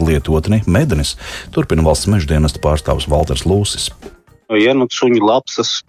Lietotni 0.00 0.62
Medenis 0.66 1.16
turpina 1.54 1.86
valsts 1.86 2.10
meždienas 2.10 2.58
pārstāvs 2.62 3.08
Valters 3.10 3.46
Lūsis. 3.46 3.90
Ienākt 4.52 4.94
suņu 4.94 5.24
lapsas, 5.26 5.80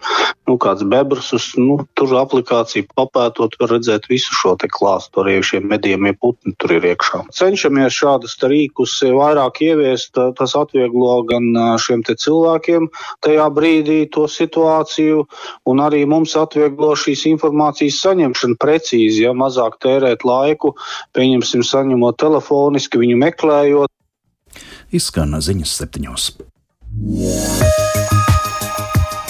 nu, 0.48 0.56
kāds 0.58 0.82
bebrusus, 0.90 1.52
nu, 1.60 1.78
tur 1.98 2.14
aplikāciju 2.18 2.88
papētot, 2.98 3.54
var 3.60 3.72
redzēt 3.76 4.08
visu 4.10 4.34
šo 4.34 4.56
te 4.58 4.66
klāstu, 4.72 5.22
arī 5.22 5.36
šie 5.46 5.60
medījumie 5.62 6.14
putni 6.18 6.54
tur 6.58 6.74
ir 6.78 6.88
iekšā. 6.90 7.22
Cenšamies 7.34 7.94
šādas 7.94 8.34
rīkus 8.42 8.96
vairāk 9.14 9.62
ieviest, 9.62 10.18
tas 10.38 10.56
atvieglo 10.58 11.20
gan 11.28 11.50
šiem 11.82 12.02
te 12.06 12.16
cilvēkiem 12.18 12.88
tajā 13.26 13.46
brīdī 13.54 14.00
to 14.14 14.26
situāciju, 14.30 15.24
un 15.70 15.84
arī 15.84 16.02
mums 16.10 16.34
atvieglo 16.38 16.94
šīs 16.98 17.26
informācijas 17.30 18.00
saņemšanu 18.06 18.58
precīzi, 18.62 19.22
ja 19.28 19.34
mazāk 19.36 19.78
tērēt 19.84 20.26
laiku, 20.26 20.74
pieņemsim 21.14 21.62
saņemot 21.66 22.18
telefoniski, 22.18 23.00
viņu 23.04 23.20
meklējot. 23.22 23.94
Izskan 24.94 25.36
ziņas 25.44 25.76
septiņos. 25.82 26.32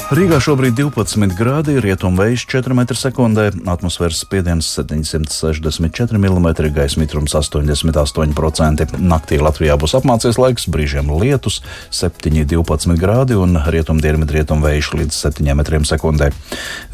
Rīgā 0.08 0.38
šobrīd 0.40 0.72
12 0.72 1.34
grādi, 1.36 1.74
rietumvējš 1.84 2.46
4 2.48 2.72
m2, 2.72 3.42
atmosfēras 3.68 4.22
spiediens 4.24 4.64
764 4.72 6.16
mm, 6.16 6.46
gaisa 6.72 7.02
mitrums 7.02 7.34
88%. 7.36 8.86
Naktī 9.04 9.36
Latvijā 9.36 9.76
būs 9.76 9.92
apmācies 9.98 10.40
laiks, 10.40 10.64
brīžiem 10.72 11.12
lietus 11.12 11.60
7,12 11.92 12.96
grādi 12.96 13.36
un 13.36 13.60
rietumdienvidu 13.68 14.38
rietumvējš 14.38 14.92
līdz 14.96 15.22
7 15.28 15.52
m2. 15.52 16.32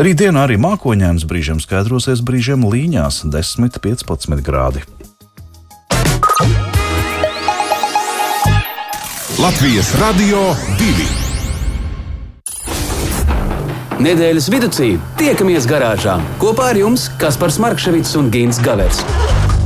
Rītdienā 0.03 0.49
arī 0.49 0.59
mākoņēns 0.67 1.31
brīžiem 1.31 1.63
skaidrosies, 1.63 2.19
brīžiem 2.19 2.67
līņās 2.67 3.23
10-15 3.31 4.43
grādi. 4.43 4.83
Latvijas 9.39 9.95
Radio 10.03 10.51
2. 10.83 11.24
Nedēļas 14.03 14.49
vidū 14.51 14.71
tiekamies 15.21 15.69
garāžā 15.71 16.17
kopā 16.43 16.73
ar 16.73 16.81
jums 16.81 17.07
Kaspars 17.21 17.61
Markevits 17.63 18.17
un 18.19 18.33
Gins 18.35 18.59
Gavers. 18.65 19.05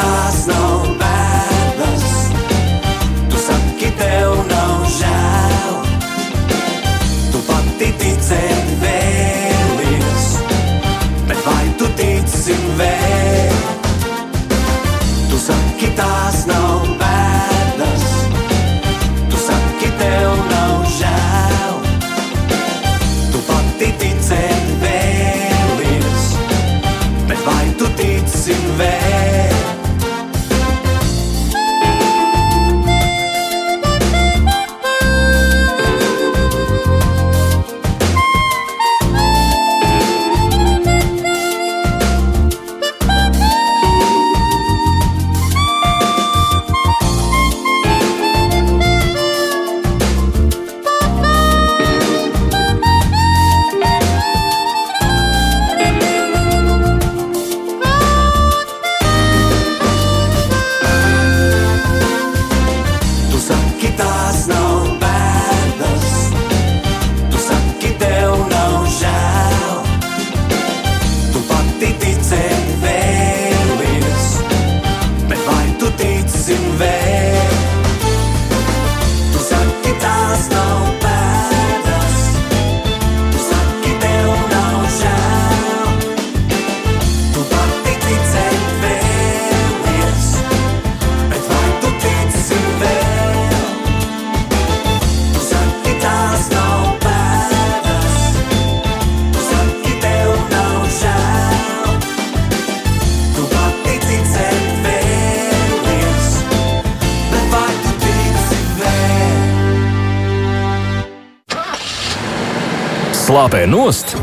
Tās 0.00 0.40
nav 0.48 0.88
bēdas, 1.04 2.08
tu 3.30 3.44
saki, 3.46 3.92
tev 4.00 4.40
nav 4.50 4.88
žēl. 4.96 5.78
Tu 7.30 7.46
pati 7.52 7.94
ticēji. 8.00 8.60
ticim 12.00 12.64
vēl. 12.78 13.58
Tu 15.30 15.38
saki, 15.38 15.92
tās 15.98 16.44
nav 16.48 16.59
Slāpē 113.30 113.60
nost 113.70 114.16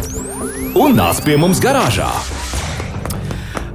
un 0.75 0.98
nāc 0.98 1.21
pie 1.24 1.38
mums 1.39 1.62
garāžā! 1.63 2.09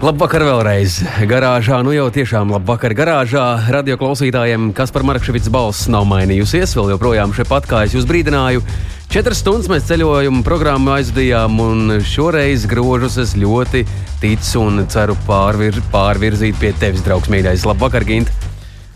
Labvakar 0.05 0.45
vēlreiz. 0.45 0.99
Garāžā, 1.31 1.79
nu 1.81 1.95
jau 1.97 2.11
tiešām 2.13 2.53
labvakar 2.53 2.93
garāžā. 2.93 3.47
Radio 3.73 3.97
klausītājiem, 3.97 4.75
kas 4.77 4.93
par 4.93 5.07
Markevits 5.09 5.49
balss 5.49 5.89
nav 5.89 6.05
mainījusies, 6.11 6.77
vēl 6.77 6.93
joprojām 6.93 7.33
šeit 7.33 7.49
pat, 7.49 7.65
kā 7.71 7.81
es 7.87 7.97
jūs 7.97 8.05
brīdināju. 8.13 8.61
Četras 9.09 9.41
stundas 9.41 9.73
mēs 9.73 9.89
ceļojumu 9.89 10.45
programmu 10.45 10.93
aizdījām, 10.99 11.57
un 11.65 11.97
šoreiz 12.05 12.69
grožus 12.69 13.17
es 13.25 13.33
ļoti 13.33 13.87
ticu 14.21 14.67
un 14.67 14.85
ceru 14.93 15.17
pārvir, 15.25 15.81
pārvirzīt 15.97 16.61
pie 16.61 16.77
tevis, 16.77 17.09
draugs 17.09 17.33
mīļais. 17.33 17.65
Labvakar, 17.73 18.05
Gint! 18.05 18.42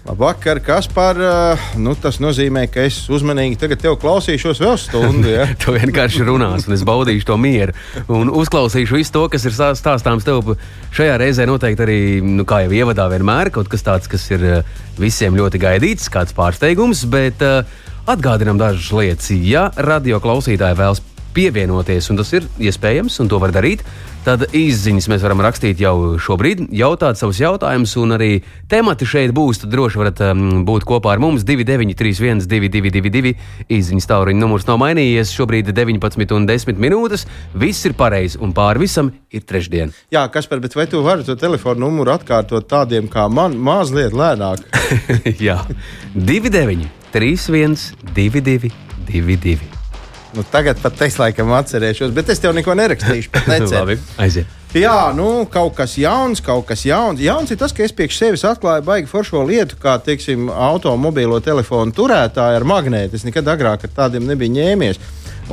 Labvakar, 0.06 0.60
Kaspar. 0.62 1.16
Uh, 1.18 1.64
Nu, 1.82 1.96
tas 1.98 2.20
nozīmē, 2.22 2.66
ka 2.70 2.84
es 2.86 3.00
uzmanīgi 3.10 3.58
tagad 3.58 3.80
tev 3.82 3.96
klausīšos 3.98 4.60
vēl 4.62 4.76
stundu. 4.78 5.32
Ja? 5.32 5.48
Tu 5.62 5.74
vienkārši 5.74 6.22
runās, 6.28 6.68
un 6.68 6.76
es 6.76 6.84
baudīšu 6.86 7.26
to 7.26 7.36
mieru. 7.40 7.74
Un 8.06 8.30
uzklausīšu 8.30 9.00
visu 9.00 9.14
to, 9.16 9.24
kas 9.32 9.48
ir 9.48 9.56
stā- 9.56 9.72
stāstāms 9.78 10.26
tev. 10.26 10.54
Šajā 10.94 11.18
reizē 11.20 11.48
noteikti 11.50 11.82
arī, 11.82 11.98
nu, 12.22 12.46
kā 12.46 12.62
jau 12.64 12.76
ievadā, 12.78 13.08
vienmēr 13.10 13.50
kaut 13.54 13.68
kas 13.72 13.82
tāds, 13.86 14.06
kas 14.10 14.28
ir 14.30 14.46
eh, 14.46 14.78
visiem 15.00 15.34
ļoti 15.36 15.60
gaidīts, 15.66 16.06
kāds 16.12 16.36
pārsteigums. 16.38 17.02
Bet 17.10 17.42
uh, 17.42 17.66
atgādinām 18.06 18.62
dažas 18.62 18.92
lietas. 18.94 19.32
Ja 19.42 19.68
radio 19.74 20.22
klausītāji 20.22 20.78
vēlas 20.78 21.02
pievienoties, 21.36 22.10
un 22.10 22.20
tas 22.20 22.32
ir 22.36 22.46
iespējams, 22.70 23.20
un 23.22 23.30
to 23.30 23.40
var 23.42 23.52
darīt, 23.54 23.84
tad 24.26 24.42
izziņas 24.56 25.06
mēs 25.10 25.22
varam 25.22 25.40
rakstīt 25.44 25.80
jau 25.80 26.16
šobrīd, 26.22 26.64
jautāt 26.74 27.18
savus 27.20 27.38
jautājumus, 27.38 27.92
un 28.02 28.16
arī 28.16 28.30
temati 28.70 29.06
šeit 29.06 29.34
būs. 29.36 29.62
Tad 29.62 29.70
droši 29.74 30.00
varat 30.00 30.22
um, 30.26 30.64
būt 30.66 30.86
kopā 30.88 31.12
ar 31.14 31.22
mums 31.22 31.44
2931, 31.46 32.42
222, 32.50 33.34
izziņas 33.76 34.10
tālruņa 34.10 34.42
numurs 34.42 34.66
nav 34.66 34.80
mainījies. 34.82 35.34
Šobrīd 35.36 35.70
ir 35.70 35.78
19 35.78 36.34
un 36.34 36.48
10 36.50 36.82
minūtes. 36.82 37.26
Viss 37.54 37.86
ir 37.86 37.94
pareizi, 37.98 38.40
un 38.42 38.56
pāri 38.56 38.82
visam 38.86 39.12
ir 39.30 39.46
trešdiena. 39.46 39.94
Jā, 40.14 40.26
Kaspar, 40.32 40.64
bet 40.64 40.74
vai 40.78 40.88
tu 40.90 41.04
vari 41.06 41.26
to 41.26 41.38
telefonu 41.38 41.86
numuru 41.86 42.16
atkārtot 42.16 42.66
tādiem 42.70 43.06
kā 43.12 43.28
man, 43.30 43.54
mazliet 43.54 44.16
lēnāk? 44.16 44.66
Jā, 45.46 45.60
29, 46.18 46.90
31, 47.14 47.78
22, 48.10 48.74
22. 49.06 49.75
Nu, 50.36 50.44
tagad 50.52 50.76
pat 50.82 51.00
es 51.06 51.16
laikam 51.16 51.48
atcerēšos, 51.56 52.12
bet 52.12 52.28
es 52.28 52.42
tev 52.42 52.52
neko 52.56 52.74
nerakstīšu. 52.76 53.32
Labi, 53.72 53.96
aiziet. 54.20 54.52
Jā, 54.76 55.12
nu, 55.16 55.46
kaut 55.48 55.72
kas 55.78 55.94
jauns, 55.96 56.42
kaut 56.44 56.66
kas 56.68 56.82
jauns. 56.84 57.22
Jauns 57.24 57.52
ir 57.52 57.56
tas, 57.56 57.72
ka 57.72 57.84
es 57.86 57.94
priekš 57.96 58.18
sevis 58.20 58.44
atklāju 58.44 58.84
baigi 58.84 59.08
foršo 59.08 59.40
lietu, 59.48 59.78
kā, 59.80 59.94
teiksim, 60.04 60.50
automobīlo 60.50 61.38
telefonu 61.40 61.94
turētāju 61.96 62.60
ar 62.60 62.66
magnētu. 62.68 63.16
Es 63.16 63.24
nekad 63.24 63.48
agrāk 63.48 63.86
ar 63.86 63.94
tādiem 64.02 64.28
nebiju 64.28 64.52
ņēmies. 64.58 65.00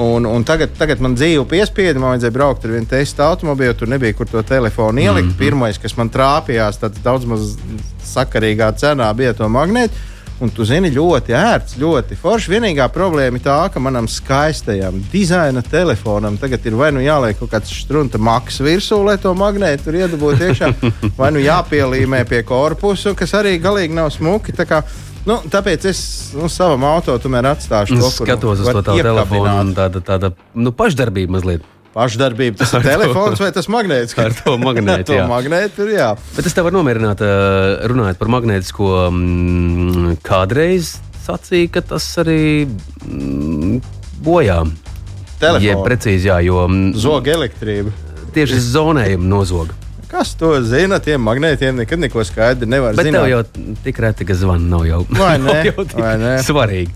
Un, 0.04 0.26
un 0.26 0.44
tagad, 0.44 0.74
tagad 0.76 1.00
man 1.06 1.16
dzīve 1.16 1.46
piespieda, 1.48 2.02
man 2.02 2.16
vajadzēja 2.16 2.36
braukt 2.36 2.66
ar 2.66 2.74
vienu 2.74 2.90
testu 2.90 3.24
automobīlu, 3.24 3.78
tur 3.78 3.92
nebija 3.94 4.18
kur 4.18 4.28
to 4.28 4.42
telefonu 4.44 5.00
ielikt. 5.00 5.28
Mm 5.28 5.34
-hmm. 5.34 5.40
Pirmais, 5.40 5.78
kas 5.78 5.96
man 5.98 6.10
trāpījās, 6.10 6.82
tad 6.82 6.98
daudz 7.04 7.26
maz 7.30 7.54
sakarīgā 8.04 8.74
cenā 8.76 9.14
bija 9.14 9.34
to 9.34 9.48
magnētu. 9.48 9.94
Un 10.44 10.52
tu 10.52 10.66
zini, 10.68 10.90
ļoti 10.92 11.32
ērts, 11.40 11.78
ļoti 11.80 12.18
forši. 12.20 12.52
Vienīgā 12.52 12.90
problēma 12.92 13.40
ir 13.40 13.46
tā, 13.46 13.56
ka 13.72 13.80
manam 13.80 14.10
skaistajam 14.12 14.98
dizaina 15.14 15.64
telefonam 15.64 16.36
tagad 16.42 16.66
ir 16.68 16.76
vai 16.76 16.90
nu 16.92 17.00
jāliek 17.04 17.40
kaut 17.40 17.54
kāds 17.54 17.72
strunta 17.86 18.20
maks 18.20 18.60
virsū, 18.64 19.00
lai 19.08 19.16
to 19.24 19.32
magnētu 19.40 19.96
iedabūtu 19.96 20.50
iekšā, 20.50 20.72
vai 21.20 21.32
nu 21.32 21.40
jāpielīmē 21.44 22.26
pie 22.28 22.44
korpusa, 22.48 23.16
kas 23.16 23.38
arī 23.40 23.56
galīgi 23.64 23.96
nav 23.96 24.12
smuki. 24.16 24.56
Tā 24.58 24.68
kā, 24.68 24.84
Nu, 25.24 25.38
tāpēc 25.48 25.86
es 25.88 26.00
nu, 26.36 26.50
savam 26.52 26.84
auto 26.84 27.14
tomēr 27.24 27.46
atstāšu 27.54 27.96
to, 27.96 28.08
Es 28.10 28.18
skatos 28.20 28.60
uz 28.60 28.68
to 28.68 28.82
tavu 28.84 29.04
telefonu, 29.08 29.72
tāda, 29.78 30.02
tāda 30.04 30.34
nu, 30.52 30.74
pašdarbība 30.76 31.38
mazliet. 31.38 31.64
Pašdarbība, 31.94 32.58
tas 32.58 32.72
ir 32.74 32.82
telefons 32.88 33.38
vai 33.44 33.52
tas 33.54 33.68
magnēts? 33.70 34.16
Ar 34.18 34.34
to 34.34 34.56
magnētu, 34.58 35.06
to 35.12 35.18
jā. 35.20 35.26
magnētu 35.30 35.86
ir 35.86 35.92
jā. 36.00 36.08
Bet 36.38 36.48
es 36.50 36.56
tev 36.58 36.66
varu 36.68 36.80
nomierināt, 36.80 37.22
ā, 37.22 37.34
runājot 37.92 38.18
par 38.22 38.32
magnētisko, 38.34 38.88
mm, 39.14 40.16
kādreiz 40.26 40.96
sacīja, 41.28 41.70
ka 41.78 41.84
tas 41.94 42.08
arī 42.24 42.66
mm, 42.66 43.78
bojā. 44.26 44.64
Telefonu. 45.44 45.66
Jeb 45.68 45.86
precīzi, 45.86 46.30
jā, 46.32 46.40
jo 46.48 46.66
mm, 46.66 46.94
Zog 47.04 47.30
elektrību. 47.30 47.94
tieši 48.34 48.60
zonējumu 48.74 49.30
nozoga. 49.30 49.78
Kas 50.14 50.36
to 50.38 50.52
zina? 50.62 51.00
Tiem 51.02 51.24
magnētiem 51.26 51.80
nekad 51.82 51.98
neko 52.02 52.22
skaidri 52.26 52.68
nevar 52.70 52.94
Bet 52.98 53.08
zināt. 53.08 53.26
tev 53.26 53.32
jau 53.32 53.76
tik 53.86 53.98
reti, 54.04 54.28
ka 54.30 54.36
zvana 54.38 54.66
nav 54.76 54.84
jau, 54.86 55.00
Vai 55.18 55.38
ne? 55.42 55.46
nav 55.50 55.66
jau 55.70 55.86
Vai 55.98 56.12
ne? 56.22 56.36
svarīgi. 56.46 56.94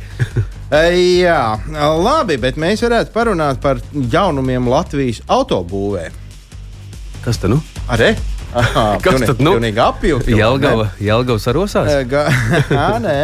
E, 0.68 0.80
Jā, 1.24 1.60
labi, 2.04 2.36
bet 2.42 2.58
mēs 2.60 2.82
varētu 2.84 3.14
parunāt 3.16 3.62
par 3.64 3.80
jaunumiem 3.94 4.68
Latvijas 4.68 5.22
autobūvē. 5.32 6.10
Kas 7.24 7.40
tad 7.40 7.54
nu? 7.56 7.62
Arī? 7.88 8.12
Aha, 8.58 8.98
Kas 9.06 9.24
tad 9.24 9.40
nu? 9.44 9.56
Pilnīgi 9.56 9.80
apjūta. 9.84 10.36
Jelgava, 10.36 10.90
Jelgava 11.04 11.40
sarosās? 11.44 11.92
Nē, 13.06 13.18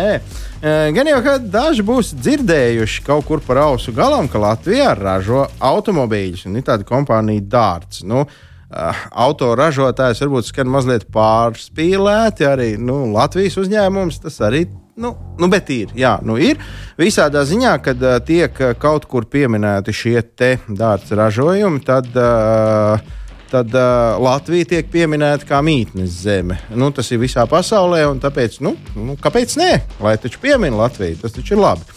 E, 0.63 0.91
gan 0.95 1.03
jau 1.09 1.17
ka 1.19 1.33
daži 1.43 1.83
būs 1.83 2.13
dzirdējuši 2.15 3.01
kaut 3.03 3.25
kur 3.27 3.41
par 3.43 3.57
ausu 3.65 3.91
galam, 3.91 4.29
ka 4.31 4.39
Latvijā 4.39 4.93
ražo 4.95 5.41
automobīļus. 5.59 6.45
Un 6.47 6.55
ir 6.55 6.63
tāda 6.63 6.87
kompānija 6.87 7.43
Dārts. 7.51 7.99
Nu, 8.07 8.21
uh, 8.23 9.01
autoražotājs 9.25 10.23
varbūt 10.23 10.47
skan 10.47 10.71
mazliet 10.71 11.03
pārspīlēti. 11.11 12.47
Arī 12.47 12.69
nu, 12.79 13.01
Latvijas 13.11 13.59
uzņēmums 13.59 14.23
tas 14.23 14.39
arī. 14.47 14.63
Nu, 14.95 15.15
nu, 15.41 15.47
bet 15.49 15.69
ir, 15.73 15.89
jā, 15.97 16.19
nu 16.21 16.35
ir. 16.37 16.59
Visādā 17.01 17.41
ziņā, 17.49 17.73
kad 17.81 18.01
uh, 18.05 18.19
tiek 18.21 18.59
kaut 18.77 19.07
kur 19.09 19.25
pieminēti 19.25 19.95
šie 19.95 20.19
te 20.37 20.51
dārza 20.69 21.17
ražojumi, 21.17 21.81
tad, 21.87 22.11
uh, 22.13 23.01
tad 23.49 23.73
uh, 23.73 24.19
Latvija 24.21 24.69
tiek 24.75 24.91
pieminēta 24.93 25.49
kā 25.49 25.63
mītnes 25.65 26.19
zeme. 26.27 26.59
Nu, 26.77 26.91
tas 26.93 27.09
ir 27.09 27.23
visā 27.23 27.47
pasaulē, 27.49 28.03
un 28.11 28.21
tāpēc, 28.21 28.59
nu, 28.61 28.75
nu 28.93 29.17
kāpēc 29.17 29.57
nē? 29.57 29.71
Lai 30.05 30.13
taču 30.21 30.37
piemina 30.43 30.83
Latviju, 30.83 31.23
tas 31.23 31.33
taču 31.39 31.57
ir 31.57 31.63
labi. 31.63 31.89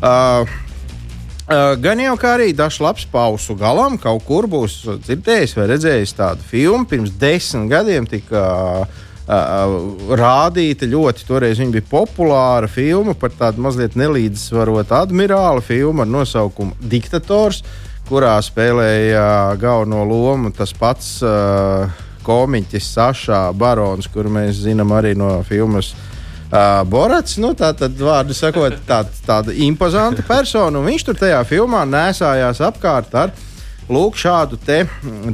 Uh, 0.00 0.56
gan 1.84 2.00
jau 2.00 2.16
kā 2.16 2.38
arī 2.38 2.54
dažs 2.56 2.80
labs 2.80 3.04
pausu 3.12 3.52
galam, 3.60 4.00
kaut 4.00 4.24
kur 4.24 4.48
būs 4.48 4.80
dzirdējis 5.04 5.58
vai 5.60 5.68
redzējis 5.74 6.16
tādu 6.16 6.48
filmu. 6.48 6.88
Pirms 6.88 7.12
desmit 7.20 7.68
gadiem 7.68 8.08
tika 8.08 8.48
uh, 8.86 9.06
uh, 9.30 10.16
rādīta 10.18 10.88
ļoti, 10.90 11.24
toreiz 11.28 11.60
viņa 11.60 11.76
bija 11.78 11.88
populāra 11.90 12.68
filma 12.70 13.14
par 13.18 13.32
tādu 13.36 13.62
mazliet 13.64 13.96
nelīdzsvarotu 13.98 14.96
admirāli 14.98 15.64
filmu 15.64 16.04
ar 16.04 16.10
nosaukumu 16.10 16.76
Diktators, 16.90 17.62
kurā 18.10 18.34
spēlēja 18.42 19.56
galveno 19.60 20.02
lomu 20.08 20.50
tas 20.54 20.74
pats 20.74 21.18
uh, 21.22 21.86
komiķis 22.26 22.94
Sašā 22.96 23.42
Barons, 23.56 24.10
kuru 24.10 24.32
mēs 24.34 24.64
zinām 24.64 24.92
arī 24.96 25.14
no 25.18 25.38
filmas. 25.46 25.94
Uh, 26.50 26.82
Borats, 26.90 27.36
nu, 27.38 27.52
tā 27.54 27.70
tad, 27.78 27.94
vārdu 27.94 28.34
sakot, 28.34 28.74
tā, 28.88 29.04
tāda 29.26 29.54
impozanta 29.62 30.24
persona, 30.26 30.82
viņš 30.82 31.04
tur 31.06 31.20
tajā 31.20 31.44
filmā 31.46 31.84
nesājās 31.86 32.58
apkārt 32.66 33.14
ar 33.14 33.30
lūk, 33.90 34.18
šādu 34.20 34.58
te 34.62 34.82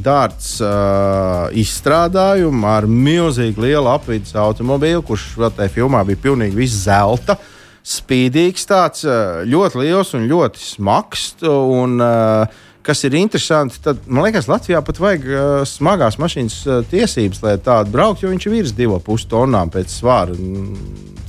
dārts 0.03 0.57
uh, 0.65 1.47
izstrādājumu 1.57 2.67
ar 2.71 2.89
milzīgi 2.91 3.63
lielu 3.67 3.91
apvidus 3.93 4.37
automobīlu, 4.41 5.05
kurš 5.07 5.29
vēl 5.41 5.53
tajā 5.59 5.73
filmā 5.79 6.03
bija 6.09 6.23
pilnīgi 6.29 6.59
viss 6.59 6.85
zelta. 6.87 7.39
Spīdīgs, 7.87 8.67
tāds 8.67 9.05
uh, 9.07 9.43
ļoti 9.47 9.83
liels 9.85 10.15
un 10.19 10.27
ļoti 10.31 10.63
smags. 10.63 11.29
Un, 11.47 12.01
uh, 12.03 12.65
kas 12.87 13.03
ir 13.07 13.17
interesanti, 13.19 13.79
tad 13.83 14.05
man 14.07 14.27
liekas, 14.27 14.49
Latvijā 14.51 14.83
pat 14.87 15.01
vajag 15.03 15.27
uh, 15.31 15.47
smagās 15.69 16.19
mašīnas 16.23 16.59
uh, 16.67 16.83
tiesības, 16.91 17.43
lai 17.47 17.57
tādu 17.63 17.95
brauktu, 17.95 18.27
jo 18.27 18.35
viņš 18.35 18.47
ir 18.47 18.57
virs 18.57 18.77
2,5 18.79 19.31
tonnām 19.31 19.73
pēc 19.75 19.95
svāra. 20.01 20.37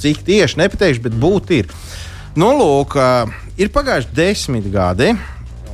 Cik 0.02 0.22
tieši 0.28 0.62
nepateikšu, 0.64 1.08
bet 1.08 1.18
būt 1.18 1.56
ir. 1.60 1.74
Nu, 2.38 2.52
lūk, 2.58 2.98
uh, 2.98 3.50
ir 3.58 3.74
pagājuši 3.74 4.16
desmit 4.18 4.70
gadi. 4.74 5.14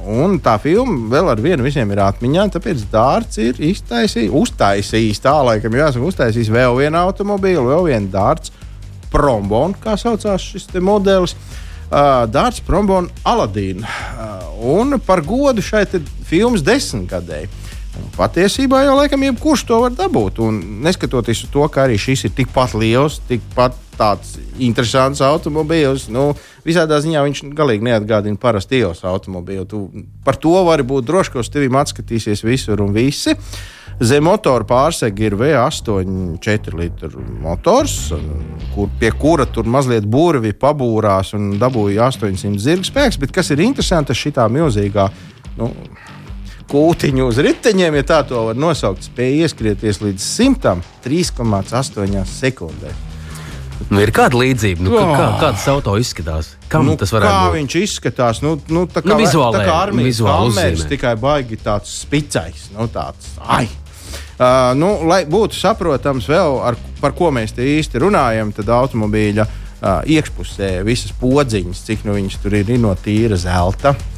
Un 0.04 0.36
tā 0.44 0.58
filma 0.60 1.08
vēl 1.14 1.30
ar 1.32 1.40
vienu 1.40 1.64
visiem 1.64 1.92
ir 1.94 2.02
atmiņā, 2.04 2.50
tāpēc 2.58 2.82
dārts 2.92 3.40
ir 3.40 3.60
iztaisījis, 3.64 4.34
uztaisījis 4.36 5.22
tā, 5.24 5.38
laikam, 5.48 5.78
jāsaka, 5.80 6.10
uztaisījis 6.10 6.52
vēl 6.52 6.76
vienu 6.82 7.00
automobīlu, 7.00 7.70
vēl 7.70 7.88
vienu 7.88 8.12
dārts, 8.12 8.52
prombonu, 9.14 9.78
kā 9.80 9.96
saucās 10.00 10.44
šis 10.44 10.68
modelis. 10.82 11.38
Uh, 11.94 12.24
Dārts 12.26 12.64
Prombona 12.66 13.12
Aladīna. 13.28 13.86
Uh, 13.86 14.46
un 14.80 14.98
par 15.06 15.22
godu 15.22 15.62
šai 15.62 15.84
filmas 16.26 16.64
desmitgadēji. 16.66 17.52
Patiesībā 18.18 18.84
jau 18.88 18.98
laikam 18.98 19.22
jebkurš 19.26 19.66
to 19.70 19.80
var 19.84 19.94
dabūt. 19.98 20.42
Un 20.46 20.60
neskatoties 20.86 21.46
uz 21.46 21.54
to, 21.54 21.66
ka 21.70 21.86
arī 21.86 22.00
šis 22.02 22.28
ir 22.28 22.34
tikpat 22.38 22.74
liels, 22.78 23.20
tikpat 23.30 23.78
tāds 23.98 24.38
interesants 24.62 25.22
automobīls, 25.22 26.08
nu, 26.14 26.32
visādā 26.66 26.98
ziņā 27.04 27.22
viņš 27.28 27.44
galīgi 27.58 27.86
neatgādina 27.86 28.40
parastu 28.42 28.80
ielas 28.80 29.04
automobīlu. 29.06 29.68
Tu 29.70 29.84
par 30.26 30.40
to 30.42 30.56
vari 30.66 30.86
būt 30.88 31.06
drošs, 31.10 31.34
ka 31.34 31.42
uz 31.44 31.52
tevi 31.54 31.70
atskatīsies 31.70 32.46
visur 32.46 32.82
un 32.86 32.94
visi. 32.96 33.38
Zem 34.02 34.26
motora 34.26 34.66
pārsega 34.66 35.28
ir 35.28 35.36
V8 35.38 36.40
4 36.42 36.80
litru 36.80 37.22
motors, 37.44 37.98
kur, 38.74 38.90
pie 39.00 39.12
kura 39.14 39.46
tur 39.46 39.70
mazliet 39.70 40.08
burvi 40.10 40.56
pabūrās 40.58 41.36
un 41.38 41.54
dabūja 41.62 42.10
800 42.10 42.58
zirga 42.58 42.90
spēks. 42.90 43.22
Bet 43.22 43.36
kas 43.36 43.54
ir 43.54 43.62
interesanti, 43.62 44.18
šī 44.18 44.34
milzīgā 44.50 45.06
nu, 45.60 45.70
kūtiņu 46.72 47.26
uz 47.30 47.38
riteņiem, 47.44 47.94
ja 48.00 48.04
tā 48.08 48.20
to 48.28 48.40
var 48.50 48.58
nosaukt, 48.60 49.02
spēja 49.08 49.48
ieskrieties 49.48 49.98
līdz 50.04 50.22
103,8 50.24 52.26
sekundēm. 52.30 52.98
Nu, 53.90 54.00
ir 54.00 54.12
kāda 54.16 54.38
līdzība, 54.40 54.84
nu, 54.86 54.92
kā, 54.96 55.04
kā, 55.18 55.26
kāds 55.42 55.64
auto 55.72 55.96
izskatās. 56.00 56.54
Kam 56.72 56.86
nu, 56.88 56.94
tas 57.00 57.12
kā 57.12 57.18
varētu 57.18 57.40
būt? 57.42 57.56
viņš 57.58 57.74
izskatās? 57.82 58.40
Nu, 58.46 58.52
nu, 58.72 58.82
tā 58.88 59.00
kā, 59.04 59.10
Nu, 59.12 59.18
vizuālē, 59.20 59.60
tā 59.60 59.64
kā 59.68 59.76
armijas 59.90 60.10
vizuāli 60.12 60.54
kameras, 60.54 60.84
tikai 60.92 61.14
baigi 61.20 61.56
tāds 61.62 61.90
spicais. 62.04 62.60
Nu, 62.76 62.84
tāds, 62.94 63.24
ai. 63.44 63.66
Uh, 64.34 64.72
nu, 64.78 64.90
lai 65.10 65.22
būtu 65.30 65.54
saprotams, 65.58 66.26
vēl, 66.32 66.52
ar, 66.70 66.76
par 67.02 67.12
ko 67.18 67.28
mēs 67.36 67.52
te 67.58 67.64
īsti 67.76 67.96
runājam, 68.02 68.48
tad 68.56 68.68
automobīļa 68.74 69.44
uh, 69.46 69.52
iekšpusē 70.16 70.70
visas 70.88 71.14
podziņas, 71.20 71.84
cik 71.90 72.00
nu 72.08 72.12
viņas 72.18 72.36
tur 72.42 72.52
ir, 72.62 72.68
ir 72.74 72.82
no 72.82 72.94
tīra 72.98 73.38
zelta. 73.40 73.90
Uh, 73.94 74.13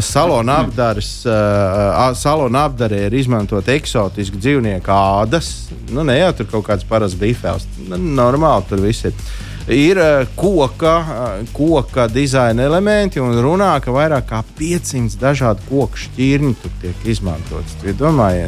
salona 0.00 0.58
apdars, 0.64 1.10
uh, 1.26 2.14
salona 2.18 2.64
apdarē 2.66 3.04
ir 3.06 3.14
izmantot 3.20 3.68
eksotisku 3.70 4.38
dzīvnieku 4.40 4.90
ādas. 4.90 5.68
Nu, 5.94 6.02
ne 6.06 6.18
jau 6.18 6.32
tur 6.40 6.48
kaut 6.56 6.66
kāds 6.66 6.86
parasts 6.88 7.18
bifels. 7.18 7.68
Nu, 7.86 8.00
normāli 8.18 8.66
tur 8.70 8.82
viss 8.82 9.06
ir. 9.06 9.14
Ir 9.68 10.00
uh, 10.00 10.30
koka, 10.34 10.94
uh, 11.04 11.50
koka 11.54 12.08
dizaina 12.10 12.64
elementi 12.66 13.20
un 13.22 13.36
runā, 13.44 13.74
ka 13.84 13.92
vairāk 13.94 14.26
kā 14.30 14.40
500 14.58 15.18
dažādu 15.20 15.66
koku 15.68 16.02
šķirņu 16.06 16.54
tur 16.62 16.72
tiek 16.82 17.04
izmantotas. 17.12 17.76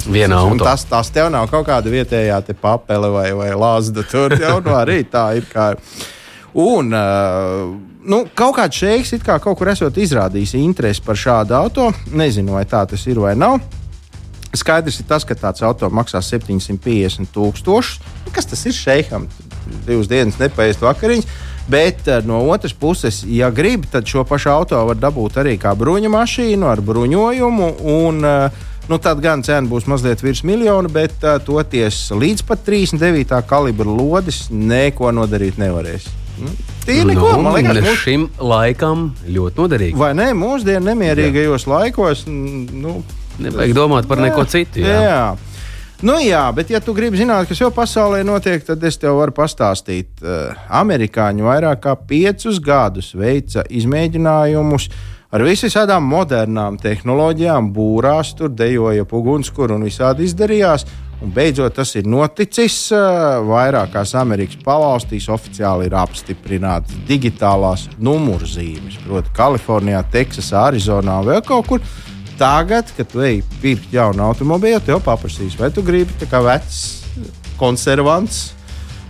Un 0.08 0.38
auto. 0.38 0.64
Tas, 0.64 0.86
tas 0.90 1.12
tev 1.14 1.28
nav 1.30 1.46
kaut 1.52 1.68
kāda 1.68 1.92
vietējā 1.92 2.40
papele 2.58 3.12
vai, 3.12 3.28
vai 3.36 3.52
lāzda. 3.52 4.02
Tur 4.10 4.34
jau 4.40 4.58
no 4.64 4.74
arī 4.80 5.04
tā 5.04 5.28
ir. 5.38 5.46
Kā. 5.52 5.74
Un 6.58 6.90
uh, 6.96 7.89
nu, 8.04 8.24
kaut 8.34 8.56
kāds 8.56 8.80
šeiks 8.80 9.12
it 9.16 9.26
kā 9.26 9.36
kaut 9.42 9.58
kur 9.58 9.70
esot 9.72 9.98
izrādījis 10.00 10.56
interesi 10.60 11.04
par 11.04 11.18
šādu 11.18 11.56
auto. 11.56 11.90
Nezinu, 12.12 12.56
vai 12.56 12.64
tā 12.68 12.82
tas 12.88 13.04
ir 13.10 13.20
vai 13.20 13.34
nav. 13.38 13.60
Skaidrs 14.56 14.98
ir 14.98 15.06
tas, 15.06 15.24
ka 15.26 15.36
tāds 15.38 15.62
auto 15.62 15.86
maksā 15.94 16.18
750 16.24 17.30
tūkstošus. 17.34 18.00
Nu, 18.26 18.32
Kas 18.34 18.48
tas 18.50 18.64
ir 18.66 18.74
šeikam? 18.74 19.28
Divas 19.86 20.10
dienas 20.10 20.40
nepaiest 20.40 20.82
vakariņas. 20.82 21.28
Bet 21.70 22.08
uh, 22.08 22.18
no 22.26 22.40
otras 22.50 22.74
puses, 22.74 23.20
ja 23.28 23.50
grib, 23.54 23.84
tad 23.92 24.08
šo 24.10 24.24
pašu 24.26 24.50
auto 24.50 24.80
var 24.88 24.98
dabūt 24.98 25.38
arī 25.42 25.54
kā 25.60 25.70
bruņu 25.78 26.10
mašīnu 26.10 26.66
ar 26.66 26.82
bruņojumu. 26.82 27.68
Un, 27.92 28.24
uh, 28.26 28.66
nu, 28.90 28.98
tad 28.98 29.22
gan 29.22 29.44
cena 29.46 29.70
būs 29.70 29.86
mazliet 29.90 30.24
virs 30.24 30.42
miljona, 30.42 30.90
bet 30.90 31.14
uh, 31.22 31.38
toties 31.38 32.08
līdz 32.10 32.42
pat 32.48 32.66
39. 32.66 33.38
kalibra 33.46 33.86
lodis 33.86 34.48
neko 34.50 35.14
nodarīt 35.14 35.62
nevarēs. 35.62 36.10
Nu, 36.40 36.50
Tīri 36.86 37.04
neko, 37.12 37.30
man 37.42 37.54
liekas, 37.58 37.76
nu, 37.76 37.82
mūs- 37.86 38.00
šim 38.04 38.24
laikam 38.40 39.04
ļoti 39.28 39.60
noderīgi. 39.60 39.96
vai 40.00 40.12
ne? 40.14 40.30
Mūsdienu 40.34 40.88
nemierīgajos 40.90 41.66
laikos. 41.70 42.26
n- 42.26 42.68
Nu, 42.80 43.02
Nevajag 43.40 43.72
domāt 43.76 44.06
par 44.08 44.18
neko 44.18 44.44
citu. 44.44 44.80
Jā. 44.84 45.00
Jā. 45.04 45.36
Nu, 46.02 46.14
jā, 46.20 46.46
bet, 46.54 46.70
ja 46.72 46.80
tu 46.80 46.94
gribi 46.96 47.18
zināt, 47.20 47.46
kas 47.48 47.58
jau 47.60 47.70
pasaulē 47.70 48.22
notiek, 48.24 48.64
tad 48.64 48.82
es 48.84 48.96
tev 48.96 49.18
varu 49.18 49.32
pastāstīt. 49.36 50.06
Uh, 50.22 50.54
amerikāņi 50.70 51.44
vairāk 51.44 51.80
kā 51.84 51.94
piecus 52.08 52.58
gadus 52.58 53.12
veica 53.14 53.64
izmēģinājumus 53.68 54.88
ar 55.32 55.40
visām 55.44 56.02
modernām 56.08 56.78
tehnoloģijām, 56.80 57.68
būrās, 57.72 58.34
tur 58.36 58.48
dejoja 58.48 59.04
ugunskura 59.04 59.74
un 59.76 59.84
visādi 59.84 60.24
izdarījās. 60.26 60.86
Un 61.20 61.32
beidzot, 61.36 61.74
tas 61.76 61.90
ir 62.00 62.06
noticis. 62.08 62.76
Uh, 62.96 63.42
vairākās 63.44 64.14
Amerikas 64.16 64.56
pavalstīs 64.64 65.26
oficiāli 65.28 65.90
ir 65.90 65.96
apstiprināts 66.00 66.96
digitālās 67.08 67.90
numurzīmes. 68.00 68.96
Proti, 69.04 69.32
Kalifornijā, 69.36 70.00
Teksasā, 70.14 70.70
Arizonā 70.70 71.18
un 71.20 71.28
vēl 71.28 71.42
kaut 71.44 71.68
kur. 71.68 71.84
Tagad, 72.40 72.88
kad 72.96 73.12
ej 73.20 73.42
pirkt 73.60 73.92
jaunu 73.92 74.24
automobīlu, 74.30 74.80
tev 74.80 75.02
paprasīs, 75.04 75.58
vai 75.60 75.68
tu 75.76 75.84
gribi 75.84 76.16
tā 76.22 76.28
kā 76.30 76.40
vecs 76.40 76.80
konservants. 77.60 78.54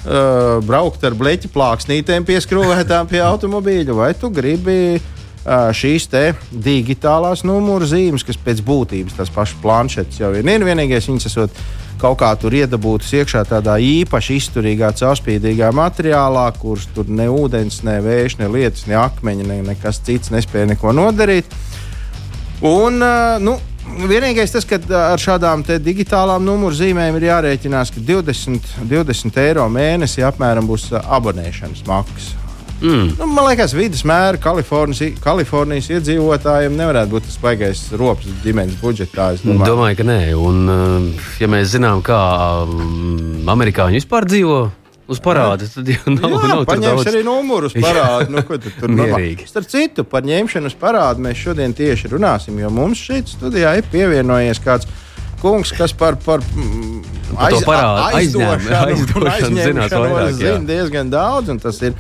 Uh, 0.01 0.59
braukt 0.65 1.05
ar 1.05 1.15
bleķa 1.15 1.51
plāksnītēm 1.53 2.25
pieskrūvētām 2.27 3.07
pie 3.07 3.21
automobīļa, 3.23 3.95
vai 3.95 4.09
tu 4.19 4.33
gribi 4.35 4.97
uh, 4.97 5.69
šīs 5.77 6.09
digitālās 6.51 7.45
numuru 7.47 7.87
zīmes, 7.87 8.25
kas 8.27 8.41
pēc 8.41 8.65
būtības 8.67 9.21
tas 9.21 9.31
pašs 9.31 9.61
planšets 9.63 10.23
jau 10.25 10.33
ir. 10.35 10.43
Ir 10.43 10.67
vienīgais, 10.67 11.07
viņas 11.13 11.31
esot 11.31 11.63
kaut 12.01 12.19
kā 12.23 12.31
tur 12.41 12.55
iedabūtas 12.57 13.13
iekšā 13.21 13.45
tādā 13.49 13.77
īpaši 13.85 14.39
izturīgā, 14.41 14.93
caurspīdīgā 14.99 15.71
materiālā, 15.77 16.47
kurš 16.61 16.89
tur 16.97 17.11
ne 17.13 17.29
ūdens, 17.31 17.83
ne 17.87 17.99
vējš, 18.05 18.39
ne 18.41 18.49
lietus, 18.53 18.87
ne 18.91 18.99
akmeņi, 19.01 19.49
ne 19.49 19.61
nekas 19.71 20.03
cits 20.07 20.33
nespēja 20.35 20.73
neko 20.73 20.95
nodarīt. 20.97 21.53
Un, 22.67 23.01
uh, 23.01 23.37
nu, 23.41 23.57
vienīgais 24.09 24.53
tas, 24.53 24.67
ka 24.69 24.81
uh, 24.81 24.97
ar 25.13 25.21
šādām 25.21 25.65
digitālām 25.65 26.45
numuru 26.45 26.77
zīmēm 26.77 27.17
ir 27.21 27.31
jārēķinās, 27.31 27.95
ka 27.95 28.05
20, 28.05 28.75
20 28.91 29.41
eiro 29.45 29.69
mēnesī 29.73 30.25
apmēram 30.29 30.69
būs 30.69 30.91
uh, 30.95 31.05
abonēšanas 31.21 31.87
maksa. 31.89 32.40
Mm. 32.81 33.11
Nu, 33.19 33.27
man 33.29 33.45
liekas, 33.51 33.75
vidus 33.77 34.03
mēra 34.09 34.39
Kalifornijas, 34.41 35.19
Kalifornijas 35.21 35.91
iedzīvotājiem 35.93 36.77
nevarētu 36.79 37.13
būt 37.13 37.27
tas 37.29 37.37
baisais 37.43 37.83
rops 38.01 38.25
ģimenes 38.45 38.79
budžetā. 38.81 39.35
es 39.37 39.43
domāju. 39.45 39.67
Domāju, 39.75 39.99
ka 40.01 40.07
nē. 40.09 40.21
Un, 40.41 40.61
uh, 40.69 41.27
ja 41.43 41.49
mēs 41.53 41.75
zinām, 41.75 42.01
kā 42.07 42.21
um, 42.65 43.43
amerikāņi 43.53 44.01
vispār 44.01 44.25
dzīvo 44.31 44.61
uz 45.11 45.19
parāda, 45.21 45.67
tad 45.67 45.89
jau 45.91 46.13
nav, 46.15 46.31
Jā, 46.31 46.39
nav 46.49 46.61
tur 46.63 46.69
paņemšu 46.71 47.03
daudz. 47.05 47.09
arī 47.13 47.21
numurus 47.27 47.73
parādu. 47.75 48.31
Nu, 48.37 48.43
tu 48.49 48.71
tur 48.79 48.93
Mierīgi. 49.01 49.49
Starp 49.51 49.67
citu, 49.69 50.05
par 50.07 50.23
ņemšanas 50.25 50.77
parādu 50.81 51.25
mēs 51.27 51.37
šodien 51.43 51.75
tieši 51.77 52.13
runāsim, 52.15 52.57
jo 52.63 52.71
mums 52.73 53.03
šeit 53.11 53.29
studijā 53.33 53.75
ir 53.81 53.89
pievienojies 53.93 54.63
kāds 54.65 54.87
kungs, 55.43 55.73
kas 55.77 55.93
par, 55.97 56.15
par 56.25 56.41
mm, 56.55 57.03
to 57.35 57.61
parādu, 57.67 58.07
aizņēmu- 58.21 58.71
aizdošanu 58.71 59.21
un 59.21 59.29
aizdošanu 59.35 59.63
zinās 59.67 59.95
vairāk, 59.99 60.33
zina 60.39 60.65
diezgan 60.69 61.11
daudz, 61.13 61.49
un 61.53 61.59
tas 61.59 61.83
ir 61.83 61.95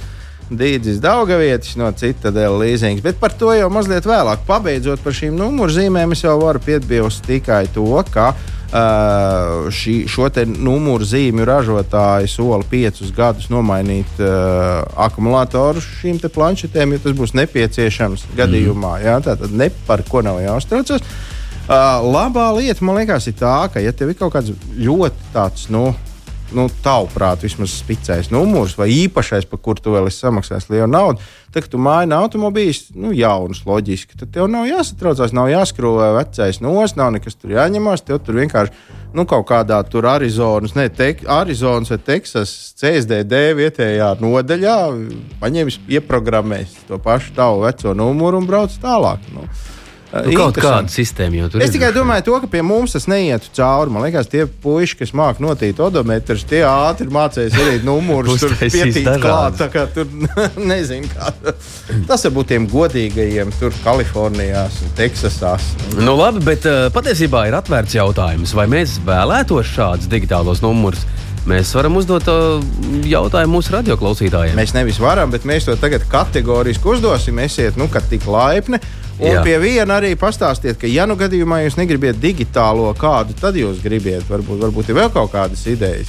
Dīdzis 0.50 0.99
Daugavietis 1.02 1.76
no 1.78 1.90
Citadela 1.95 2.59
līzings. 2.59 3.02
Bet 3.04 3.21
par 3.23 3.35
to 3.38 3.52
jau 3.54 3.69
mazliet 3.73 4.09
vēlāk. 4.09 4.42
Pabeidzot 4.49 5.02
par 5.04 5.14
šīm 5.14 5.37
numurzīmēm, 5.38 6.16
es 6.16 6.25
jau 6.25 6.38
varu 6.42 6.62
piebilst 6.64 7.23
tikai 7.28 7.66
to, 7.75 7.92
ka 8.11 8.33
Uh, 8.71 9.64
šī, 9.75 10.04
šo 10.07 10.28
te 10.30 10.45
numuru 10.47 11.02
zīmju 11.02 11.42
ražotāji 11.42 12.28
sola 12.30 12.62
piecus 12.71 13.09
gadus 13.11 13.49
nomainīt 13.50 14.21
uh, 14.23 14.85
akumulatorus 14.95 15.88
šīm 15.99 16.21
planšetēm, 16.23 16.95
ja 16.95 17.02
tas 17.02 17.16
būs 17.19 17.35
nepieciešams 17.35 18.28
gadījumā. 18.38 18.92
Jā, 19.02 19.16
tā 19.26 19.35
tad 19.40 19.50
ne 19.59 19.73
par 19.88 20.04
ko 20.07 20.23
nav 20.23 20.38
jāuztraucas. 20.45 21.02
Uh, 21.02 21.99
labā 22.14 22.47
lieta, 22.61 22.87
man 22.87 23.00
liekas, 23.00 23.26
ir 23.26 23.35
tā, 23.42 23.57
ka, 23.75 23.83
ja 23.83 23.90
tev 23.90 24.14
ir 24.14 24.21
kaut 24.23 24.37
kāds 24.37 24.54
ļoti 24.78 25.33
tāds, 25.35 25.66
nu, 25.75 25.88
nu, 26.57 26.66
tavuprāt, 26.85 27.45
vismaz 27.45 27.75
spicējis 27.80 28.30
numurs 28.33 28.76
vai 28.78 28.88
īpašais, 28.92 29.47
par 29.50 29.61
kuru 29.62 29.83
tu 29.83 29.95
vēl 29.95 30.09
esi 30.11 30.25
samaksājis 30.25 30.69
lielu 30.73 30.88
naudu, 30.90 31.23
tad, 31.50 31.64
kad 31.64 31.71
tu 31.73 31.80
maini 31.83 32.14
automobīļus, 32.16 32.83
nu, 32.99 33.12
jaunus, 33.16 33.62
loģiski, 33.66 34.19
tad 34.21 34.33
tev 34.35 34.49
nav 34.50 34.69
jāsatraucās, 34.69 35.35
nav 35.37 35.50
jāskrūvē 35.52 36.11
vecais 36.19 36.61
nos, 36.64 36.97
nav 36.99 37.12
nekas 37.16 37.38
tur 37.38 37.54
jāņemās. 37.57 38.04
Tev 38.07 38.21
tur 38.26 38.38
vienkārši 38.40 38.75
nu, 39.16 39.26
kaut 39.30 39.49
kādā 39.50 39.80
tur 39.90 40.07
Arizonas, 40.11 40.76
ne 40.78 40.88
tek, 40.92 41.25
Arizonas 41.30 41.90
vai 41.95 42.00
Teksas 42.11 42.54
CSDD 42.80 43.42
vietējā 43.59 44.12
nodaļā 44.23 44.78
paņems, 45.42 45.83
ieprogrammēs 45.99 46.80
to 46.88 47.00
pašu 47.02 47.35
tavu 47.38 47.66
veco 47.66 47.95
numuru 47.99 48.42
un 48.42 48.50
brauc 48.50 48.75
tālāk. 48.83 49.26
Nu. 49.35 49.49
Nu, 50.11 50.33
kaut 50.35 50.57
kāda 50.59 50.90
sistēma 50.90 51.38
jau 51.38 51.49
tur 51.52 51.62
Es 51.62 51.69
ir. 51.71 51.76
tikai 51.76 51.93
domāju, 51.95 52.25
to, 52.26 52.38
ka 52.43 52.49
pie 52.50 52.62
mums 52.67 52.97
tas 52.97 53.05
neietu 53.11 53.52
cauri. 53.55 53.93
Man 53.95 54.02
liekas, 54.02 54.26
tie 54.31 54.43
puiši, 54.62 54.97
kas 54.99 55.12
māca 55.14 55.43
notīt 55.45 55.79
odometrus, 55.83 56.43
tie 56.50 56.64
ātri 56.67 57.07
mācīs 57.14 57.55
arī 57.55 57.76
numurus, 57.87 58.40
tur 58.43 58.57
pietīt 58.59 59.07
klāt. 59.23 59.61
tā 59.61 59.69
kā 59.71 59.87
Tur 59.95 60.11
nezinu, 60.73 61.07
kā. 61.14 61.31
Tas 62.11 62.26
varbūt 62.26 62.50
tiem 62.50 62.67
godīgajiem 62.71 63.55
tur 63.61 63.75
Kalifornijās 63.85 64.81
un 64.83 64.93
Teksasās. 64.99 65.71
Nu, 66.00 66.17
labi, 66.19 66.43
bet 66.47 66.67
uh, 66.67 66.88
patiesībā 66.95 67.47
ir 67.47 67.59
atvērts 67.61 67.95
jautājums, 68.00 68.55
vai 68.59 68.67
mēs 68.71 68.99
vēlētos 69.07 69.75
šādus 69.76 70.11
digitālos 70.11 70.62
numurus. 70.67 71.07
Mēs 71.49 71.71
varam 71.73 71.95
uzdot 71.97 72.26
uh, 72.29 72.59
jautājumu 73.09 73.57
mūsu 73.61 73.73
radioklausītājiem. 73.79 74.59
Mēs 74.59 74.75
nevis 74.76 74.99
varam, 75.00 75.31
bet 75.33 75.47
mēs 75.49 75.71
to 75.71 75.76
tagad 75.81 76.02
kategoriski 76.11 76.90
uzdosim. 76.93 77.38
Esiet, 77.47 77.79
nu, 77.81 77.87
tik 78.11 78.26
laipni. 78.29 78.83
Un 79.21 79.35
Jā. 79.35 79.43
Pie 79.45 79.59
viena 79.61 79.99
arī 80.00 80.15
pastāstiet, 80.17 80.79
ka, 80.81 80.89
ja 80.89 81.05
nu 81.09 81.17
gadījumā 81.21 81.61
jūs 81.67 81.77
negribat 81.77 82.17
digitālo 82.23 82.89
kādu, 82.97 83.37
tad 83.37 83.59
jūs 83.59 83.83
gribiet, 83.85 84.25
varbūt, 84.29 84.62
varbūt 84.65 84.93
ir 84.93 84.97
vēl 84.97 85.11
kaut 85.12 85.33
kādas 85.35 85.67
idejas. 85.69 86.09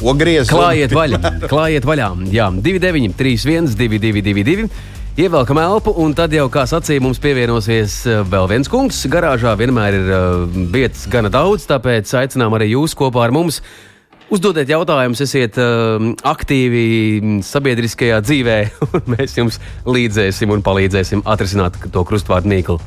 Ogriezt. 0.00 0.50
Klājiet 0.50 0.94
vaļā, 0.96 1.20
klājiet 1.52 1.86
vaļā. 1.86 2.08
Jā, 2.34 2.48
29, 2.56 3.14
31, 3.18 3.70
222, 3.78 4.66
ievelkam 5.20 5.60
elpu, 5.62 5.94
un 6.02 6.16
tad 6.16 6.34
jau, 6.34 6.48
kā 6.52 6.64
sacīja, 6.66 7.02
mums 7.04 7.20
pievienosies 7.22 8.00
eh, 8.08 8.24
vēl 8.32 8.50
viens 8.50 8.72
kungs. 8.72 9.04
Garāžā 9.12 9.54
vienmēr 9.60 10.00
ir 10.00 10.10
eh, 10.16 10.58
vietas 10.74 11.06
gana 11.12 11.30
daudz, 11.32 11.68
tāpēc 11.70 12.16
aicinām 12.24 12.58
arī 12.58 12.72
jūs 12.72 12.96
kopā 12.98 13.28
ar 13.28 13.36
mums. 13.36 13.60
Uzdodiet 14.30 14.70
jautājumus, 14.70 15.24
esiet 15.24 15.56
uh, 15.58 16.12
aktīvi 16.30 17.40
sabiedriskajā 17.42 18.20
dzīvē, 18.22 18.58
un 18.94 19.08
mēs 19.16 19.34
jums 19.34 19.58
līdzēsim 19.90 20.54
un 20.54 20.62
palīdzēsim 20.62 21.24
atrisināt 21.26 21.80
to 21.90 22.04
krustvārdu 22.06 22.52
mīklu. 22.52 22.78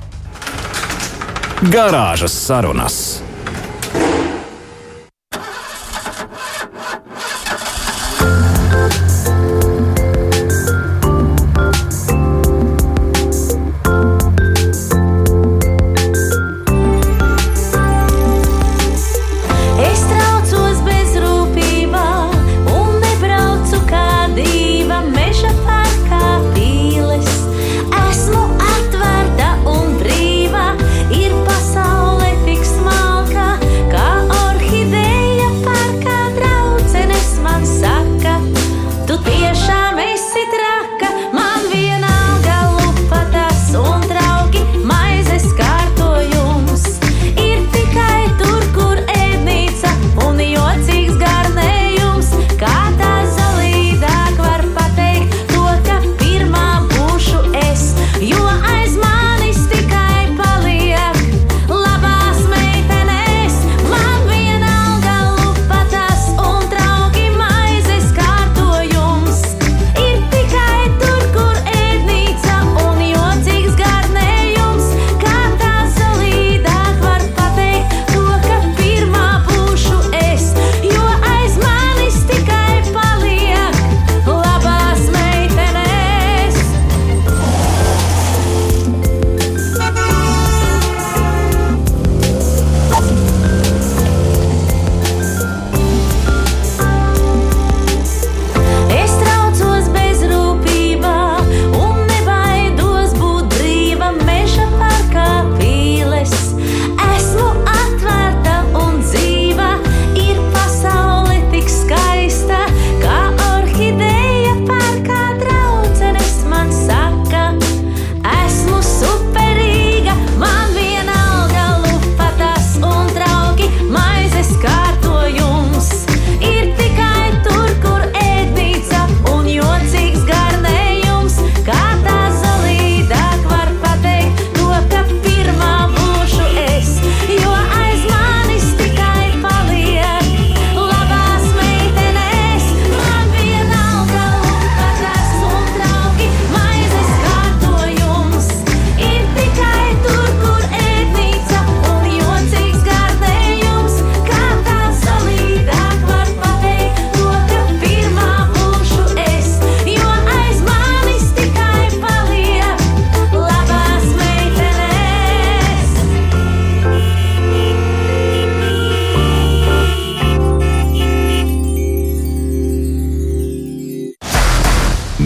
Garāžas 1.73 2.35
sarunas. 2.47 3.03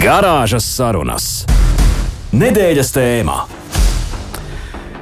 Garāžas 0.08 0.64
sarunas. 0.64 1.24
Nedēļas 2.32 2.94
tēmā. 2.96 3.42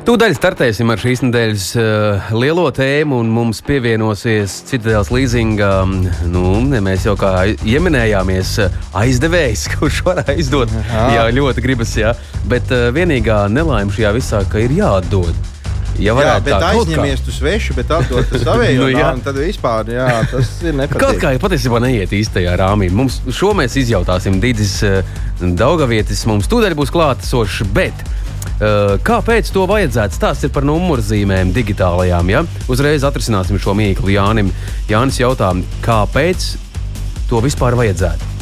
Tūdaļ 0.08 0.34
startēsim 0.34 0.90
ar 0.90 1.02
šīs 1.02 1.22
nedēļas 1.28 1.66
uh, 1.78 2.32
lielo 2.34 2.64
tēmu, 2.74 3.20
un 3.22 3.30
mums 3.36 3.62
pievienosies 3.68 4.56
Citadēlas 4.66 5.12
līzinga. 5.14 5.70
Nu, 6.26 6.58
ne, 6.66 6.82
mēs 6.82 7.06
jau 7.06 7.14
kā 7.22 7.36
ieminējāmies, 7.54 8.58
uh, 8.66 8.80
aizdevējs, 8.98 9.68
kurš 9.76 10.02
var 10.10 10.24
aizdot. 10.26 10.74
Jā, 10.74 11.08
jā 11.20 11.28
ļoti 11.38 11.66
gribas, 11.68 11.94
jā. 12.02 12.16
Bet 12.50 12.74
uh, 12.74 12.88
vienīgā 12.96 13.44
nelaime 13.54 13.94
šajā 13.94 14.16
visā, 14.18 14.42
ka 14.50 14.66
ir 14.66 14.74
jāatdod. 14.74 15.55
Ja 15.96 16.12
Jā, 16.20 16.34
bet 16.44 16.52
tā 16.52 16.60
kaut 16.60 16.90
kā- 16.90 16.96
aizņemies 16.98 17.22
tu 17.24 17.32
svešu, 17.32 17.76
bet 17.78 17.92
atdot 17.96 18.28
to 18.32 18.40
savējo. 18.42 18.82
Nu, 18.86 18.90
jā. 18.92 19.14
tad 19.24 19.38
vispār, 19.40 19.88
jā, 19.96 20.08
tas 20.32 20.50
ir 20.62 20.74
Kaut 20.76 20.82
nepatīkami. 20.82 21.22
kā 21.24 21.32
patiesībā 21.40 21.80
neiet 21.86 22.12
īstajā 22.12 22.58
rāmī. 22.60 22.90
Mums 22.92 23.22
šo 23.32 23.54
mēs 23.56 23.78
izjautāsim. 23.80 24.42
Dīdzis 24.44 24.76
Daugavietis 25.56 26.26
mums 26.30 26.48
tūdaļ 26.52 26.76
būs 26.80 26.92
klātesošs, 26.96 27.64
bet 27.76 27.96
uh, 28.04 28.96
kāpēc 29.08 29.52
to 29.56 29.66
vajadzētu? 29.72 30.16
Stāsts 30.20 30.48
ir 30.48 30.52
par 30.56 30.68
numurzīmēm 30.68 31.52
digitālajām. 31.56 32.30
Ja? 32.32 32.44
Uzreiz 32.72 33.04
atrisināsim 33.08 33.60
šo 33.60 33.76
mīklu 33.80 34.12
Jānim. 34.16 34.52
Jānis 34.92 35.20
jautā, 35.24 35.52
kāpēc 35.86 36.52
to 37.32 37.40
vispār 37.44 37.76
vajadzētu? 37.80 38.35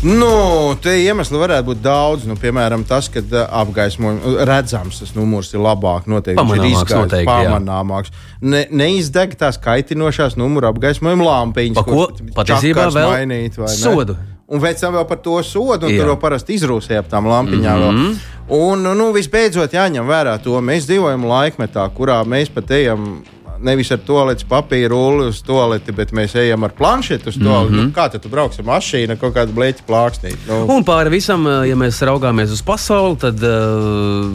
Nu, 0.00 0.72
te 0.80 0.94
iemesli 0.96 1.36
varētu 1.36 1.66
būt 1.66 1.80
daudz. 1.84 2.24
Nu, 2.28 2.32
piemēram, 2.40 2.86
tas, 2.88 3.10
ka 3.12 3.20
uh, 3.20 3.42
apgaismojums 3.60 4.38
redzams, 4.48 5.02
tas 5.02 5.12
numurs 5.12 5.52
ir 5.52 5.60
labāk, 5.60 6.06
noteikti 6.08 6.40
viņš 6.40 6.54
ir 6.54 6.62
Pamanāmāks 6.62 6.86
izgājis, 6.86 7.04
noteikti, 7.04 7.28
pamanāmāks. 7.28 8.14
Ne, 8.40 8.62
neizdeg 8.72 9.36
tās 9.40 9.60
kaitinošās 9.60 10.38
numura 10.40 10.72
apgaismojuma 10.72 11.26
lampiņas, 11.26 11.76
Pa 11.76 11.84
ko 11.84 12.06
patiesībā 12.38 12.88
vēl 12.94 13.10
mainīt, 13.12 13.60
sodu. 13.76 14.16
Un 14.50 14.58
pēc 14.64 14.80
tam 14.82 14.96
vēl 14.96 15.04
par 15.06 15.20
to 15.22 15.36
sodu, 15.46 15.86
un 15.86 15.92
Jā. 15.92 16.00
tur 16.00 16.08
jau 16.14 16.16
parasti 16.18 16.56
izrūsē 16.56 16.96
ap 16.98 17.10
tām 17.12 17.28
lampiņām. 17.30 17.84
Mm 17.84 17.90
Mhm. 17.90 18.06
-hmm. 18.06 18.38
Un, 18.50 18.82
nu, 18.98 19.12
visbeidzot, 19.12 19.70
jāņem 19.72 20.08
vērā 20.08 20.32
to, 20.42 20.56
mēs 20.60 20.88
dzīvojam 20.88 21.22
laikmetā, 21.22 21.84
kurā 21.94 22.24
mēs 22.26 22.48
pat 22.50 22.70
ejam 22.70 23.22
nevis 23.62 23.90
ar 23.92 23.98
toaletes 24.06 24.44
papīru 24.48 24.88
rulli 24.94 25.28
uz 25.28 25.42
toaleti, 25.42 25.92
bet 25.92 26.12
mēs 26.16 26.34
ejam 26.40 26.64
ar 26.64 26.70
planšetu 26.78 27.28
uz 27.28 27.38
toaleti. 27.38 27.72
Mm 27.72 27.76
Mhm. 27.76 27.78
-hmm. 27.80 27.86
nu, 27.86 27.92
kā 27.96 28.10
tad 28.10 28.26
brauks 28.30 28.58
ar 28.58 28.64
mašīnu, 28.64 29.16
kaut 29.20 29.34
kādu 29.34 29.52
bleķu 29.52 29.82
plāksnī? 29.88 30.34
Nu, 30.48 30.64
Un 30.76 30.84
pāri 30.84 31.10
visam, 31.10 31.46
eh, 31.46 31.68
ja 31.68 31.76
mēs 31.76 32.00
raugāmies 32.02 32.50
uz 32.52 32.62
pasauli, 32.62 33.16
tad 33.16 33.42
uh, 33.42 34.30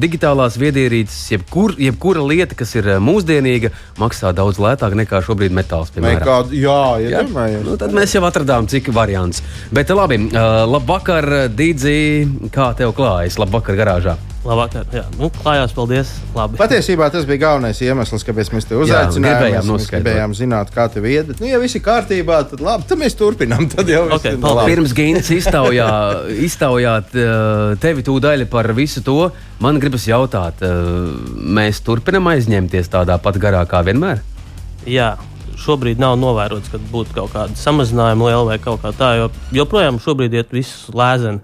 digitālās 0.00 0.56
viedierīces, 0.58 1.30
jebkur, 1.32 1.74
jebkura 1.78 2.22
lieta, 2.26 2.54
kas 2.54 2.74
ir 2.78 2.88
eh, 2.88 2.98
mūsdienīga, 3.02 3.70
maksā 3.98 4.32
daudz 4.32 4.58
lētāk 4.58 4.94
nekā 4.94 5.22
šobrīd 5.26 5.52
metāls. 5.52 5.90
Kādu, 5.94 6.52
jā, 6.52 6.78
Jā, 6.98 7.22
iedomājies. 7.22 7.64
nu, 7.64 7.76
tad 7.76 7.92
mēs 7.92 8.14
jau 8.14 8.22
atradām, 8.28 8.66
cik 8.68 8.88
variants. 8.94 9.42
Bet 9.72 9.88
labi, 9.90 10.16
uh, 10.26 10.64
labvakar, 10.70 11.48
Dīdzi, 11.48 12.50
kā 12.50 12.74
tev 12.76 12.92
klājas? 12.92 13.38
Labvakar, 13.38 13.74
garāžā. 13.76 14.16
Labvakar, 14.48 14.86
jā, 14.94 15.02
nu, 15.18 15.28
klājās, 15.34 15.72
paldies. 15.76 16.10
Labi. 16.32 16.56
Patiesībā 16.56 17.10
tas 17.12 17.26
bija 17.28 17.42
galvenais 17.42 17.80
iemesls, 17.84 18.22
kāpēc 18.24 18.48
mēs 18.54 18.64
te 18.64 18.78
uzaicinājām. 18.80 19.26
gribējām 19.26 19.66
Mēs- 19.68 19.88
gribējām 19.92 20.36
zināt, 20.38 20.70
kā 20.72 20.86
tev 20.94 21.04
iet. 21.10 21.34
Nu, 21.36 21.46
ja 21.50 21.58
viss 21.60 21.76
ir 21.76 21.82
kārtībā, 21.84 22.38
tad 22.48 22.62
labi, 22.64 22.86
tad 22.88 23.02
mēs 23.02 23.16
turpinām. 23.18 23.66
Tad 23.74 23.90
jau 23.92 24.06
viss 24.08 24.16
Ok, 24.22 24.30
ir 24.32 24.38
labi. 24.40 24.70
Pirms 24.72 24.94
Gīnas 24.96 25.28
iztaujā, 25.36 25.88
iztaujāt 26.48 27.12
uh, 27.20 27.76
tevi 27.82 28.06
tūdaļ 28.08 28.46
par 28.48 28.70
visu 28.78 29.04
to, 29.04 29.18
man 29.60 29.78
gribas 29.82 30.08
jautāt, 30.08 30.64
uh, 30.64 31.12
mēs 31.36 31.82
turpinam 31.84 32.30
aizņemties 32.32 32.88
tādā 32.96 33.20
pat 33.20 33.36
garā 33.36 33.66
kā 33.68 33.84
vienmēr? 33.84 34.24
Jā, 34.88 35.12
šobrīd 35.60 36.00
nav 36.00 36.16
novērots, 36.22 36.72
ka 36.72 36.80
būtu 36.88 37.12
kaut 37.20 37.34
kāda 37.36 37.58
samazinājuma 37.58 38.30
liela 38.32 38.44
vai 38.54 38.58
kaut 38.62 38.80
kā 38.80 38.94
tā, 38.96 39.12
jo 39.20 39.28
joprojām 39.60 40.00
šobrīd 40.00 40.40
iet 40.40 40.56
viss 40.56 40.86
lēzeni. 40.94 41.42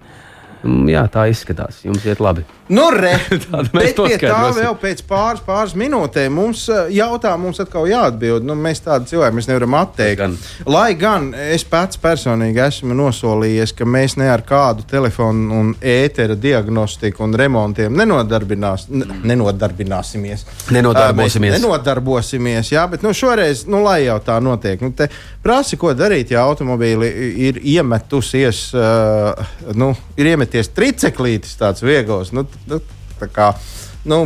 Mm, 0.65 0.87
jā, 0.89 1.03
tā 1.13 1.27
izskatās. 1.29 1.83
Jums 1.85 2.07
iet 2.09 2.23
labi. 2.25 2.41
Nu, 2.69 2.89
re, 2.91 3.13
bet 3.77 3.99
pie 3.99 4.17
tā 4.17 4.39
vēl 4.57 4.77
pēc 4.81 5.03
pāris, 5.05 5.43
pāris 5.45 5.75
minūtēm 5.77 6.33
mums 6.33 6.63
uh, 6.73 6.87
jautā, 6.89 7.35
mums 7.37 7.61
atkal 7.61 7.85
jāatbild. 7.91 8.47
Nu, 8.49 8.57
mēs 8.57 8.81
tādi 8.87 9.11
cilvēki, 9.11 9.37
mēs 9.37 9.49
nevaram 9.51 9.77
atteikt. 9.83 10.23
Gan. 10.23 10.37
Lai 10.73 10.95
gan 10.97 11.27
es 11.53 11.67
pats 11.69 12.01
personīgi 12.01 12.63
esmu 12.65 12.97
nosolījies, 12.97 13.75
ka 13.77 13.85
mēs 13.85 14.17
ne 14.17 14.31
ar 14.33 14.41
kādu 14.49 14.87
telefonu 14.89 15.59
un 15.61 15.75
ētera 15.85 16.39
diagnostiku 16.41 17.27
un 17.27 17.37
remontiem 17.37 17.93
nenodarbinās, 18.01 18.87
n- 18.89 19.21
nenodarbināsimies. 19.29 20.47
Nenodarbosimies. 20.73 21.59
Mēs 21.59 21.61
Nenodarbosimies, 21.61 22.73
jā, 22.73 22.87
bet 22.89 23.05
nu, 23.05 23.13
šoreiz, 23.13 23.67
nu, 23.69 23.83
lai 23.85 24.07
jau 24.07 24.17
tā 24.25 24.39
notiek, 24.41 24.81
nu, 24.81 24.95
te 24.97 25.11
prasi, 25.45 25.77
ko 25.77 25.93
darīt, 25.93 26.33
ja 26.33 26.47
automobīli 26.49 27.13
ir 27.51 27.61
iemetusies, 27.61 28.65
uh, 28.73 29.55
nu, 29.77 29.93
ir 30.17 30.33
iemeties 30.33 30.73
triceklītis 30.73 31.59
tāds 31.61 31.85
viegls. 31.85 32.33
Nu, 32.33 32.47
nu, 32.71 32.81
tā 33.21 33.31
kā, 33.33 33.53
nu, 34.09 34.25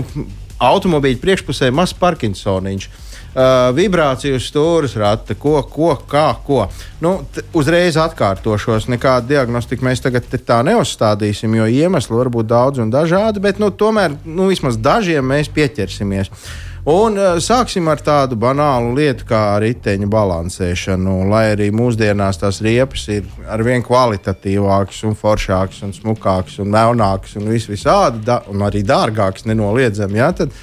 automobīļa 0.58 1.22
priekšpusē 1.22 1.70
mazs 1.74 1.96
Parkinsoniņš. 1.98 2.88
Uh, 2.88 3.68
vibrāciju 3.76 4.38
stūris, 4.40 4.94
rata, 4.98 5.34
ko, 5.38 5.60
ko, 5.68 5.92
kā, 6.08 6.30
ko. 6.46 6.62
Nu, 7.04 7.12
uzreiz 7.54 7.98
atkārtošos. 8.00 8.88
Nekādu 8.90 9.28
diagnostiku 9.34 9.84
mēs 9.86 10.02
tagad 10.02 10.26
tā 10.32 10.62
neuzstādīsim, 10.66 11.52
jo 11.60 11.68
iemesli 11.68 12.16
var 12.16 12.32
būt 12.34 12.48
daudz 12.50 12.82
un 12.82 12.90
dažādi, 12.90 13.42
bet 13.44 13.60
nu, 13.62 13.68
tomēr 13.70 14.16
nu, 14.24 14.48
vismaz 14.50 14.80
dažiem 14.80 15.28
mēs 15.28 15.52
pieķersimies. 15.54 16.32
Un 16.86 17.18
uh, 17.18 17.36
sāksim 17.42 17.88
ar 17.90 17.98
tādu 18.04 18.38
banālu 18.38 18.94
lietu 18.94 19.26
kā 19.28 19.58
riteņa 19.62 20.06
balansēšanu. 20.12 21.16
Lai 21.28 21.48
arī 21.56 21.68
mūsdienās 21.74 22.38
tās 22.38 22.62
riepas 22.64 23.08
ir 23.10 23.26
arvien 23.50 23.82
kvalitatīvākas, 23.84 25.02
un 25.08 25.18
foršākas, 25.18 25.82
un 25.84 25.94
smukākas, 25.96 26.60
un 26.62 26.70
melnākas, 26.72 27.34
un 27.40 27.50
vis 27.50 27.66
visādi, 27.68 28.22
un 28.52 28.62
arī 28.62 28.84
dārgākas, 28.86 29.48
nenoliedzami. 29.50 30.22
Ja, 30.22 30.32
tad, 30.32 30.54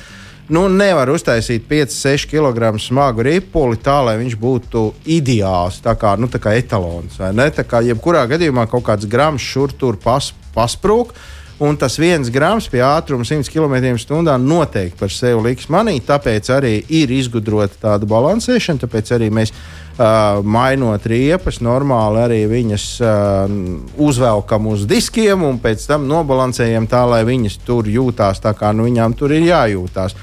Nu, 0.45 0.67
nevar 0.69 1.10
uztaisīt 1.10 1.63
5-6 1.65 2.28
kg 2.30 2.75
smagu 2.78 3.23
ripuli 3.25 3.80
tā, 3.82 3.95
lai 4.06 4.13
viņš 4.19 4.36
būtu 4.38 4.84
ideāls, 5.10 5.80
tā 5.82 5.95
kā, 5.97 6.12
nu, 6.21 6.30
tā 6.30 6.38
kā 6.38 6.54
etalons. 6.54 7.17
Tā 7.17 7.65
kā 7.65 7.82
jebkurā 7.82 8.28
gadījumā 8.30 8.67
kaut 8.69 8.86
kāds 8.86 9.10
grams 9.10 9.41
šur 9.41 9.73
tur 9.73 9.97
pas, 9.97 10.28
pasprūk. 10.54 11.15
Un 11.63 11.78
tas 11.80 11.94
viens 11.96 12.28
grams 12.28 12.65
pie 12.68 12.82
ātruma 12.84 13.24
100 13.24 13.48
km/h 13.48 14.34
noteikti 14.44 15.00
par 15.00 15.12
sevi 15.13 15.39
liks 15.46 15.70
manī. 15.72 16.02
Tāpēc 16.04 16.50
arī 16.52 16.74
ir 16.91 17.13
izgudrota 17.15 17.80
tāda 17.80 18.10
balansēšana. 18.12 18.82
Tāpēc 18.84 19.13
arī 19.15 19.30
mēs, 19.32 19.54
uh, 19.96 20.41
mainot 20.44 21.08
riepas, 21.08 21.62
normāli 21.63 22.24
arī 22.26 22.41
viņas 22.52 22.89
uh, 23.00 23.56
uzvelkam 24.04 24.68
uz 24.74 24.84
diskiem 24.89 25.48
un 25.48 25.62
pēc 25.63 25.88
tam 25.88 26.10
nobalansējam 26.12 26.89
tā, 26.91 27.06
lai 27.08 27.24
viņas 27.24 27.62
tur 27.63 27.88
jūtās 27.88 28.44
tā, 28.44 28.52
kā 28.52 28.76
nu, 28.76 28.89
viņām 28.89 29.15
tur 29.15 29.32
ir 29.32 29.48
jājūtās. 29.48 30.20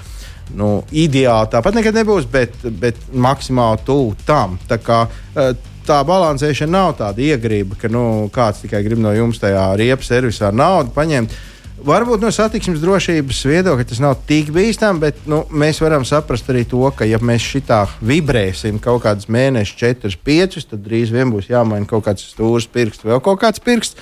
Nu, 0.53 0.83
ideāli 0.93 1.49
tāpat 1.49 1.79
nekad 1.79 1.97
nebūs, 1.97 2.29
bet, 2.29 2.61
bet 2.77 2.99
maksimāli 3.15 3.81
tuvu 3.87 4.19
tam. 4.29 4.59
Tā, 4.69 4.77
kā, 4.85 5.07
eh, 5.33 5.55
tā 5.87 6.01
balansēšana 6.07 6.73
nav 6.73 6.93
tāda 6.99 7.25
iegrība, 7.25 7.79
ka 7.81 7.91
nu, 7.93 8.29
kāds 8.35 8.63
tikai 8.65 8.83
grib 8.87 9.01
no 9.03 9.15
jums 9.15 9.41
tajā 9.43 9.73
riepas 9.81 10.11
servisā 10.13 10.53
naudu 10.55 10.95
paņemt. 10.97 11.35
Varbūt 11.83 12.23
no 12.23 12.29
satiksmes 12.31 12.79
drošības 12.79 13.41
viedokļa 13.51 13.85
tas 13.91 13.99
nav 14.03 14.15
tik 14.29 14.53
bīstami, 14.55 15.03
bet 15.03 15.25
nu, 15.27 15.41
mēs 15.51 15.81
varam 15.83 16.05
saprast 16.07 16.47
arī 16.53 16.63
to, 16.71 16.85
ka, 16.95 17.09
ja 17.09 17.19
mēs 17.19 17.43
šitā 17.43 17.81
vibrēsim 17.99 18.79
kaut 18.83 19.03
kādus 19.03 19.27
mēnešus, 19.27 19.81
4, 19.81 20.19
5, 20.29 20.59
tad 20.71 20.85
drīz 20.85 21.11
vien 21.11 21.33
būs 21.35 21.51
jāmaina 21.51 21.89
kaut 21.91 22.07
kāds 22.07 22.29
stūris, 22.31 22.69
pirksts, 22.71 23.03
vēl 23.09 23.19
kaut 23.25 23.41
kāds 23.43 23.63
pirksts. 23.65 23.99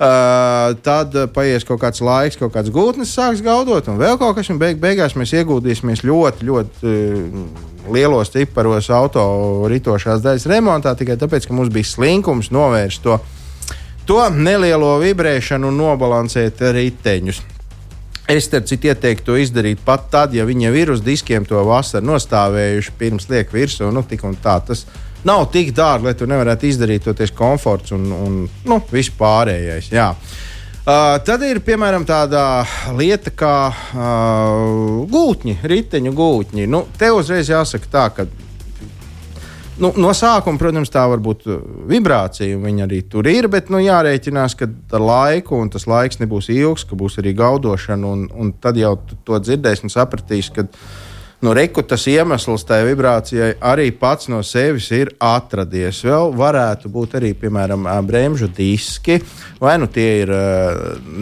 Uh, 0.00 0.70
tad 0.80 1.12
uh, 1.12 1.26
paies 1.28 1.66
kaut 1.68 1.82
kāds 1.82 2.00
laiks, 2.00 2.38
kaut 2.40 2.54
kāds 2.54 2.70
gūtnes 2.72 3.10
sāks 3.12 3.42
gaudot, 3.44 3.84
un 3.92 3.98
vēl 4.00 4.14
kaut 4.16 4.38
kas, 4.38 4.48
un 4.48 4.56
beig, 4.56 4.78
beigās 4.80 5.12
mēs 5.12 5.34
ieguldīsimies 5.36 6.00
ļoti, 6.08 6.46
ļoti 6.48 6.88
uh, 6.88 7.66
lielos 7.92 8.32
ciparos 8.32 8.88
auto 8.96 9.22
ritošās 9.68 10.22
daļas 10.24 10.48
remontā 10.48 10.94
tikai 10.96 11.18
tāpēc, 11.20 11.44
ka 11.44 11.56
mums 11.58 11.68
bija 11.74 11.90
slinkums 11.90 12.48
novērst 12.48 13.04
to, 13.04 13.18
to 14.08 14.22
nelielo 14.32 14.94
vibrēšanu 15.04 15.68
un 15.68 15.76
nobalansēt 15.82 16.64
riteņus. 16.80 17.42
Es 18.30 18.48
starp 18.48 18.72
citu 18.72 18.88
ieteiktu 18.88 19.32
to 19.32 19.36
izdarīt 19.42 19.84
pat 19.84 20.08
tad, 20.08 20.32
ja 20.32 20.48
viņi 20.48 20.70
jau 20.70 20.74
ir 20.80 20.94
uz 20.94 21.04
diskiem 21.04 21.44
to 21.44 21.60
vasaru 21.68 22.08
nostāvējuši 22.14 22.96
pirms 22.96 23.28
liek 23.28 23.52
virsū. 23.52 23.92
Nu, 23.92 24.00
tik 24.06 24.24
un 24.24 24.40
tā 24.40 24.56
tas 24.64 24.86
nav 25.28 25.46
tik 25.52 25.72
dārgi, 25.76 26.08
lai 26.08 26.14
tu 26.18 26.28
nevarētu 26.30 26.68
izdarīt 26.70 27.04
to 27.06 27.14
tieši 27.16 27.36
komforts 27.36 27.96
un, 27.96 28.06
un 28.14 28.38
nu, 28.66 28.80
viss 28.92 29.12
pārējais. 29.18 29.90
Jā. 29.92 30.12
Uh, 30.80 31.18
tad 31.26 31.42
ir 31.44 31.60
piemēram 31.62 32.06
tāda 32.08 32.64
lieta 32.96 33.30
kā 33.36 33.56
uh, 33.70 35.02
gūtņi, 35.10 35.58
riteņu 35.62 36.14
gūtņi. 36.16 36.68
Nu, 36.70 36.86
te 36.98 37.12
uzreiz 37.12 37.52
jāsaka 37.52 37.92
tā, 37.92 38.06
ka 38.16 38.30
Nu, 39.80 39.88
no 39.96 40.10
sākuma, 40.12 40.60
protams, 40.60 40.90
tā 40.92 41.06
var 41.08 41.22
būt 41.24 41.46
vibrācija, 41.88 42.52
un 42.58 42.66
viņa 42.66 42.82
arī 42.84 42.98
tur 43.08 43.24
ir, 43.30 43.46
bet 43.48 43.70
nu, 43.72 43.78
jārēķinās, 43.80 44.56
ka 44.60 44.66
ar 44.68 45.04
laiku, 45.04 45.56
un 45.56 45.70
tas 45.72 45.86
laiks 45.88 46.20
nebūs 46.20 46.50
ilgs, 46.52 46.84
ka 46.84 46.98
būs 47.00 47.16
arī 47.22 47.32
gaudošana, 47.38 48.10
un, 48.10 48.26
un 48.28 48.50
tad 48.60 48.76
jau 48.76 48.98
to 49.24 49.40
dzirdēs 49.40 49.80
un 49.86 49.92
sapratīs, 49.94 50.50
ka 50.52 50.66
nu, 51.40 51.52
reku 51.56 51.82
tas 51.82 52.04
iemesls 52.10 52.66
tai 52.68 52.82
vibrācijai 52.84 53.54
arī 53.64 53.88
pats 53.96 54.28
no 54.28 54.42
sevis 54.44 54.90
ir 54.92 55.12
atradies. 55.24 56.02
Vēl 56.04 56.34
varētu 56.36 56.90
būt 56.92 57.16
arī, 57.16 57.32
piemēram, 57.38 57.88
bremžu 58.04 58.50
diski, 58.52 59.16
vai 59.60 59.78
nu 59.80 59.88
tie 59.88 60.08
ir 60.22 60.32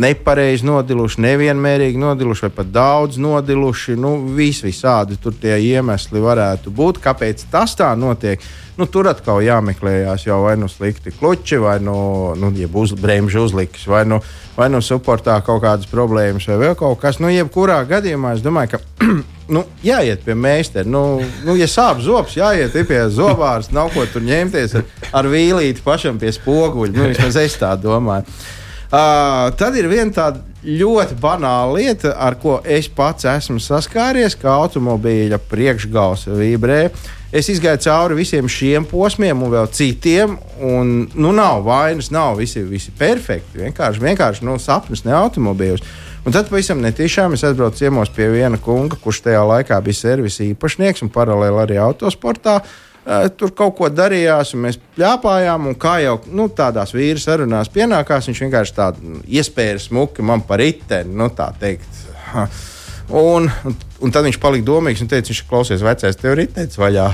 nepareizi 0.02 0.66
nodiluši, 0.66 1.22
nevienmērīgi 1.22 2.02
nodiluši, 2.02 2.48
vai 2.48 2.54
pat 2.58 2.72
daudz 2.74 3.20
nodiluši. 3.22 3.94
Nu, 3.98 4.16
vis 4.34 4.62
visādi 4.66 5.20
tur 5.22 5.38
tie 5.38 5.54
iemesli 5.70 6.22
varētu 6.22 6.74
būt. 6.74 6.98
Kāpēc 7.04 7.46
tas 7.52 7.78
tā 7.78 7.94
notiek? 7.98 8.42
Nu, 8.78 8.86
tur 8.86 9.08
atkal 9.10 9.40
jāmeklējās 9.42 10.28
jau 10.28 10.42
vai 10.44 10.52
nu 10.58 10.68
slikti 10.70 11.10
kluči, 11.14 11.58
vai 11.58 11.78
nu, 11.82 12.34
nu 12.38 12.52
uz, 12.78 12.92
bremžu 12.94 13.46
uzliks, 13.46 13.86
vai 13.90 14.04
nu, 14.06 14.20
vai 14.58 14.68
nu 14.70 14.82
supportā 14.82 15.40
kaut 15.46 15.64
kādas 15.64 15.90
problēmas, 15.90 16.46
vai 16.46 16.60
vēl 16.66 16.78
kaut 16.78 17.00
kas. 17.02 17.18
Nu, 17.18 17.30
jebkurā 17.30 17.80
gadījumā 17.90 18.36
es 18.38 18.46
domāju, 18.46 18.78
ka 18.78 19.06
nu, 19.48 19.64
jāiet 19.84 20.22
pie 20.26 20.36
meistara. 20.38 20.88
Nu, 20.88 21.20
nu, 21.46 21.56
ja 21.58 21.68
sāp 21.70 22.02
zobs, 22.04 22.36
jāiet 22.38 22.76
pie 22.88 23.00
zobārs, 23.12 23.72
nav 23.74 23.92
ko 23.94 24.04
tur 24.12 24.24
ņemties 24.26 24.78
ar, 24.78 24.86
ar 25.20 25.28
vīlīti 25.32 25.84
pašam 25.84 26.20
pie 26.20 26.32
spoguļa. 26.36 26.94
Nu, 26.94 27.10
vismaz 27.12 27.40
es 27.40 27.58
tā 27.60 27.74
domāju. 27.80 28.28
Uh, 28.88 29.50
tad 29.60 29.76
ir 29.76 29.84
viena 29.90 30.08
tāda 30.16 30.40
ļoti 30.64 31.18
banāla 31.20 31.74
lieta, 31.76 32.14
ar 32.16 32.38
ko 32.40 32.56
es 32.64 32.88
pats 32.88 33.26
esmu 33.28 33.60
saskāries, 33.60 34.36
kā 34.40 34.54
automobīļa 34.64 35.38
priekšgals 35.50 36.24
vibrē. 36.32 36.86
Es 37.28 37.50
izgāju 37.52 37.82
cauri 37.84 38.16
visiem 38.22 38.48
šiem 38.48 38.86
posmiem, 38.88 39.42
un 39.44 39.52
vēl 39.52 39.68
citiem. 39.76 40.38
Un, 40.64 40.94
nu, 41.12 41.34
nav 41.36 41.60
vainas, 41.66 42.08
nav 42.14 42.40
visi, 42.40 42.62
visi 42.64 42.94
perfekti. 42.96 43.60
Vienkārši, 43.60 44.00
vienkārši 44.00 44.48
nu, 44.48 44.56
sapnis, 44.62 45.04
ne 45.04 45.12
automobīļus. 45.18 45.84
Un 46.26 46.34
tad 46.34 46.50
pavisam 46.50 46.82
netiešām 46.82 47.36
es 47.36 47.44
aizbraucu 47.46 47.78
ciemos 47.78 48.10
pie 48.14 48.26
viena 48.32 48.58
kunga, 48.60 48.98
kurš 49.00 49.22
tajā 49.28 49.44
laikā 49.48 49.78
bija 49.84 50.00
servisa 50.00 50.44
īpašnieks 50.48 51.04
un 51.06 51.12
paralēli 51.14 51.62
arī 51.62 51.78
autosportā. 51.82 52.58
Uh, 53.08 53.28
tur 53.40 53.54
kaut 53.56 53.76
ko 53.78 53.88
darījās, 53.88 54.52
un 54.52 54.66
mēs 54.66 54.76
plāpājām. 54.98 55.70
Kā 55.80 55.94
jau 56.04 56.18
nu, 56.28 56.50
tādās 56.52 56.92
vīru 56.92 57.22
sarunās 57.22 57.70
pienākās, 57.72 58.28
viņš 58.28 58.42
vienkārši 58.44 58.76
tādu 58.76 59.20
iespēju 59.24 59.80
smuki 59.86 60.26
man 60.26 60.44
par 60.44 60.60
riteni, 60.60 61.16
nu, 61.16 61.30
tā 61.32 61.48
teikt. 61.60 62.04
Un, 63.08 63.48
un, 63.64 63.80
un 64.04 64.12
tad 64.12 64.28
viņš 64.28 64.36
palika 64.42 64.68
domīgs 64.68 65.00
un 65.00 65.08
teica, 65.08 65.32
viņš 65.32 65.46
klausies, 65.48 65.84
vecais, 65.86 66.20
tev 66.20 66.34
ir 66.34 66.42
ritens 66.42 66.76
vaļā. 66.76 67.08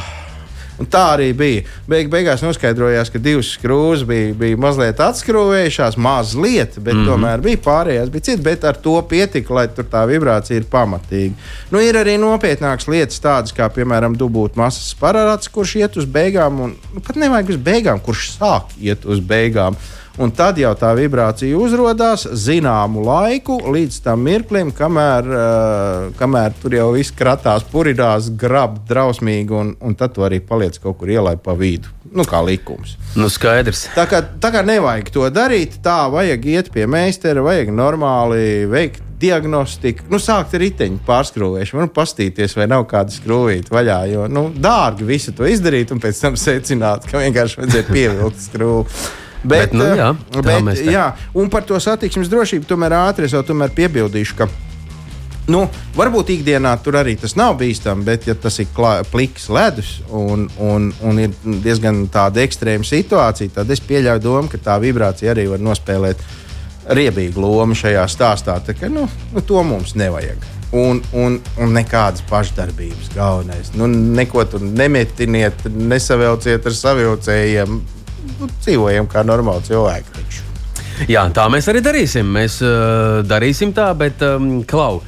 Un 0.81 0.89
tā 0.91 1.03
arī 1.15 1.29
bija. 1.37 1.63
Beig, 1.87 2.09
beigās 2.11 2.43
noskaidrojās, 2.43 3.11
ka 3.15 3.21
divas 3.23 3.53
skrūves 3.55 4.03
bija, 4.09 4.33
bija 4.39 4.59
mazliet 4.59 4.99
atskrūvējušās, 5.05 5.99
mazliet, 6.03 6.79
bet 6.81 6.97
mm 6.97 7.01
-hmm. 7.01 7.11
tomēr 7.13 7.45
bija 7.45 7.61
pārējās, 7.67 8.11
bija 8.11 8.27
citas, 8.31 8.45
bet 8.45 8.65
ar 8.65 8.81
to 8.83 8.97
pietika, 9.09 9.55
lai 9.55 9.69
tur 9.69 9.87
tā 9.91 10.03
vibrācija 10.11 10.59
ir 10.59 10.67
pamatīga. 10.71 11.35
Nu, 11.71 11.79
ir 11.79 11.95
arī 11.95 12.19
nopietnākas 12.19 12.89
lietas, 12.91 13.23
tādas 13.23 13.55
kā, 13.55 13.71
piemēram, 13.71 14.17
dubult 14.19 14.57
masas 14.57 14.95
parāds, 15.01 15.51
kurš 15.51 15.77
iet 15.77 15.97
uz 15.97 16.05
beigām, 16.05 16.61
un 16.61 16.75
nu, 16.95 17.01
pat 17.01 17.17
nevajag 17.17 17.55
uz 17.55 17.57
beigām, 17.57 18.01
kurš 18.01 18.31
sāk 18.39 18.75
iet 18.81 19.05
uz 19.05 19.21
beigām. 19.21 19.77
Un 20.23 20.31
tad 20.31 20.61
jau 20.63 20.71
tā 20.79 20.93
vibrācija 20.95 21.59
uzrādās 21.59 22.29
zināmu 22.39 23.03
laiku, 23.03 23.57
līdz 23.75 23.97
tam 24.05 24.21
mirklim, 24.23 24.71
kamēr, 24.75 25.27
uh, 25.27 26.13
kamēr 26.21 26.55
tur 26.63 26.77
jau 26.77 26.93
viss 26.95 27.15
kratās, 27.15 27.65
purinās, 27.73 28.29
grab 28.39 28.77
drausmīgi, 28.87 29.51
un, 29.51 29.73
un 29.83 29.97
tad 29.99 30.15
tu 30.15 30.23
arī 30.23 30.39
paliec 30.39 30.79
kaut 30.79 31.01
kur 31.01 31.11
ielai 31.11 31.35
pa 31.35 31.57
vidu. 31.59 31.91
Nu, 32.15 32.23
kā 32.31 32.39
likums. 32.47 32.95
Nu, 33.19 33.27
skaidrs. 33.33 33.89
Tā 33.97 34.05
kā, 34.07 34.21
tā 34.39 34.53
kā 34.55 34.63
nevajag 34.63 35.11
to 35.17 35.27
darīt, 35.35 35.81
tā 35.83 36.05
vajag 36.13 36.47
iet 36.53 36.71
pie 36.71 36.87
meistara, 36.87 37.43
vajag 37.43 37.75
normāli 37.75 38.69
veikt 38.71 39.03
diagnostiku, 39.19 40.07
nu, 40.13 40.21
sākt 40.23 40.55
ar 40.55 40.63
riteņu 40.63 41.01
pārskrūvēšanu, 41.09 41.89
nu, 41.89 41.93
pastīties, 41.97 42.55
vai 42.59 42.69
nav 42.71 42.87
kāda 42.91 43.15
skrūvīta 43.15 43.75
vaļā. 43.75 43.99
Jo 44.13 44.31
nu, 44.31 44.47
dārgi 44.55 45.11
visu 45.11 45.35
to 45.35 45.49
izdarīt, 45.51 45.91
un 45.91 46.03
pēc 46.03 46.23
tam 46.23 46.39
secināt, 46.39 47.11
ka 47.11 47.23
vienkārši 47.25 47.63
vajadzēja 47.65 47.91
pievilkt 47.91 48.43
skrūvi. 48.47 49.05
Bet, 49.45 49.75
nu, 49.77 49.85
eh, 49.85 49.99
jā, 50.01 50.13
bet, 50.41 50.63
mēs 50.65 50.85
jā, 50.89 51.09
un 51.37 51.51
par 51.53 51.67
to 51.69 51.77
satiksmes 51.81 52.31
drošību 52.33 52.69
tomēr 52.69 52.97
ātri 53.05 53.29
es 53.29 53.37
tomēr 53.49 53.75
piebildīšu, 53.77 54.39
ka 54.39 54.49
Nu, 55.45 55.67
varbūt 55.93 56.31
ikdienā 56.39 56.71
tur 56.81 56.97
arī 56.97 57.19
tas 57.21 57.35
nav 57.37 57.59
bīstami, 57.61 58.05
bet, 58.07 58.25
ja 58.31 58.35
tas 58.39 58.57
ir 58.63 58.69
klā, 58.73 58.95
pliks 59.11 59.51
ledus 59.53 59.99
un, 60.09 60.47
un, 60.57 60.89
un 61.05 61.21
ir 61.21 61.35
diezgan 61.45 62.07
tāda 62.13 62.41
ekstrēma 62.47 62.87
situācija, 62.89 63.53
tad 63.59 63.73
es 63.75 63.83
pieļauju 63.85 64.25
domu, 64.25 64.49
ka 64.49 64.63
tā 64.71 64.79
vibrācija 64.81 65.35
arī 65.35 65.45
var 65.53 65.61
nospēlēt 65.61 66.25
riebīgu 66.97 67.45
lomu 67.45 67.77
šajā 67.77 68.07
stāstā. 68.09 68.57
Tā, 68.65 68.73
ka, 68.79 68.89
nu, 68.93 69.05
nu, 69.35 69.45
to 69.45 69.61
mums 69.69 69.93
nevajag. 70.01 70.49
Un, 70.75 71.03
un, 71.15 71.37
un 71.61 71.77
nekādas 71.77 72.25
pašdarbības 72.31 73.13
galvenais. 73.15 73.75
Nu, 73.79 73.87
neko 73.87 74.47
tur 74.49 74.65
nemetiniet, 74.65 75.69
nesavelciet 75.69 76.65
ar 76.67 76.79
savilcējiem. 76.81 77.79
Nu, 78.25 78.49
dzīvojam 78.49 79.09
kā 79.11 79.25
normāli 79.27 79.67
cilvēki. 79.69 80.15
taču. 80.17 80.43
Jā, 81.11 81.25
tā 81.35 81.49
mēs 81.51 81.67
arī 81.71 81.83
darīsim. 81.85 82.29
Mēs 82.37 82.61
uh, 82.63 83.21
darīsim 83.27 83.75
tā, 83.75 83.89
bet, 83.99 84.23
um, 84.23 84.63
Klau, 84.69 85.03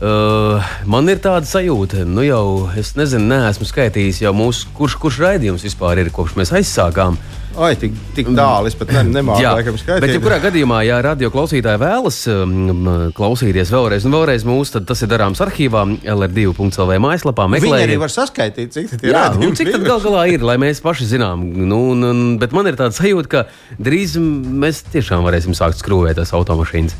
uh, 0.00 0.72
man 0.90 1.08
ir 1.12 1.20
tāda 1.22 1.48
sajūta, 1.48 2.04
nu 2.08 2.24
jau, 2.26 2.44
es 2.80 2.94
nezinu, 2.98 3.28
neesmu 3.30 3.68
skaitījis 3.68 4.24
jau 4.24 4.32
mūsu, 4.36 4.70
kurš, 4.76 4.96
kurš 5.00 5.20
raidījums 5.26 5.66
vispār 5.66 6.02
ir, 6.02 6.12
kopš 6.14 6.38
mēs 6.40 6.54
aizsākām. 6.60 7.18
Ai, 7.58 7.72
tik, 7.74 7.96
tik 8.14 8.28
tālu 8.30 8.68
es 8.70 8.76
pat 8.78 8.92
ne, 8.94 9.00
nemāku 9.10 9.42
Jā, 9.42 9.56
laikam 9.58 9.74
skaitīt. 9.74 10.04
bet, 10.04 10.12
jebkurā 10.14 10.36
gadījumā, 10.44 10.84
ja 10.86 11.00
radio 11.02 11.32
klausītāji 11.34 11.80
vēlas 11.82 12.18
um, 12.30 12.90
klausīties 13.16 13.72
vēlreiz 13.74 14.06
un 14.06 14.14
vēlreiz 14.14 14.44
mūsu, 14.46 14.76
tad 14.76 14.86
tas 14.86 15.02
ir 15.02 15.10
darāms 15.10 15.42
arhīvā, 15.42 15.82
LR2.CLV 16.14 17.00
mājaslapā. 17.02 17.48
Meklējiet. 17.50 17.88
arī 17.88 17.96
var 18.00 18.14
saskaitīt, 18.14 18.70
cik 18.76 18.94
tie 19.02 19.10
Jā, 19.10 19.24
un 19.34 19.58
cik 19.58 19.72
tad 19.74 19.82
gal 19.88 19.98
galā 20.04 20.28
ir, 20.30 20.46
lai 20.46 20.60
mēs 20.62 20.78
paši 20.84 21.08
zinām? 21.10 21.42
Nu, 21.66 21.80
un, 21.96 22.06
un, 22.06 22.22
bet 22.40 22.54
man 22.54 22.70
ir 22.70 22.78
tāds 22.78 23.02
sajūta, 23.02 23.32
ka 23.34 23.82
drīz 23.82 24.14
mēs 24.20 24.84
tiešām 24.94 25.26
varēsim 25.26 25.58
sākt 25.58 25.82
skrūvēt 25.82 26.22
tās 26.22 26.30
automašīnas. 26.38 26.94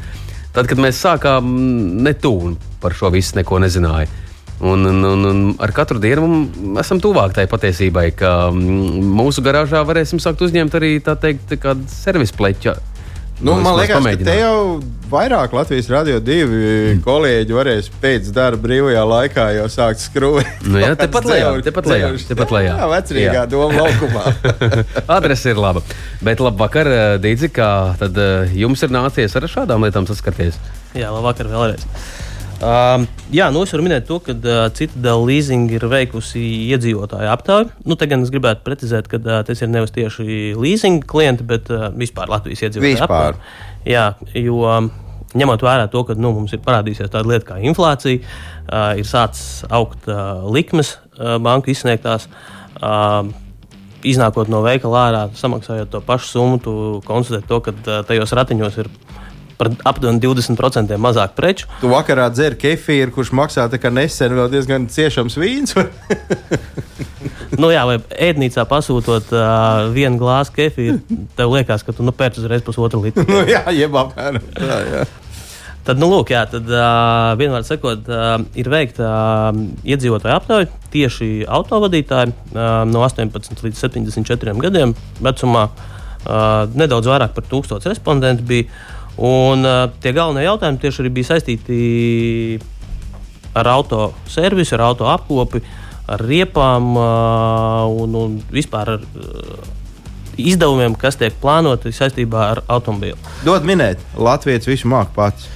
Tad, 0.51 0.67
kad 0.67 0.81
mēs 0.83 0.99
sākām, 0.99 1.47
ne 2.03 2.15
tuvu 2.19 2.57
par 2.83 2.97
šo 2.97 3.13
visu 3.15 3.39
neko 3.39 3.61
nezināja. 3.63 4.11
Un, 4.61 4.83
un, 4.85 5.05
un, 5.09 5.25
un 5.25 5.39
ar 5.63 5.73
katru 5.73 6.01
dienu 6.03 6.27
esam 6.83 6.99
tuvāk 7.01 7.33
tai 7.37 7.47
patiesībai, 7.49 8.11
ka 8.13 8.51
mm, 8.53 9.07
mūsu 9.17 9.45
garāžā 9.47 9.81
varēsim 9.89 10.21
sākt 10.21 10.43
uzņemt 10.45 10.75
arī 10.77 10.99
tā 11.05 11.15
teikt, 11.17 11.55
kādu 11.63 11.87
servisu 11.89 12.37
pleķu. 12.37 12.75
Nu, 13.41 13.55
man 13.65 13.79
liekas, 13.79 14.05
ka 14.05 14.17
te 14.21 14.35
jau 14.37 14.57
vairāk 15.11 15.55
Latvijas 15.57 15.89
radio 15.91 16.19
divi 16.23 16.99
kolēģi 17.05 17.57
varēs 17.57 17.89
pēc 18.03 18.29
darba 18.37 18.61
brīvajā 18.67 19.05
laikā 19.09 19.47
jau 19.57 19.65
sākt 19.73 20.03
skrūvēt. 20.05 20.67
Nu 20.69 20.83
jā, 20.83 20.93
tepat 21.01 21.29
lejā, 21.31 21.49
tepat 21.65 21.89
lejā, 21.89 22.11
tepat 22.29 22.53
lejā. 22.55 22.75
Jā, 22.77 22.89
vecrīgā 22.93 23.39
Jā. 23.41 23.47
doma 23.51 23.87
laukumā. 23.87 24.35
Adrese 25.17 25.55
ir 25.55 25.63
laba. 25.63 25.83
Bet 26.21 26.43
labvakar, 26.45 26.93
eh, 26.93 27.15
Dīdzi, 27.25 27.49
kā 27.57 27.71
tad 28.01 28.21
eh, 28.21 28.53
jums 28.61 28.85
ir 28.85 28.93
nācies 28.93 29.37
ar 29.41 29.49
šādām 29.49 29.89
lietām 29.89 30.09
saskarties? 30.11 30.61
Jā, 30.93 31.09
labvakar 31.09 31.49
vēlreiz. 31.49 31.89
Um, 32.61 33.07
jā, 33.33 33.47
nu 33.55 33.63
es 33.65 33.71
varu 33.73 33.87
minēt 33.87 34.05
to, 34.05 34.19
ka 34.21 34.35
uh, 34.37 34.67
Citadela 34.77 35.23
leasing 35.25 35.71
ir 35.73 35.87
veikusi 35.89 36.43
iedzīvotāju 36.75 37.31
aptauju. 37.33 37.71
Nu, 37.89 37.97
te 37.97 38.09
gan 38.11 38.21
es 38.21 38.33
gribētu 38.33 38.67
precizēt, 38.67 39.09
ka 39.09 39.17
uh, 39.17 39.39
tas 39.49 39.63
ir 39.65 39.71
nevis 39.73 39.95
tieši 39.97 40.53
leasing 40.61 41.07
klienti, 41.09 41.47
bet 41.49 41.71
uh, 41.73 41.89
vispār 41.97 42.29
Latvijas 42.29 42.67
iedzīvotāju 42.67 42.99
Vispār. 42.99 43.39
aptauja. 43.39 43.89
Jā, 43.89 44.05
jo 44.37 44.61
um, 44.69 44.91
ņemot 45.41 45.65
vērā 45.65 45.89
to, 45.89 46.05
ka 46.05 46.19
nu, 46.21 46.35
mums 46.37 46.53
ir 46.53 46.61
parādījusies 46.67 47.09
tāda 47.09 47.33
lieta 47.33 47.49
kā 47.55 47.61
inflācija, 47.65 48.21
uh, 48.21 48.93
ir 49.01 49.09
sācis 49.09 49.63
augt 49.73 50.11
uh, 50.13 50.45
likmes 50.53 50.99
uh, 51.17 51.39
banku 51.41 51.73
izsniegtās. 51.73 52.29
Uh, 52.77 53.31
Iznākot 54.01 54.49
no 54.49 54.63
veikala 54.65 55.01
ārā, 55.07 55.25
samaksājot 55.37 55.91
to 55.93 55.99
pašu 56.05 56.29
summu, 56.29 56.61
tu 56.65 56.73
konstatē 57.05 57.41
to, 57.49 57.59
ka 57.65 57.73
uh, 57.77 57.99
tajos 58.09 58.33
ratiņos 58.37 58.79
ir 58.81 58.89
par 59.61 59.73
aptuveni 59.93 60.23
20% 60.25 60.97
mazāk 61.01 61.37
preču. 61.37 61.69
Tu 61.83 61.91
vakarā 61.93 62.31
dzer 62.33 62.57
kefīru, 62.61 63.13
kurš 63.15 63.35
maksā 63.37 63.69
nesen 63.93 64.37
vēl 64.39 64.49
diezgan 64.53 64.89
ciešams 64.89 65.37
vīns. 65.41 65.77
Nu, 67.61 67.69
jā, 67.73 67.83
vai 67.89 67.97
ēdnīcā 68.31 68.63
pasūtot 68.71 69.33
uh, 69.35 69.89
vienu 69.93 70.21
glāzi 70.21 70.55
kefīru, 70.55 71.01
tev 71.37 71.51
liekas, 71.51 71.83
ka 71.85 71.93
tu 71.97 72.07
nu, 72.07 72.15
pēc 72.15 72.39
uzreiz 72.41 72.63
pusotru 72.65 73.03
litru. 73.03 73.25
nu, 73.29 73.43
jā, 73.49 73.65
jeb 73.75 73.97
apmēram. 73.99 74.45
Tā, 74.55 74.79
jā. 74.87 75.03
Tad, 75.81 75.99
nu, 75.99 76.11
lūk, 76.13 76.31
jā, 76.31 76.45
tad 76.49 76.69
uh, 76.71 77.33
vienmēr 77.41 77.65
sakot, 77.67 78.07
uh, 78.13 78.37
ir 78.55 78.69
veikta 78.71 79.07
uh, 79.09 79.61
iedzīvotāju 79.89 80.37
aptauja 80.37 80.69
tieši 80.93 81.31
autovadītāji 81.51 82.35
uh, 82.53 82.83
no 82.87 83.03
18 83.07 83.65
līdz 83.67 83.81
74 83.81 84.57
gadiem 84.61 84.95
vecumā. 85.25 85.67
Uh, 86.21 86.69
nedaudz 86.77 87.09
vairāk 87.09 87.33
par 87.33 87.49
1000 87.49 87.89
respondentu 87.89 88.45
bija. 88.47 88.69
Un 89.21 89.67
uh, 89.69 89.83
tie 90.01 90.15
galvenie 90.17 90.47
jautājumi 90.47 90.81
tieši 90.81 91.03
arī 91.03 91.11
bija 91.19 91.35
saistīti 91.35 91.81
ar 93.53 93.69
auto 93.69 94.15
servisu, 94.31 94.79
ar 94.79 94.87
auto 94.87 95.11
apkopi, 95.13 95.61
ar 96.09 96.25
riepām 96.25 96.95
uh, 96.97 97.85
un, 98.01 98.17
un 98.17 98.39
vispār 98.49 98.95
ar 98.97 99.05
uh, 99.05 99.69
izdevumiem, 100.41 100.97
kas 100.97 101.21
tiek 101.21 101.37
plānoti 101.43 101.93
saistībā 101.93 102.47
ar 102.55 102.63
automobīlu. 102.73 103.21
Dod 103.45 103.69
minēt, 103.69 104.01
Latvijas 104.17 104.69
visu 104.71 104.89
māku 104.89 105.13
pats. 105.19 105.51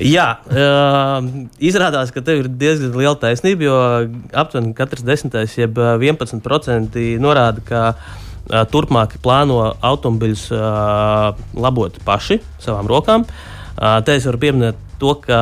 Jā, 0.00 0.28
uh, 0.46 1.18
izrādās, 1.58 2.14
ka 2.14 2.22
tev 2.24 2.44
ir 2.44 2.52
diezgan 2.62 2.94
liela 2.94 3.18
taisnība, 3.20 3.66
jo 3.66 3.78
aptuveni 4.38 4.70
katrs 4.78 5.02
desmitais, 5.04 5.58
jeb 5.58 5.82
ā, 5.82 5.96
11% 5.98 7.02
norāda, 7.20 7.66
ka 7.66 7.82
uh, 7.96 8.18
turpmāk 8.72 9.18
plāno 9.22 9.62
automobiļus 9.78 10.46
labot 11.54 11.98
paši 12.06 12.40
savām 12.62 12.90
rokām. 12.90 13.26
Te 13.80 14.16
es 14.16 14.26
varu 14.28 14.40
pieminēt 14.42 14.86
to, 15.00 15.14
ka 15.24 15.40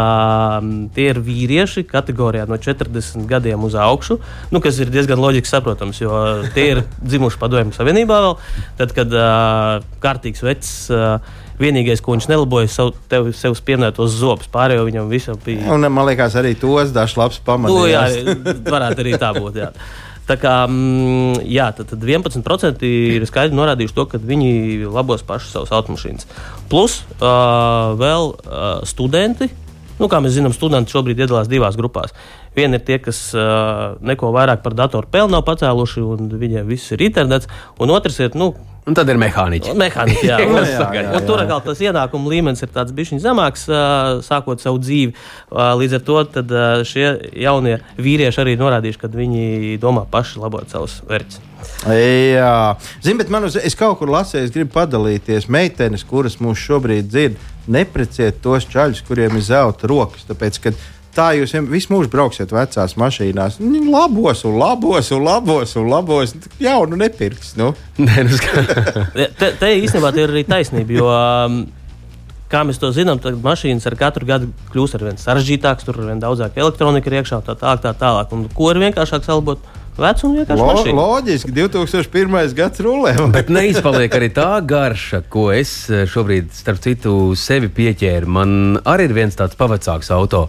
tie 0.94 1.10
ir 1.12 1.18
vīrieši 1.24 1.82
kategorijā 1.88 2.46
no 2.48 2.58
40 2.62 3.26
gadiem 3.28 3.66
uz 3.66 3.74
augšu, 3.78 4.20
nu, 4.54 4.62
kas 4.64 4.78
ir 4.78 4.92
diezgan 4.94 5.20
loģiski 5.22 5.50
saprotams, 5.50 6.00
jo 6.04 6.22
tie 6.54 6.68
ir 6.76 6.84
dzimuši 7.02 7.42
padomju 7.42 7.74
savienībā 7.76 8.22
vēl. 8.24 8.38
Tad, 8.78 8.94
kad 8.96 9.18
uh, 9.18 9.90
kārtīgs 10.04 10.46
vecs. 10.46 10.72
Uh, 10.94 11.44
Vienīgais, 11.58 11.98
ko 11.98 12.12
viņš 12.14 12.28
nelaboja, 12.30 12.68
sev, 12.70 12.92
sev 13.34 13.56
spieminētos 13.58 14.12
zobus. 14.14 14.46
Pārējo 14.52 14.84
viņam 14.86 15.08
visam 15.10 15.40
bija. 15.42 15.64
Un, 15.74 15.88
man 15.90 16.06
liekas, 16.06 16.36
arī 16.38 16.52
tos 16.54 16.92
dažs 16.94 17.16
labs 17.18 17.40
Nu, 17.64 17.80
jā, 17.90 18.04
varētu 18.62 19.02
arī 19.02 19.18
tā 19.18 19.32
būt. 19.34 19.58
Jā. 19.58 19.72
Tā 20.28 20.36
kā 20.36 20.54
mm, 20.68 21.40
jā, 21.48 21.70
tad, 21.76 21.88
tad 21.94 22.02
11% 22.04 22.84
ir 22.84 23.24
skaidri 23.28 23.56
norādījuši 23.56 23.96
to, 23.96 24.04
ka 24.10 24.20
viņi 24.20 24.90
labos 24.92 25.24
pašus 25.24 25.54
savus 25.56 25.72
automašīnas. 25.72 26.28
Plus 26.68 27.00
uh, 27.16 27.96
vēl 27.96 28.34
uh, 28.34 28.68
studenti. 28.88 29.48
Nu, 29.98 30.06
kā 30.06 30.20
mēs 30.22 30.36
zinām, 30.36 30.52
studenti 30.54 30.92
šobrīd 30.94 31.24
iedalās 31.24 31.48
divās 31.50 31.78
grupās. 31.80 32.12
Viena 32.54 32.78
ir 32.78 32.84
tie, 32.86 33.00
kas 33.02 33.22
uh, 33.34 33.96
neko 34.04 34.30
vairāk 34.36 34.60
par 34.62 34.76
datoru 34.78 35.08
pelnu 35.10 35.32
nav 35.34 35.46
pacēluši, 35.48 36.04
un 36.04 36.28
viņiem 36.38 36.68
viss 36.68 36.92
ir 36.94 37.02
internets. 37.08 37.48
Un 37.82 37.90
otrs 37.96 38.20
ir, 38.22 38.36
nu, 38.38 38.52
Un 38.88 38.96
tad 38.96 39.10
ir 39.12 39.18
mehāniķi. 39.20 39.74
Mehāniķi, 39.76 40.24
jā, 40.24 40.38
Jā, 40.42 40.46
un, 40.48 40.62
jā, 40.64 40.86
jā, 40.96 41.02
un 41.18 41.26
tur 41.28 41.42
atkal 41.42 41.60
tas 41.66 41.82
ienākuma 41.84 42.32
līmenis 42.32 42.64
ir 42.64 42.70
tāds 42.72 42.94
bijis 42.96 43.12
zemāks, 43.20 43.66
sākot 44.24 44.62
savu 44.64 44.80
dzīvi. 44.80 45.12
Līdz 45.52 45.98
ar 45.98 46.06
to 46.06 46.22
tad, 46.38 46.54
šie 46.88 47.10
jaunie 47.44 47.78
vīrieši 48.00 48.42
arī 48.44 48.56
norādījuši, 48.60 49.02
ka 49.02 49.12
viņi 49.12 49.76
domā 49.82 50.06
paši 50.08 50.40
labot 50.40 50.72
savus 50.72 51.02
vērķus. 51.08 51.44
Jā, 51.90 52.78
Zini, 53.02 53.18
bet 53.18 53.32
man 53.34 53.44
uz, 53.48 53.58
es 53.60 53.76
kaut 53.78 53.98
kur 54.00 54.10
lasīju, 54.12 54.46
es 54.46 54.54
gribu 54.54 54.72
padalīties. 54.76 55.50
Meitenes, 55.52 56.06
kuras 56.08 56.38
mūs 56.42 56.60
šobrīd 56.62 57.10
dzird, 57.10 57.36
nepreciet 57.68 58.40
tos 58.44 58.66
čaļus, 58.70 59.02
kuriem 59.08 59.36
ir 59.36 59.44
zelta 59.44 59.90
rokas. 59.90 60.24
Tāpēc, 60.30 60.60
kad 60.64 60.86
tā 61.18 61.32
jūs 61.38 61.56
visu 61.72 61.90
mūžu 61.92 62.10
brauksiet 62.12 62.52
vecās 62.54 62.94
mašīnās, 63.00 63.58
nu, 63.64 63.82
labos 63.92 64.44
un 64.46 64.54
labos 64.60 65.10
un 65.16 65.26
labos 65.26 65.74
un 65.80 65.90
labos. 65.90 66.36
Jaunu 66.62 66.96
nepirks. 67.00 67.56
Nu. 67.58 67.72
Nē, 68.06 68.22
nu, 68.28 68.38
ska- 68.38 69.08
Te, 69.38 69.50
te 69.58 69.72
īstenībā 69.82 70.14
te 70.14 70.22
ir 70.24 70.32
arī 70.36 70.44
taisnība, 70.48 70.94
jo, 71.00 71.08
ām, 71.10 71.58
kā 72.48 72.62
mēs 72.64 72.78
to 72.80 72.88
zinām, 72.96 73.18
tad 73.20 73.36
mašīnas 73.44 73.84
ar 73.90 73.98
katru 74.00 74.28
gadu 74.30 74.52
kļūst 74.72 74.96
ar 74.96 75.02
vien 75.10 75.18
sarežģītākas, 75.20 75.84
tur 75.84 75.98
ir 76.00 76.06
vien 76.14 76.22
daudzāk 76.22 76.56
elektronika 76.62 77.12
iekšā, 77.18 77.42
tā 77.44 77.58
tālāk. 77.60 77.82
Tā 77.84 77.92
tālāk. 78.00 78.32
Un 78.32 78.46
ko 78.54 78.70
ir 78.72 78.80
vienkāršāk 78.86 79.26
salabot? 79.26 79.66
Vecu 79.98 80.28
un 80.28 80.36
vienkārši 80.38 80.62
Lo, 80.62 80.66
mašīnu. 80.70 80.94
loģiski, 81.02 81.52
2001. 81.56 82.52
gads 82.54 82.78
rulē. 82.86 83.16
Bet 83.34 83.48
neizpaliek 83.50 84.12
arī 84.14 84.28
tā 84.30 84.46
garša, 84.62 85.24
ko 85.26 85.48
es 85.50 85.72
eh, 85.90 86.04
šobrīd, 86.06 86.52
starp 86.54 86.78
citu, 86.84 87.14
sevi 87.34 87.66
pieķēru. 87.74 88.30
Man 88.30 88.52
arī 88.86 89.08
ir 89.10 89.16
viens 89.16 89.34
tāds 89.34 89.58
pavecāks 89.58 90.12
auto, 90.14 90.44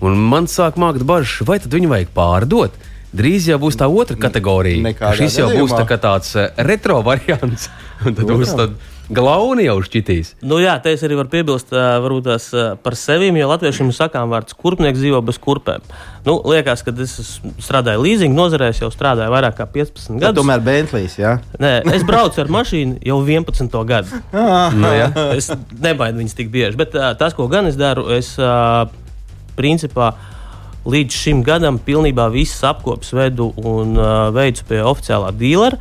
un 0.00 0.16
man 0.30 0.48
sāk 0.50 0.78
mākt 0.80 1.04
bažas, 1.06 1.40
vai 1.48 1.58
tad 1.62 1.72
viņu 1.76 1.90
vajag 1.92 2.14
pārdot. 2.16 2.78
Drīz 3.10 3.48
jau 3.50 3.58
būs 3.58 3.74
tā 3.74 3.88
otra 3.90 4.14
kategorija. 4.14 4.92
Šis 5.18 5.40
jau 5.40 5.48
gadījumā. 5.50 5.66
būs 5.66 5.74
tā 5.74 5.82
kā 5.88 5.96
tāds 5.98 6.36
eh, 6.38 6.52
retro 6.62 7.00
variants. 7.02 7.66
Un 8.06 8.14
tad 8.14 8.30
būs 8.30 8.52
tad 8.54 8.76
glauni 9.10 9.64
jau 9.66 9.80
šķitīs. 9.82 10.36
Nu, 10.46 10.60
jā, 10.62 10.76
te 10.78 10.92
es 10.94 11.02
arī 11.02 11.16
varu 11.18 11.28
piebilst 11.32 11.72
ā, 11.74 11.96
varbūt 12.04 12.28
tās 12.28 12.44
ā, 12.54 12.68
par 12.78 12.94
sevi, 12.94 13.32
jo 13.34 13.48
latviešiem 13.50 13.90
ir 13.90 13.96
sakām 13.96 14.30
vārds 14.30 14.54
kurpnieks 14.54 15.02
dzīvo 15.02 15.18
bez 15.26 15.40
kurpēm. 15.42 15.82
Nu, 16.22 16.36
liekas, 16.46 16.84
ka 16.86 16.94
es 17.02 17.16
strādāju 17.58 18.04
leasing 18.06 18.38
nozarē, 18.38 18.70
jau 18.78 18.92
strādāju 18.94 19.34
vairāk 19.34 19.58
kā 19.58 19.66
15 19.66 20.14
Ja, 20.14 20.28
gadus. 20.28 20.38
tomēr 20.38 20.62
Bentlijs, 20.62 21.18
jā. 21.18 21.34
Nē, 21.58 21.72
es 21.96 22.06
braucu 22.06 22.38
ar 22.44 22.54
mašīnu 22.54 23.00
jau 23.10 23.18
11 23.26 23.74
gadu. 23.90 24.22
Nu, 24.78 24.94
jā. 24.94 25.10
Es 25.34 25.50
nebaidu 25.82 26.22
viņus 26.22 26.38
tik 26.38 26.54
bieži. 26.54 26.78
Bet 26.78 26.94
tas, 26.94 27.34
ko 27.34 27.50
gan 27.50 27.66
es 27.66 27.74
daru, 27.80 28.06
es 28.14 28.36
uh, 28.38 28.86
principā 29.60 30.14
līdz 30.88 31.20
šim 31.22 31.44
gadam 31.44 31.78
pilnībā 31.84 32.30
visas 32.32 32.64
apkopes 32.72 33.12
vedu 33.12 33.50
un 33.60 33.92
uh, 33.98 34.30
veicu 34.32 34.64
pie 34.68 34.80
oficiālā 34.80 35.30
dīlera. 35.36 35.78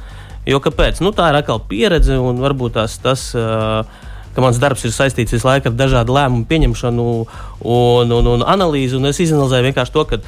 Jo 0.50 0.60
kāpēc? 0.64 1.00
Nu, 1.04 1.14
tā 1.16 1.32
ir 1.32 1.40
atkal 1.40 1.64
pieredze 1.70 2.20
un 2.20 2.44
varbūt 2.44 2.78
tās, 2.80 3.00
tas. 3.04 3.30
Uh, 3.38 4.08
ka 4.40 4.44
mans 4.44 4.60
darbs 4.62 4.86
ir 4.88 4.94
saistīts 4.96 5.34
visu 5.36 5.48
laiku 5.48 5.72
ar 5.72 5.76
dažādu 5.76 6.14
lēmumu 6.16 6.46
pieņemšanu 6.50 7.06
un, 7.66 8.14
un, 8.16 8.30
un 8.36 8.46
analīzi. 8.48 8.98
Un 9.00 9.10
es 9.10 9.20
izanalizēju 9.24 9.70
vienkārši 9.70 9.96
to, 9.96 10.06
ka 10.10 10.20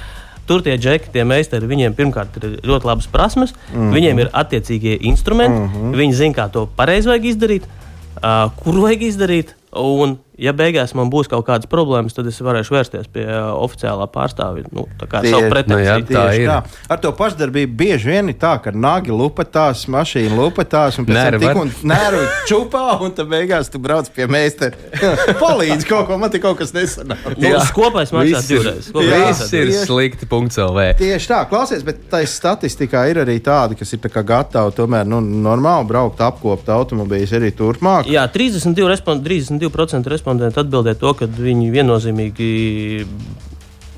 tur 0.49 0.63
tie 0.65 0.75
džeki, 0.75 1.11
tie 1.13 1.23
meistari, 1.27 1.69
viņiem 1.69 1.95
pirmkārt 1.97 2.39
ir 2.41 2.57
ļoti 2.67 2.89
labas 2.89 3.07
prasmes, 3.11 3.53
mm 3.53 3.77
-hmm. 3.77 3.93
viņiem 3.95 4.23
ir 4.23 4.31
attiecīgie 4.33 4.97
instrumenti, 5.11 5.59
mm 5.59 5.69
-hmm. 5.69 5.95
viņi 6.01 6.17
zina, 6.23 6.35
kā 6.35 6.49
to 6.51 6.65
pareizi 6.75 7.07
vajag 7.07 7.25
izdarīt, 7.31 7.69
uh, 8.17 8.49
kur 8.63 8.81
vajag 8.83 9.07
izdarīt. 9.07 9.55
Un, 9.71 10.17
ja 10.41 10.51
beigās 10.57 10.91
man 10.97 11.11
būs 11.13 11.29
kaut 11.31 11.45
kādas 11.47 11.69
problēmas, 11.69 12.15
tad 12.17 12.27
es 12.31 12.39
varēšu 12.41 12.73
vērsties 12.73 13.07
pie 13.13 13.23
uh, 13.29 13.51
oficiālā 13.61 14.07
pārstāvja. 14.11 14.65
Nu, 14.73 14.87
tā 14.99 15.07
kā 15.11 15.21
Tie- 15.21 15.31
savu 15.35 15.45
nu 15.47 15.51
pretenziju. 15.53 15.85
jā, 15.87 15.95
tā 16.09 16.23
Tieši 16.25 16.41
ir. 16.41 16.49
tā. 16.49 16.57
Ar 16.95 17.01
to 17.03 17.11
pašdarbību 17.19 17.75
bieži 17.77 18.09
vien 18.11 18.31
ir 18.33 18.37
tā, 18.41 18.55
ka 18.63 18.73
nagi 18.73 19.13
lupatās, 19.13 19.85
mašīna 19.91 20.35
lupatās, 20.39 20.97
un 20.99 21.05
pēc 21.05 21.19
tam 21.31 21.39
tik 21.45 21.61
un 21.61 21.71
nēru 21.93 22.23
čupā, 22.49 22.83
un 23.05 23.13
tad 23.17 23.29
beigās 23.31 23.69
tu 23.71 23.79
brauc 23.79 24.09
pie 24.15 24.25
meistara. 24.31 24.73
Palīdzi 25.43 25.87
kaut 25.89 26.07
ko, 26.09 26.17
man 26.21 26.33
te 26.33 26.41
kaut 26.43 26.57
kas 26.59 26.73
nesanāk. 26.75 27.37
Nu, 27.37 27.53
uz 27.57 27.71
kopais 27.75 28.11
maksā 28.15 28.41
Viss 28.41 28.49
ir- 28.51 28.65
divreiz. 28.65 29.37
Viss 29.37 29.53
ir 29.53 29.71
slikti. 29.85 30.25
punkts 30.31 30.57
LV. 30.57 30.95
Tieši 30.99 31.27
tā, 31.31 31.41
klausies, 31.49 31.83
bet 31.85 32.05
tā 32.11 32.21
statistikā 32.27 33.03
ir 33.11 33.21
arī 33.23 33.37
tāda, 33.43 33.75
kas 33.77 33.91
ir 33.93 33.99
tā 34.03 34.09
kā 34.11 34.23
gatavi 34.25 34.73
tomēr 34.77 35.05
nu, 35.05 35.19
normāli 35.21 35.87
braukt, 35.89 36.21
apkopt 36.23 36.69
automobīļus 36.71 37.33
arī 37.37 37.51
turpmāk. 37.57 38.07
Jā, 38.11 38.25
32%, 38.31 38.87
respond, 38.91 39.23
32 39.25 39.69
respondentu 39.69 40.09
atbildēja 40.39 40.99
to, 41.01 41.13
ka 41.19 41.27
viņi 41.27 41.71
viennozīmīgi 41.73 42.51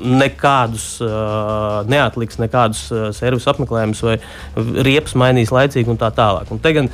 nekādus 0.04 0.88
uh, 1.06 1.84
neatliks, 1.88 2.40
nekādus 2.42 2.86
uh, 2.92 3.10
servisu 3.16 3.52
apmeklējumus 3.52 4.02
vai 4.04 4.16
riepas 4.58 5.14
mainīs 5.20 5.54
laicīgi 5.54 5.94
un 5.94 6.00
tā 6.02 6.10
tālāk. 6.16 6.50
Un 6.52 6.62
te 6.64 6.74
gan 6.76 6.90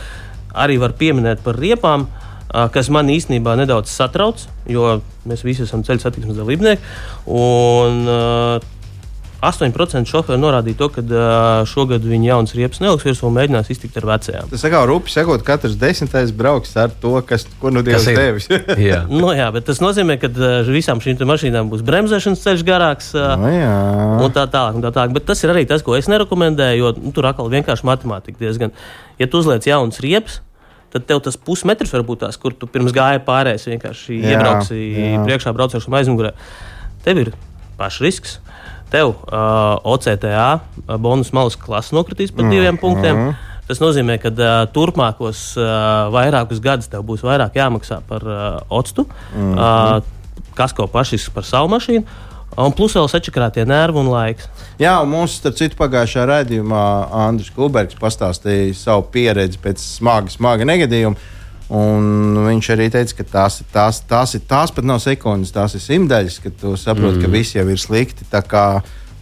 arī 0.52 0.78
var 0.82 0.94
pieminēt 1.00 1.42
par 1.46 1.58
riepām, 1.58 2.06
uh, 2.10 2.68
kas 2.74 2.92
man 2.94 3.10
īstenībā 3.14 3.56
nedaudz 3.60 3.94
satrauc, 3.94 4.44
jo 4.70 5.00
mēs 5.30 5.46
visi 5.48 5.64
esam 5.66 5.86
ceļu 5.88 6.04
satiksmes 6.04 6.38
dalībnieki. 6.38 6.94
Un, 7.40 8.04
uh, 8.10 8.78
8% 9.40 10.10
šoferi 10.10 10.36
norādīja 10.42 10.76
to, 10.82 10.88
ka 10.92 11.02
uh, 11.06 11.20
šogad 11.70 12.04
viņi 12.04 12.28
jaunas 12.28 12.52
riepas 12.58 12.82
neliks 12.84 13.06
virsū 13.08 13.28
un 13.30 13.36
mēģinās 13.38 13.70
iztikt 13.72 13.96
ar 14.02 14.08
vecajām. 14.10 14.50
Tas 14.52 14.66
kā 14.74 14.82
rupi 14.90 15.14
sakot, 15.14 15.46
katrs 15.48 15.78
desmitais 15.80 16.34
brauks 16.36 16.74
ar 16.82 16.92
to, 16.92 17.14
kas, 17.24 17.46
ko 17.62 17.72
nu 17.72 17.80
Dievs 17.86 18.08
ir? 18.12 18.20
devis. 18.20 18.50
Jā. 18.90 19.06
Nu, 19.08 19.30
jā, 19.38 19.48
bet 19.56 19.64
tas 19.70 19.80
nozīmē, 19.80 20.18
ka 20.20 20.28
uh, 20.34 20.68
visām 20.68 21.00
šīm 21.04 21.16
te 21.22 21.28
mašīnām 21.30 21.72
būs 21.72 21.86
bremzēšanas 21.88 22.44
ceļš 22.44 22.66
garāks. 22.68 23.14
Uh, 23.16 23.32
Nu, 23.40 23.48
jā. 23.54 23.72
Un 24.26 24.36
tā 24.36 24.44
tālāk, 24.52 24.76
un 24.76 24.84
tā 24.84 24.92
tālāk. 24.96 25.16
Bet 25.16 25.28
tas 25.32 25.40
ir 25.46 25.54
arī 25.56 25.64
tas, 25.70 25.86
ko 25.88 25.96
es 25.96 26.12
nerekomendēju, 26.12 26.82
jo 26.84 26.92
nu, 27.00 27.16
tur 27.16 27.30
atkal 27.32 27.48
vienkārši 27.54 27.88
matemātika 27.88 28.44
diezgan. 28.44 28.76
Ja 29.22 29.28
tu 29.32 29.40
uzliec 29.40 29.64
jaunas 29.70 30.02
riepas, 30.04 30.42
tad 30.92 31.06
tev 31.08 31.22
tas 31.24 31.38
pusmetrs 31.40 31.94
var 31.96 32.04
būt 32.08 32.26
tās, 32.26 32.36
kur 32.42 32.52
tu 32.58 32.68
pirms 32.68 32.92
gāja 32.96 33.22
pārējais, 33.24 33.68
vienkārši 33.72 34.18
Jā, 34.20 34.34
iebrauksi 34.36 34.80
jā. 34.84 35.24
priekšā 35.24 35.54
braucošam 35.56 35.96
aizmugurē. 36.02 36.34
Tev 37.06 37.22
ir 37.24 37.32
pašs 37.80 38.02
risks. 38.04 38.40
Tev 38.90 39.12
uh, 39.14 39.78
OCTA 39.84 40.60
uh, 40.88 40.96
bonus 40.98 41.30
malas 41.36 41.56
klases 41.60 41.92
nokritīs 41.94 42.32
par 42.36 42.46
diviem 42.50 42.74
Mhm. 42.76 42.82
punktiem. 42.82 43.36
Tas 43.70 43.78
nozīmē, 43.84 44.16
ka 44.18 44.30
uh, 44.34 44.66
turpmākos 44.74 45.44
uh, 45.62 46.10
vairākus 46.14 46.58
gadus 46.60 46.88
tev 46.90 47.04
būs 47.06 47.22
vairāk 47.22 47.54
jāmaksā 47.54 48.00
par 48.08 48.24
uh, 48.26 48.60
octu, 48.70 49.06
Mhm. 49.36 49.54
uh, 49.58 50.02
kas 50.58 50.74
ko 50.74 50.88
pašs 50.88 51.30
par 51.34 51.44
savu 51.46 51.70
mašīnu, 51.70 52.04
un 52.58 52.72
plus 52.74 52.94
vēl 52.98 53.06
sačakrātie 53.08 53.66
nervi 53.70 54.00
un 54.02 54.08
laiks. 54.10 54.48
Jā, 54.82 54.98
un 55.04 55.10
mums, 55.14 55.38
starp 55.38 55.56
citu, 55.56 55.76
pagājušā 55.78 56.26
raidījumā 56.26 56.82
Andris 57.14 57.52
Kulbergs 57.56 57.96
pastāstīja 57.96 58.74
savu 58.76 59.04
pieredzi 59.14 59.58
pēc 59.62 59.78
smaga, 59.78 60.30
smaga 60.34 60.66
negadījuma. 60.66 61.16
Un 61.70 62.40
viņš 62.48 62.68
arī 62.74 62.88
teica, 62.90 63.20
ka 63.20 63.26
tās, 63.30 63.60
tās, 63.70 64.00
tās, 64.10 64.34
ir, 64.34 64.42
tās 64.50 64.72
pat 64.74 64.88
nav 64.90 65.02
sekundes, 65.04 65.54
tās 65.54 65.76
ir 65.78 65.84
simtaļas, 65.84 66.40
kad 66.42 66.56
tu 66.58 66.74
saproti, 66.80 67.20
mm. 67.20 67.26
ka 67.26 67.34
viss 67.36 67.54
jau 67.54 67.66
ir 67.70 67.82
slikti. 67.82 68.26
Tā 68.32 68.42
kā, 68.42 68.64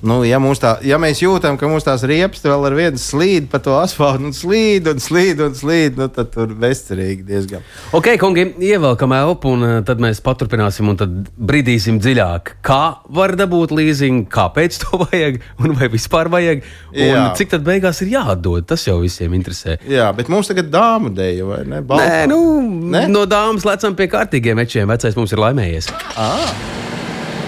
nu, 0.05 0.19
ja, 0.27 0.37
mums 0.41 0.59
tā, 0.61 0.75
ja 0.85 0.99
mēs 1.01 1.21
jūtam, 1.23 1.55
ka 1.57 1.69
mums 1.69 1.85
tās 1.87 2.03
riepas 2.07 2.43
vēl 2.45 2.65
ar 2.69 2.75
vienu 2.77 2.99
slīd 3.01 3.47
pa 3.51 3.57
to 3.63 3.73
asfaltu, 3.79 4.27
un 4.29 4.35
slīd 4.35 4.85
un 4.91 5.01
slīd 5.01 5.41
un 5.41 5.55
slīd, 5.57 5.97
nu, 5.97 6.07
tad 6.13 6.29
tur 6.35 6.53
bezcerīgi 6.57 7.25
diezgan. 7.27 7.65
Ok, 7.97 8.11
kungi, 8.21 8.45
ievelkam 8.69 9.15
elpu, 9.17 9.55
un 9.57 9.65
eh, 9.67 9.75
tad 9.87 10.01
mēs 10.03 10.21
paturpināsim, 10.25 10.91
un 10.93 10.99
tad 10.99 11.31
bridīsim 11.37 11.97
dziļāk. 12.03 12.53
Kā 12.65 12.81
var 13.17 13.33
dabūt 13.39 13.73
līzingu, 13.77 14.27
kāpēc 14.33 14.79
to 14.85 14.99
vajag, 15.07 15.41
un 15.63 15.75
vai 15.79 15.89
vispār 15.93 16.29
vajag, 16.33 16.63
un 16.93 17.01
Jā. 17.01 17.25
cik 17.39 17.55
tad 17.55 17.65
beigās 17.67 18.03
ir 18.05 18.13
jāatdod. 18.17 18.67
Tas 18.69 18.85
jau 18.87 18.99
visiem 19.01 19.33
interesē. 19.37 19.79
Jā, 19.89 20.11
bet 20.17 20.29
mums 20.33 20.51
tagad 20.51 20.69
dāmu 20.73 21.13
dēļ, 21.17 21.43
vai 21.49 21.61
ne? 21.73 21.81
Balkā. 21.81 22.05
Nē, 22.05 22.23
nu, 22.31 22.41
Ne? 22.87 23.07
no 23.11 23.25
dāmas 23.27 23.65
lecam 23.67 23.95
pie 23.97 24.07
kārtīgiem 24.11 24.61
večiem. 24.61 24.87
Vecais 24.89 25.15
mums 25.17 25.33
ir 25.35 25.41
laimējies. 25.41 25.89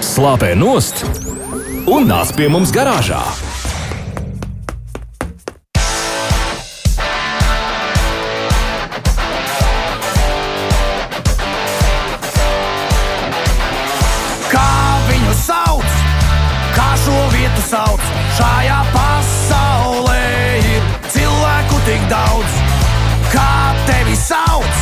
Slāpē 0.09 0.53
nost 0.57 1.03
un 1.89 2.09
nāc 2.09 2.35
pie 2.37 2.49
mums 2.51 2.73
garāžā. 2.75 3.23
Sauc, 17.69 18.01
šajā 18.33 18.77
pasaulē 18.95 20.23
ir 20.57 20.87
cilvēku 21.13 21.77
tik 21.85 22.07
daudz. 22.09 22.55
Kā 23.29 23.75
tevi 23.85 24.15
sauc, 24.17 24.81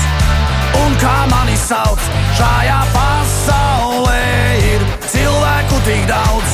un 0.85 0.95
kā 1.01 1.17
mani 1.33 1.57
sauc, 1.59 1.99
šajā 2.39 2.79
pasaulē 2.95 4.23
ir 4.71 4.87
cilvēku 5.11 5.81
tik 5.89 6.07
daudz. 6.07 6.46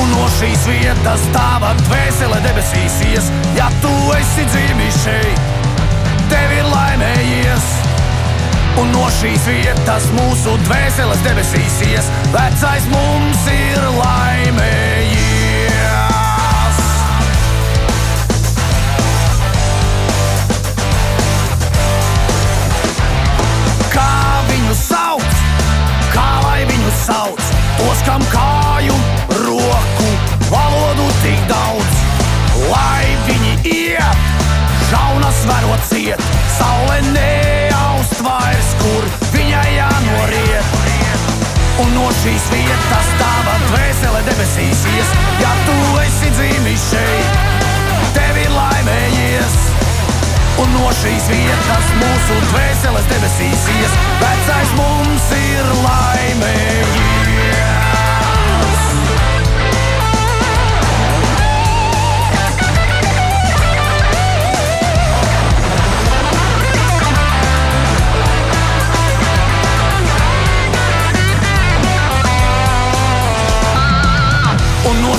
Un 0.00 0.10
no 0.10 0.24
šīs 0.38 0.64
vietas 0.66 1.22
tava 1.34 1.70
dvēsele 1.84 2.40
debesīs 2.42 2.96
ies, 3.12 3.28
ja 3.54 3.68
tu 3.82 3.92
esi 4.16 4.46
dzimis 4.50 4.98
šeit, 5.04 5.44
tev 6.32 6.54
ir 6.56 6.66
laimējies. 6.66 7.68
Un 8.82 8.90
no 8.90 9.04
šīs 9.20 9.46
vietas 9.46 10.08
mūsu 10.16 10.56
dvēseles 10.66 11.22
debesīs 11.26 11.78
ies, 11.92 12.10
vecais 12.34 12.90
mums 12.90 13.46
ir 13.54 13.86
laimējies. 14.00 15.23
Šīs 42.24 42.44
vietas 42.48 43.08
tava 43.20 43.54
dvēsele 43.66 44.20
debesīs 44.24 44.84
ies, 44.94 45.10
ja 45.42 45.50
tu 45.66 45.74
esi 46.00 46.30
dzimis 46.32 46.86
šeit, 46.94 47.36
tev 48.16 48.38
ir 48.40 48.54
laimējies. 48.54 49.58
Un 50.62 50.72
no 50.72 50.88
šīs 51.02 51.28
vietas 51.28 51.92
mūsu 52.00 52.38
dvēseles 52.46 53.10
debesīs 53.12 53.68
ies, 53.74 54.00
vecais 54.22 54.74
mums 54.80 55.28
ir 55.36 55.70
laimējies. 55.82 57.63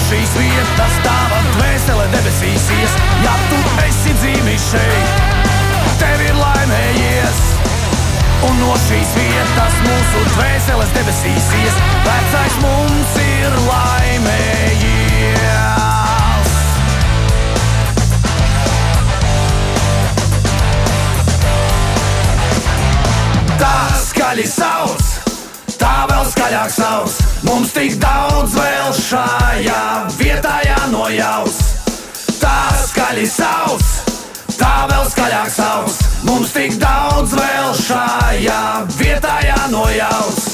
Šīs 0.06 0.34
vietas 0.38 0.97
tava 1.01 1.39
dvēsele 1.56 2.06
debesīs 2.14 2.66
ies, 2.76 2.93
ja 3.24 3.34
tu 3.49 3.58
esi 3.86 4.14
dzimis 4.20 4.68
šeit, 4.70 5.08
tev 6.01 6.22
ir 6.28 6.36
laimējies. 6.38 7.39
mūsu 9.88 10.22
dvēseles 10.36 10.91
debesīs 10.93 11.47
ies, 11.62 11.80
vecais 12.06 12.60
mums 12.62 13.18
ir 13.24 13.58
laimējies. 13.66 15.34
Skaļi 24.06 24.45
sauc, 24.49 25.14
tā 25.80 26.05
vēl 26.09 26.26
skaļāk 26.32 26.71
sauc. 26.73 27.15
Mums 27.47 27.73
tik 27.76 27.97
daudz 28.01 28.55
vēl 28.57 28.91
šajā 28.99 29.84
vietā 30.19 30.57
jānojaus. 30.65 31.59
Tā 32.41 32.57
skaļi 32.86 33.26
sauc, 33.30 33.93
tā 34.59 34.73
vēl 34.91 35.07
skaļāk 35.11 35.53
sauc. 35.53 36.01
Mums 36.26 36.53
tik 36.55 36.78
daudz 36.82 37.36
vēl 37.38 37.71
šajā 37.86 38.61
vietā 38.99 39.39
jānojaus. 39.49 40.45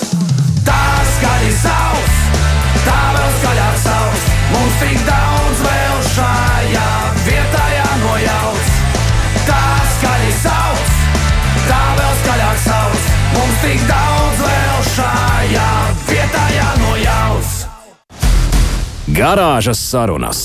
Garāžas 19.22 19.78
sarunas. 19.86 20.38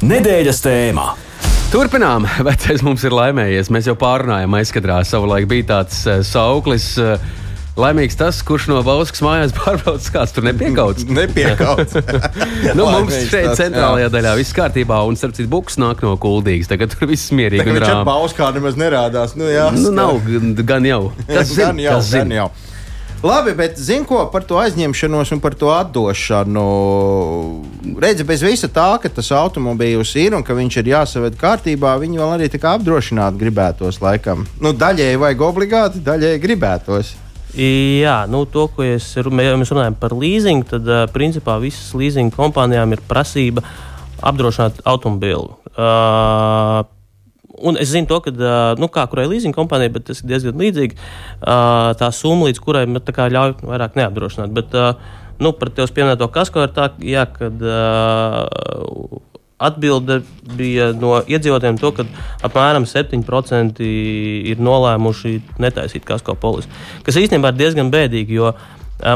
Nedēļas 0.00 0.62
tēmā. 0.64 1.10
Turpinām. 1.68 2.24
Vecais 2.46 2.80
mums 2.86 3.02
ir 3.04 3.12
laimējies. 3.12 3.68
Mēs 3.74 3.90
jau 3.90 3.92
pārunājām, 4.00 4.54
aizkadrā 4.56 5.02
savulaik 5.04 5.44
bija 5.50 5.66
tāds 5.74 5.98
uh, 6.08 6.22
sauklis. 6.24 6.94
Uh, 6.96 7.20
Laimīgs 7.76 8.16
tas, 8.16 8.38
kurš 8.48 8.70
no 8.70 8.78
Bauskas 8.80 9.20
mājās 9.20 9.52
pārbrauc, 9.58 10.06
kāds 10.08 10.32
tur 10.32 10.46
nepiekauts. 10.48 11.04
Nepiekauts. 11.18 11.98
nu, 12.78 12.86
mums 12.86 13.12
Laimīgs 13.12 13.28
šeit, 13.28 13.50
tas, 13.50 13.60
centrālajā 13.60 14.06
jā. 14.06 14.12
daļā, 14.14 14.32
viss 14.40 14.56
kārtībā, 14.56 15.02
un 15.04 15.20
starp 15.20 15.36
citu, 15.36 15.50
buks 15.52 15.76
nāk 15.82 16.00
no 16.06 16.14
kuldīgas. 16.22 16.70
Tagad 16.72 16.96
tur 16.96 17.10
viss 17.12 17.28
mierīgi 17.36 17.60
ar 17.76 17.82
rāmi. 17.84 18.06
Bauskā 18.08 18.48
nemaz 18.56 18.80
nerādās. 18.80 19.36
Nu, 19.36 19.52
jā, 19.52 19.68
Nu, 19.76 19.92
nav 19.92 20.22
gan- 20.24 20.54
gan 20.72 20.88
jau. 20.88 21.02
Tas 21.28 21.52
zin, 21.52 21.66
gan 21.66 21.84
jau, 21.84 21.98
tas 22.00 22.08
zin. 22.14 22.24
gan 22.24 22.38
jau. 22.38 22.48
Labi, 23.26 23.54
bet 23.58 23.78
zinu, 23.82 24.04
ko 24.06 24.20
par 24.30 24.44
to 24.46 24.58
aizņemšanos 24.60 25.32
un 25.34 25.40
par 25.42 25.56
to 25.58 25.72
atdošanu. 25.74 26.66
Redzi, 27.98 28.26
bez 28.28 28.44
visa 28.46 28.68
tā, 28.70 28.86
ka 29.02 29.10
tas 29.10 29.32
automobīls 29.34 30.12
ir 30.22 30.36
un 30.38 30.44
ka 30.46 30.54
viņš 30.54 30.76
ir 30.78 30.92
jāsaved 30.92 31.38
kārtībā, 31.40 31.96
viņi 31.98 32.20
vēl 32.20 32.34
arī 32.36 32.50
apdrošināt 32.70 33.38
gribētos 33.40 33.98
laikam. 34.04 34.46
Nu, 34.62 34.70
daļēji 34.78 35.18
vajag 35.24 35.42
obligāti, 35.48 36.04
daļēji 36.06 36.42
gribētos. 36.44 37.12
Jā, 37.56 38.18
nu, 38.30 38.44
to, 38.46 38.68
ko 38.70 38.86
es, 38.86 39.08
ja 39.16 39.26
mēs 39.26 39.74
runājam 39.74 39.98
par 39.98 40.14
leasingu, 40.14 40.68
tad 40.76 40.90
principā 41.14 41.58
visas 41.58 41.94
leasing 41.98 42.30
kompānijām 42.34 42.94
ir 42.94 43.02
prasība 43.10 43.64
apdrošināt 44.22 44.84
automobīlu. 44.86 45.56
Uh, 45.74 46.84
Un 47.64 47.78
es 47.80 47.92
zinu, 47.92 48.08
to, 48.10 48.20
ka, 48.24 48.32
nu, 48.80 48.88
kā 48.92 49.06
kurai 49.08 49.28
leasing 49.30 49.56
kompānijai, 49.56 49.94
bet 49.94 50.08
tas 50.10 50.20
ir 50.20 50.32
diezgan 50.32 50.58
līdzīgi, 50.60 50.98
tā 52.00 52.10
summa, 52.12 52.50
līdz 52.50 52.60
kurai 52.64 52.84
nu, 52.90 53.00
tā 53.00 53.14
kā 53.16 53.30
ļauj 53.32 53.56
vairāk 53.64 53.96
neapdrošināt. 53.96 54.52
Bet, 54.56 54.76
nu, 55.40 55.52
par 55.56 55.72
tevis 55.72 55.94
pieminēto 55.96 56.28
kasko 56.32 56.66
ir 56.66 56.74
tā, 56.76 56.90
jā, 57.00 57.24
kad 57.32 57.64
atbilde 59.56 60.20
bija 60.56 60.90
no 60.92 61.16
iedzīvotājiem, 61.24 61.78
to, 61.80 61.92
ka 61.96 62.04
apmēram 62.44 62.84
7% 62.88 63.80
ir 63.80 64.60
nolēmuši 64.60 65.36
netaisīt 65.62 66.04
kasko 66.08 66.36
polisi. 66.40 66.68
Kas 67.06 67.16
īstenībā 67.22 67.54
ir 67.54 67.60
diezgan 67.62 67.92
bēdīgi, 67.92 68.36
jo 68.36 68.52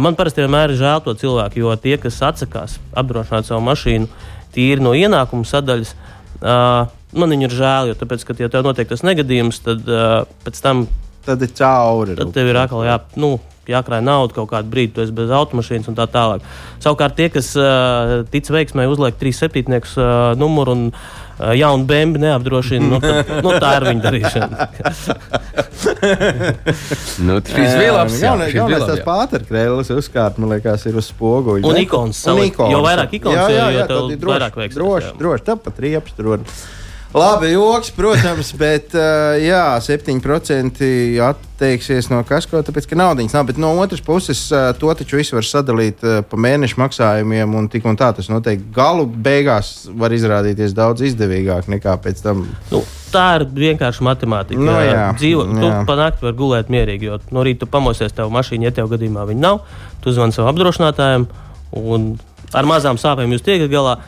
man 0.01 0.16
parasti 0.16 0.41
vienmēr 0.45 0.72
ir 0.72 0.80
žēl 0.80 1.05
to 1.05 1.16
cilvēku, 1.20 1.61
jo 1.61 1.74
tie, 1.80 1.99
kas 2.01 2.22
atsakās 2.24 2.78
apdrošināt 2.97 3.49
savu 3.49 3.64
mašīnu 3.68 4.09
tīri 4.57 4.84
no 4.84 4.95
ienākuma 4.97 5.45
sadaļas, 5.49 5.93
uh, 6.41 6.88
man 7.12 7.34
viņu 7.34 7.48
ir 7.48 7.56
žēl, 7.61 7.92
jo 7.92 8.00
tāpēc, 8.00 8.26
ka, 8.26 8.36
ja 8.38 8.50
tev 8.52 8.66
notiek 8.66 8.90
tas 8.90 9.04
negadījums, 9.06 9.62
tad 9.66 9.88
uh, 9.88 10.24
pēc 10.46 10.61
tam 10.64 10.88
Tad 11.20 11.42
ir 11.44 11.50
cauri. 11.52 12.14
Tad 12.16 12.30
tev 12.32 12.48
ir 12.48 12.56
atkal 12.56 12.80
jā, 12.86 12.94
nu, 13.20 13.34
jākrāj 13.68 14.00
nauda 14.04 14.34
kaut 14.34 14.48
kādu 14.50 14.70
brīdi, 14.72 14.94
tu 14.96 15.02
esi 15.04 15.12
bez 15.14 15.32
automašīnas 15.36 15.90
un 15.90 15.96
tā 15.98 16.06
tālāk. 16.11 16.44
Savukārt 16.82 17.16
tie, 17.18 17.28
kas 17.32 17.52
uh, 17.61 18.22
tic 18.32 18.48
veiksmē, 18.50 18.86
uzliek 18.90 19.18
trīs 19.20 19.40
septītniekus 19.42 19.98
uh, 20.00 20.06
numuru 20.40 20.72
un 20.76 20.86
uh, 20.90 21.52
jaunu 21.56 21.84
bēnbu 21.90 22.22
neapdrošina, 22.24 22.88
nu, 22.88 23.02
tad, 23.04 23.34
nu, 23.44 23.52
tā 23.62 23.74
ir 23.78 23.88
viņa 23.90 24.04
darīšana. 24.08 24.56
Nu, 27.20 27.38
šis 27.44 27.72
bija 27.76 27.92
labs. 27.94 28.16
jā, 28.20 28.32
bija 28.36 28.52
galvenais 28.52 28.82
labs, 28.82 28.90
tas 28.90 29.00
jā. 29.00 29.04
pāterkrēlis 29.06 29.90
uzkārt, 29.94 30.36
man 30.40 30.52
liekas, 30.54 30.84
ir 30.88 30.98
uz 31.00 31.08
spoguļa. 31.11 31.64
Un 31.66 31.78
ikonas 31.80 32.20
Un 32.30 32.42
ikonas. 32.44 32.72
Jo 32.74 32.82
vairāk 32.84 33.16
ikonas, 33.16 33.40
jā, 33.40 33.56
jā, 33.56 33.64
jo 33.64 33.78
jā, 33.80 33.86
tev 33.88 33.96
tad 34.00 34.12
ir 34.14 34.20
droši, 34.20 34.34
vairāk 34.36 34.61
veiksies, 34.61 34.78
Droši, 34.78 35.08
jā. 35.08 35.16
droši, 35.20 35.46
tāpat 35.48 35.80
riepas 35.84 36.16
tur. 36.16 36.44
Var. 37.12 37.20
Labi, 37.20 37.52
joks, 37.52 37.90
protams, 37.96 38.52
bet 38.62 38.94
uh, 38.94 39.34
jā, 39.40 39.64
7% 39.82 40.84
atteiksies 41.26 42.08
no 42.12 42.22
kasko, 42.26 42.62
tāpēc, 42.66 42.86
ka 42.90 42.98
naudiņas 42.98 43.34
nav. 43.36 43.48
Bet 43.50 43.58
no 43.61 43.72
otras 43.82 44.02
puses, 44.04 44.46
uh, 44.52 44.70
to 44.78 44.92
taču 44.94 45.18
visu 45.18 45.36
var 45.36 45.46
sadalīt 45.46 46.04
uh, 46.06 46.20
pa 46.26 46.38
mēnešu 46.40 46.80
maksājumiem, 46.80 47.56
un 47.58 47.68
tik 47.72 47.88
un 47.90 47.98
tā 48.00 48.12
tas 48.16 48.30
noteikti 48.32 48.70
galu 48.74 49.08
beigās 49.11 49.88
var 49.90 50.14
izrādīties 50.14 50.74
daudz 50.76 51.04
izdevīgāk 51.11 51.68
nekā 51.72 51.96
pēc 52.04 52.22
tam. 52.24 52.46
Nu, 52.70 52.84
tā 53.11 53.26
ir 53.40 53.46
vienkārši 53.58 54.06
matemātika. 54.06 54.62
Nu, 54.62 54.78
jā, 54.78 55.11
Dzīvo, 55.18 55.48
tu 55.50 55.66
jā. 55.66 55.82
pa 55.88 55.98
nakti 55.98 56.26
vari 56.28 56.38
gulēt 56.38 56.72
mierīgi, 56.72 57.11
jo 57.11 57.20
no 57.34 57.44
rīta 57.46 57.64
tu 57.64 57.70
pamosies, 57.74 58.14
tev 58.16 58.32
mašīna, 58.34 58.68
ja 58.68 58.76
tev 58.80 58.90
gadījumā 58.92 59.26
viņa 59.30 59.44
nav, 59.44 59.64
tu 60.04 60.14
zvani 60.14 60.36
savam 60.36 60.54
apdrošinātājam, 60.54 61.26
un 61.76 62.12
ar 62.56 62.68
mazām 62.70 62.98
sāpēm 63.00 63.34
jūs 63.34 63.46
tiekat 63.46 63.70
galā. 63.72 63.98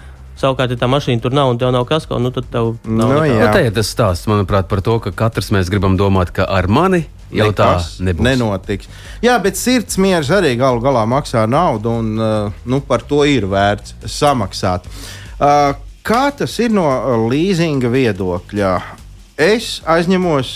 Savukārt, 0.43 0.73
ja 0.75 0.79
tā 0.81 0.89
mašīna 0.91 1.23
tur 1.23 1.35
nav 1.37 1.53
un 1.53 1.59
tev 1.61 1.71
nav 1.75 1.85
kasko, 1.87 2.19
nu 2.19 2.33
tad 2.35 2.49
tev 2.51 2.73
nav 2.83 3.13
Nu, 3.13 3.21
nekā. 3.23 3.35
jā. 3.39 3.51
Nu, 3.55 3.61
ir 3.69 3.75
tas 3.77 3.91
stāsts, 3.95 4.27
manuprāt, 4.31 4.67
par 4.71 4.83
to, 4.83 4.97
ka 5.05 5.13
katrs 5.15 5.53
mēs 5.55 5.71
gribam 5.71 5.95
domāt, 6.01 6.33
ka 6.35 6.49
ar 6.51 6.67
mani 6.67 7.05
jau 7.33 7.47
Nekas 7.53 7.87
tā 7.97 8.05
nebūs. 8.09 8.27
Nenotiks. 8.27 8.91
Jā, 9.25 9.37
bet 9.41 9.57
sirds 9.57 9.97
miers 10.03 10.29
arī 10.35 10.57
galu 10.61 10.83
galā 10.85 11.07
maksā 11.09 11.47
naudu, 11.49 11.95
un 12.03 12.11
uh, 12.19 12.51
nu, 12.69 12.81
par 12.85 13.07
to 13.09 13.23
ir 13.25 13.47
vērts 13.49 13.95
samaksāt. 14.05 14.91
Uh, 15.39 15.73
kā 16.05 16.25
tas 16.37 16.59
ir 16.61 16.75
no 16.75 16.85
uh, 16.91 17.15
leasinga 17.31 17.89
viedokļa? 17.95 18.75
Es 19.41 19.79
aizņemos 19.89 20.51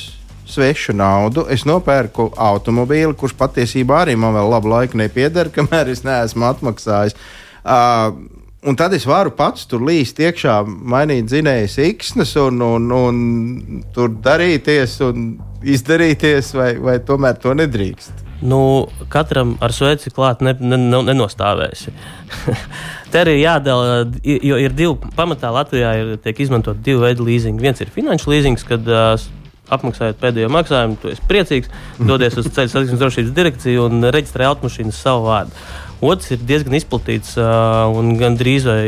svešu 0.47 0.93
naudu, 0.95 1.47
es 1.51 1.65
nopērku 1.67 2.29
automobīli, 2.39 3.15
kurš 3.19 3.33
patiesībā 3.39 4.03
arī 4.05 4.15
man 4.21 4.35
vēl 4.37 4.51
labu 4.53 4.71
laiku 4.71 4.99
nepieder, 5.01 5.49
kamēr 5.55 5.89
es 5.95 6.05
neesmu 6.07 6.45
atmaksājis. 6.51 7.17
Uh, 7.67 8.13
Un 8.67 8.75
tad 8.75 8.95
es 8.97 9.05
varu 9.07 9.31
pats 9.31 9.69
tur 9.71 9.85
līst 9.87 10.19
iekšā, 10.19 10.57
mainīt 10.67 11.29
dzinējas 11.31 11.77
iksnas 11.87 12.33
un, 12.43 12.59
un, 12.67 12.89
un 12.91 13.83
tur 13.95 14.11
darīties 14.25 14.97
un 15.07 15.29
izdarīties, 15.63 16.51
vai, 16.57 16.73
vai 16.83 16.97
tomēr 17.07 17.39
to 17.43 17.55
nedrīkst. 17.55 18.25
Nu, 18.43 18.59
katram 19.09 19.55
ar 19.65 19.73
sveci 19.73 20.11
klāt 20.13 20.43
ne, 20.45 20.53
ne, 20.61 20.77
ne, 20.77 21.01
nenostāvēsi. 21.09 21.95
Te 23.13 23.23
arī 23.23 23.39
jādala, 23.39 24.03
jo 24.27 24.59
ir 24.61 24.75
divi 24.77 25.15
pamatā 25.17 25.55
Latvijā 25.55 25.95
ir, 26.03 26.13
tiek 26.25 26.43
izmantot 26.45 26.83
divi 26.85 27.01
veidi 27.07 27.25
leasing. 27.25 27.63
Viens 27.63 27.81
ir 27.81 27.93
finanšu 27.95 28.35
leasing, 28.35 28.61
kad 28.69 28.91
uh, 28.91 29.15
apmaksājot 29.73 30.21
pēdējo 30.21 30.51
maksājumu, 30.53 30.99
tu 31.01 31.15
esi 31.15 31.25
priecīgs, 31.31 31.73
dodies 32.03 32.37
uz 32.39 32.51
ceļu 32.51 32.75
satiksmes 32.75 33.01
drošības 33.01 33.35
direkciju 33.39 33.89
un 33.89 34.11
reģistrē 34.15 34.51
automašīnu 34.51 34.95
savu 34.95 35.31
vārdu. 35.31 35.67
Otrs 36.05 36.35
ir 36.35 36.43
diezgan 36.45 36.77
izplatīts, 36.77 37.37
un 37.97 38.17
gandrīz 38.21 38.67
vai 38.69 38.83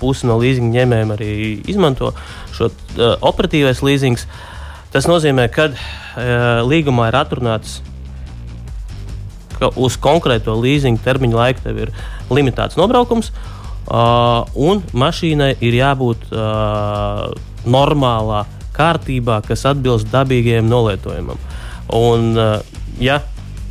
pusi 0.00 0.28
no 0.28 0.38
leasing 0.40 0.72
ņēmējiem 0.72 1.10
arī 1.12 1.32
izmanto 1.68 2.14
šo 2.56 2.70
operatīvais 3.20 3.82
leasing. 3.84 4.16
Tas 4.94 5.08
nozīmē, 5.10 5.50
ka 5.52 5.68
līgumā 6.64 7.10
ir 7.10 7.18
atrunāts 7.20 7.82
ka 9.60 9.70
uz 9.80 9.96
konkrēto 10.00 10.54
leasinga 10.60 11.02
termiņa 11.04 11.36
laiku 11.36 11.64
tev 11.64 11.78
ir 11.86 11.92
limitēts 12.32 12.76
nobraukums, 12.80 13.30
un 13.88 14.82
mašīnai 14.92 15.54
ir 15.64 15.78
jābūt 15.78 16.28
normālā 17.66 18.44
kārtībā, 18.76 19.40
kas 19.46 19.64
atbilst 19.68 20.10
dabīgajam 20.12 20.68
nolietojumam. 20.68 21.40
Un, 21.96 22.36
ja 23.00 23.20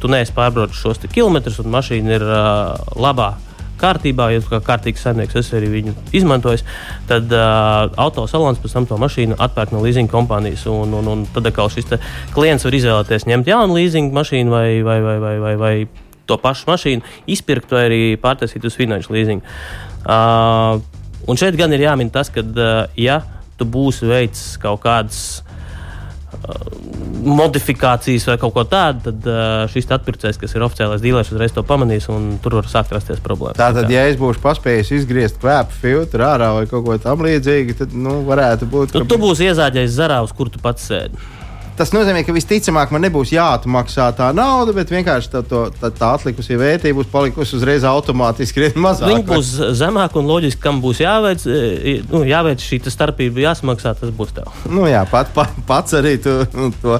tu 0.01 0.11
neesi 0.11 0.33
pārbraucis 0.35 0.81
šos 0.81 1.03
kilometrus, 1.11 1.59
un 1.63 1.73
mašīna 1.73 2.15
ir 2.17 2.25
uh, 2.25 2.95
labā 2.99 3.33
kārtībā, 3.79 4.29
ja 4.33 4.41
tu 4.43 4.51
kā 4.53 4.61
kārtīgs 4.63 5.03
saimnieks 5.03 5.35
esi 5.39 5.55
arī 5.57 5.69
viņu 5.73 5.93
izmantojis, 6.15 6.63
tad 7.09 7.31
uh, 7.35 7.91
autosalons 8.01 8.61
pēc 8.63 8.75
tam 8.77 8.87
to 8.89 8.97
mašīnu 9.01 9.37
atpērk 9.41 9.73
no 9.75 9.83
leasing 9.83 10.11
kompānijas. 10.11 10.65
Un, 10.71 10.95
un, 10.95 11.09
un 11.11 11.25
tad 11.35 11.49
atkal 11.51 11.71
šis 11.73 11.91
klients 12.35 12.65
var 12.67 12.79
izvēlēties 12.79 13.27
ņemt 13.29 13.51
jaunu 13.51 13.77
leasing 13.77 14.15
mašīnu 14.15 14.53
vai, 14.53 14.67
vai, 14.85 14.99
vai, 15.03 15.17
vai, 15.23 15.35
vai, 15.43 15.55
vai 15.59 15.75
to 16.25 16.39
pašu 16.41 16.69
mašīnu, 16.71 17.15
izpirkt 17.35 17.73
vai 17.75 17.85
arī 17.89 18.01
pārtaisīt 18.21 18.65
uz 18.65 18.77
finanšu 18.79 19.13
leasing. 19.13 19.45
Uh, 20.05 20.79
un 21.29 21.39
šeit 21.39 21.57
gan 21.59 21.73
ir 21.75 21.85
jāmin 21.85 22.11
tas, 22.13 22.31
ka, 22.33 22.45
uh, 22.45 22.85
ja 22.99 23.21
tu 23.59 23.67
būsi 23.69 24.07
veicis 24.09 24.55
kaut 24.61 24.81
kādas 24.83 25.44
modifikācijas 27.25 28.27
vai 28.29 28.37
kaut 28.41 28.53
ko 28.55 28.63
tādu, 28.69 29.01
tad 29.07 29.29
uh, 29.29 29.65
šis 29.71 29.87
atpirkējs, 29.97 30.39
kas 30.41 30.55
ir 30.55 30.65
oficiālais 30.65 31.03
dīlers, 31.03 31.31
uzreiz 31.33 31.53
to 31.55 31.63
pamanīs 31.65 32.07
un 32.13 32.35
tur 32.43 32.57
var 32.59 32.69
sākt 32.69 32.93
rasties 32.95 33.21
problēmas. 33.23 33.57
Tātad, 33.59 33.89
ja 33.91 34.05
es 34.09 34.19
būšu 34.19 34.43
paspējis 34.43 34.93
izgriezt 34.99 35.39
kvēpu 35.41 35.79
filtru 35.81 36.27
ārā 36.27 36.51
vai 36.59 36.67
kaut 36.69 36.85
ko 36.85 36.99
tamlīdzīgu, 37.01 37.77
tad 37.81 37.95
nu, 37.97 38.19
varētu 38.29 38.69
būt. 38.69 38.99
Nu, 38.99 39.09
tu 39.09 39.19
būsi 39.21 39.49
iezāģējis 39.49 39.97
zarā, 39.97 40.21
uz 40.25 40.35
kur 40.35 40.53
tu 40.53 40.61
pats 40.61 40.85
sēdi. 40.91 41.34
Tas 41.75 41.91
nozīmē, 41.91 42.21
ka 42.23 42.31
visticamāk 42.35 42.91
man 42.95 43.03
nebūs 43.03 43.33
jāatmaksā 43.35 44.07
tā 44.15 44.29
nauda, 44.35 44.71
bet 44.77 44.93
vienkārši 44.93 45.31
tā, 45.33 45.41
to, 45.43 45.65
tā, 45.75 45.89
tā 45.91 46.13
atlikusī 46.15 46.55
vērtība 46.59 47.01
būs 47.01 47.09
palikusi 47.11 47.57
uzreiz 47.57 47.83
automātiski 47.87 48.61
krietni 48.61 48.83
mazāka. 48.85 49.11
Viņa 49.11 49.25
būs 49.27 49.49
zemāka 49.75 50.21
un 50.21 50.29
loģiski, 50.31 50.61
kam 50.63 50.79
būs 50.83 51.03
jāveic, 51.03 51.43
e, 51.43 51.97
nu, 52.11 52.23
jāveic 52.27 52.63
šī 52.63 52.79
starpība, 52.87 53.43
jāsamaksā, 53.49 53.91
tas 53.99 54.13
būs 54.15 54.31
tev. 54.37 54.53
Nu, 54.71 54.87
jā, 54.87 55.03
pat, 55.11 55.33
pat, 55.35 55.51
pats 55.67 55.97
arī 55.99 56.15
tu, 56.23 56.37
nu, 56.55 56.71
to 56.79 56.95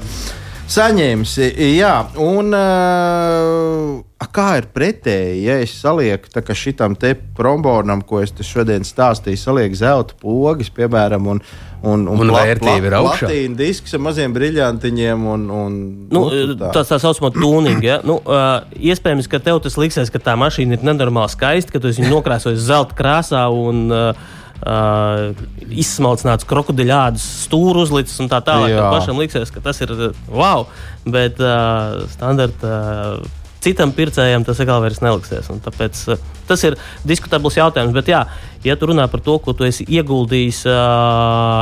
saņemsi. 0.71 1.49
Jā, 1.75 1.93
un 2.21 2.55
uh, 2.55 4.03
kā 4.35 4.47
ir 4.59 4.67
pretēji, 4.75 5.43
ja 5.45 5.59
es 5.63 5.75
salieku 5.79 6.55
šitam 6.55 6.95
te 6.99 7.13
prombonam, 7.37 8.01
ko 8.03 8.21
es 8.23 8.33
šodien 8.43 8.83
stāstīju, 8.87 9.39
salieku 9.39 9.79
zelta 9.79 10.17
pogas, 10.19 10.71
piemēram, 10.75 11.27
un, 11.31 11.41
un, 11.85 12.07
Un 12.11 12.33
vērtība 12.33 12.89
ir 12.89 12.97
augšā. 12.99 13.27
Platīna 13.27 13.59
disks 13.59 13.95
ar 13.95 14.03
maziem 14.03 14.33
briljantiņiem. 14.35 15.27
Un, 15.35 15.49
un, 15.53 15.77
Nu, 16.11 16.25
nu, 16.31 16.55
tā. 16.59 16.71
tas 16.75 16.91
tā 16.91 16.99
saucamā 17.01 17.31
tuninga. 17.35 17.85
Ja? 17.85 17.99
Nu, 18.07 18.19
uh, 18.23 18.65
iespējams, 18.75 19.29
ka 19.31 19.39
tev 19.43 19.61
tas 19.63 19.77
liksies, 19.79 20.11
ka 20.13 20.23
tā 20.23 20.35
mašīna 20.39 20.79
ir 20.79 20.87
nenormāli 20.87 21.35
skaista, 21.35 21.75
ka 21.75 21.83
tu 21.83 21.93
viņu 21.93 22.11
nokrāsojis 22.11 22.65
zelta 22.67 22.97
krāsā 22.97 23.45
un 23.53 23.85
uh, 23.93 24.33
uh, 24.63 25.31
izsmalcināts 25.69 26.47
krokodila 26.47 27.07
ādas 27.09 27.25
stūra 27.45 27.83
uzlicis 27.83 28.19
un 28.23 28.29
tā 28.31 28.41
tālāk. 28.45 28.75
Jā. 28.75 28.91
Pašam 28.93 29.19
liksies, 29.21 29.51
ka 29.53 29.63
tas 29.65 29.81
ir 29.85 29.95
wow, 30.29 30.67
bet 31.05 31.41
uh, 31.43 32.05
standarta. 32.15 32.77
Uh, 33.25 33.41
Citam 33.65 33.89
pircējam 33.97 34.43
tas 34.45 34.59
atkal 34.61 34.83
vairs 34.83 34.99
neliksies. 35.01 35.47
Tāpēc 35.65 36.01
tas 36.45 36.63
ir 36.67 36.75
diskutabls 37.01 37.55
jautājums. 37.57 37.95
Bet, 37.95 38.11
jā, 38.13 38.19
ja 38.61 38.75
tu 38.77 38.91
runā 38.91 39.07
par 39.09 39.23
to, 39.25 39.39
ko 39.41 39.55
tu 39.57 39.65
esi 39.65 39.87
ieguldījis, 39.89 40.59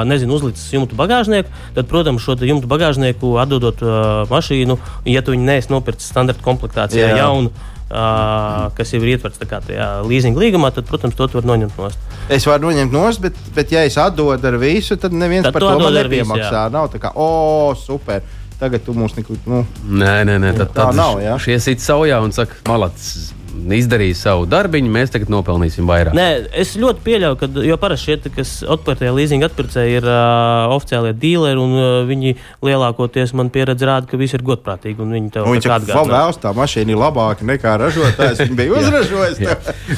nezinu, 0.09 0.35
uzlicis 0.35 0.73
jumtu 0.75 0.99
bagāžnieku, 0.99 1.53
tad, 1.77 1.87
protams, 1.87 2.25
šo 2.25 2.35
jumtu 2.43 2.67
bagāžnieku 2.67 3.37
atdodot 3.39 3.79
mašīnu, 4.27 4.75
ja 5.13 5.23
tu 5.23 5.31
viņu 5.31 5.47
neesi 5.47 5.71
nopircis 5.71 6.11
standarta 6.11 6.43
komplektācijā 6.43 7.13
Jā. 7.13 7.21
jaunu, 7.23 7.53
kas 7.89 8.93
jau 8.93 9.01
ir 9.03 9.15
ietverts 9.15 9.41
tā 9.41 9.47
tajā 9.53 9.87
leasing 10.07 10.37
līgumā, 10.39 10.71
tad, 10.73 10.87
protams, 10.89 11.17
to 11.17 11.27
tu 11.27 11.39
vari 11.39 11.49
noņemt 11.51 11.77
nost. 11.81 11.99
Es 12.33 12.47
varu 12.47 12.69
noņemt 12.69 12.95
nost, 12.95 13.21
bet, 13.23 13.37
bet 13.55 13.73
ja 13.75 13.83
es 13.87 13.97
atdodu 14.01 14.49
ar 14.49 14.57
visu, 14.61 14.97
tad 14.97 15.13
neviens 15.13 15.45
Tad 15.47 15.53
par 15.55 15.65
tu 15.65 15.69
to 15.69 15.83
man 15.83 15.99
nepiemaksā. 15.99 16.65
Nav 16.73 16.89
tā 16.93 17.01
kā, 17.03 17.13
o, 17.15 17.73
super. 17.77 18.23
Tagad 18.59 18.83
tu 18.85 18.93
mums 18.95 19.15
neko. 19.17 19.35
Nu, 19.49 19.63
Nē, 19.89 20.23
nē, 20.29 20.37
nē 20.39 20.51
tad, 20.55 20.69
Tā 20.71 20.85
tad 20.87 20.97
nav, 20.97 21.17
jā? 21.19 21.35
Šie 21.41 21.57
sit 21.59 21.83
saujā 21.83 22.21
un 22.23 22.31
saka, 22.35 22.61
malats. 22.69 23.33
Izdarīja 23.71 24.15
savu 24.17 24.47
darbiņu, 24.49 24.89
mēs 24.91 25.11
tagad 25.13 25.29
nopelnīsim 25.31 25.87
vairāk. 25.87 26.15
Nē, 26.17 26.25
es 26.63 26.73
ļoti 26.79 27.03
pieļauju, 27.05 27.37
ka, 27.39 27.47
jo 27.67 27.77
parasti 27.81 28.09
šie, 28.11 28.31
kas 28.35 28.51
atpērtajā 28.75 29.13
leasinga 29.15 29.47
atpirkēji, 29.49 29.95
ir 30.01 30.07
uh, 30.09 30.73
oficiālie 30.75 31.13
dealeri, 31.15 31.61
un 31.61 31.75
uh, 31.77 31.87
viņi 32.09 32.33
lielākoties 32.65 33.33
man 33.39 33.51
pieredze 33.53 33.87
rāda, 33.87 34.09
ka 34.09 34.19
viss 34.19 34.35
ir 34.35 34.43
godprātīgi. 34.45 34.99
un 35.03 35.15
Viņi 35.15 35.31
tev 35.37 35.47
saka, 35.55 35.77
atgādina. 35.79 36.11
vēl 36.11 36.37
tā 36.43 36.53
mašīna 36.57 36.95
ir 36.95 37.01
labāka 37.01 37.47
nekā 37.47 37.77
ražotājs. 37.83 38.43
Viņa 38.43 38.59
bija 38.59 38.75
uzražojis. 38.81 39.41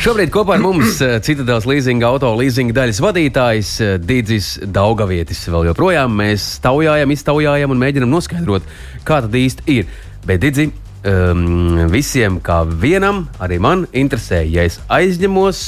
Šobrīd 0.05 0.33
kopā 0.35 0.57
ar 0.59 0.63
mums 0.65 0.99
Citadels 1.25 1.67
leasinga 1.69 2.09
auto 2.11 2.31
leasinga 2.37 2.75
daļas 2.81 3.01
vadītājs 3.05 3.73
Dīdzis 4.05 4.51
Daugavietis. 4.75 5.45
Vēl 5.49 5.71
joprojām 5.71 6.15
mēs 6.21 6.55
taujājam, 6.63 7.13
iztaujājam 7.15 7.73
un 7.75 7.81
mēģinam 7.81 8.11
noskaidrot, 8.13 8.65
kā 9.07 9.21
tad 9.25 9.35
īsti 9.35 9.69
ir. 9.79 9.89
Bet, 10.25 10.41
Dīdzi, 10.41 10.71
um, 11.05 11.85
visiem 11.91 12.39
kā 12.43 12.61
vienam, 12.65 13.25
arī 13.39 13.59
man 13.61 13.85
interesē, 13.93 14.41
ja 14.49 14.65
es 14.67 14.79
aizņemos, 14.91 15.61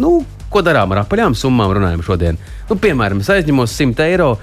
nu, 0.00 0.20
ko 0.50 0.62
darām 0.66 0.92
ar 0.94 1.04
apaļām 1.04 1.36
summām, 1.38 1.72
runājam 1.78 2.04
šodien. 2.06 2.40
Nu, 2.68 2.78
piemēram, 2.80 3.22
es 3.24 3.32
aizņemos 3.32 3.74
100 3.80 4.06
eiro, 4.10 4.34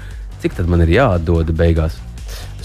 cik 0.41 0.57
tad 0.57 0.69
man 0.71 0.85
ir 0.85 0.97
jāatdod 0.97 1.53
beigās? 1.57 1.99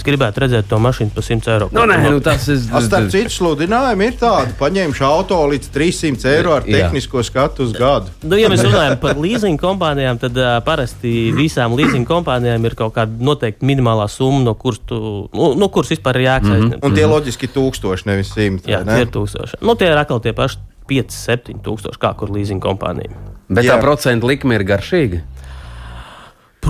Es 0.03 0.07
gribētu 0.09 0.41
redzēt 0.43 0.67
to 0.67 0.79
mašīnu 0.83 1.13
par 1.15 1.23
100 1.23 1.51
eiro. 1.53 1.67
Nu, 1.71 1.85
nē, 1.87 1.97
nu, 2.11 2.19
tas 2.25 2.49
ir. 2.51 2.59
A, 2.75 2.81
Starp 2.83 3.13
citu, 3.13 3.31
sludinājumi 3.31 4.09
ir 4.11 4.17
tādi, 4.19 4.51
paņemšu 4.59 5.05
auto 5.07 5.37
līdz 5.53 5.69
300 5.71 6.31
eiro 6.33 6.57
ar 6.57 6.67
Jā. 6.67 6.81
tehnisko 6.81 7.23
skatu 7.23 7.69
uz 7.69 7.75
gadu. 7.77 8.11
Nu, 8.27 8.35
ja 8.41 8.51
mēs 8.51 8.65
runājam 8.67 8.97
par 8.99 9.21
leasing 9.23 9.63
kompānijām, 9.63 10.19
tad 10.19 10.41
uh, 10.41 10.57
parasti 10.67 11.31
visām 11.37 11.77
leasing 11.79 12.09
kompānijām 12.09 12.67
ir 12.67 12.75
kaut 12.81 12.97
kāda 12.97 13.15
noteikta 13.31 13.69
minimālā 13.69 14.09
summa, 14.11 14.43
no 14.49 14.57
kuras, 14.59 14.83
tu, 14.91 14.99
nu, 15.31 15.53
no 15.61 15.71
kuras 15.71 15.95
vispār 15.95 16.19
ir 16.19 16.27
jāatsākt. 16.27 16.65
Mm 16.65 16.73
-hmm. 16.73 16.83
Un 16.83 16.99
tie 16.99 17.07
loģiski 17.07 17.47
ir 17.47 17.55
tūkstoši, 17.55 18.09
nevis 18.11 18.35
simti. 18.35 18.75
Jā, 18.75 18.83
vai 18.83 18.91
ne? 18.91 18.99
tie 18.99 19.07
ir 19.07 19.15
tūkstoši. 19.15 19.63
Nu, 19.63 19.79
tie 19.79 19.93
ir 19.93 20.03
atkal 20.03 20.19
tie 20.19 20.33
paši 20.35 20.59
5, 20.91 21.15
7 21.15 21.63
tūkstoši, 21.63 22.03
kā 22.03 22.11
kur 22.19 22.35
leasing 22.35 22.63
kompānija. 22.63 23.15
Bet 23.49 23.65
Jā. 23.65 23.77
tā 23.77 23.81
procentu 23.81 24.27
likme 24.27 24.59
ir 24.59 24.67
garšīga. 24.67 25.23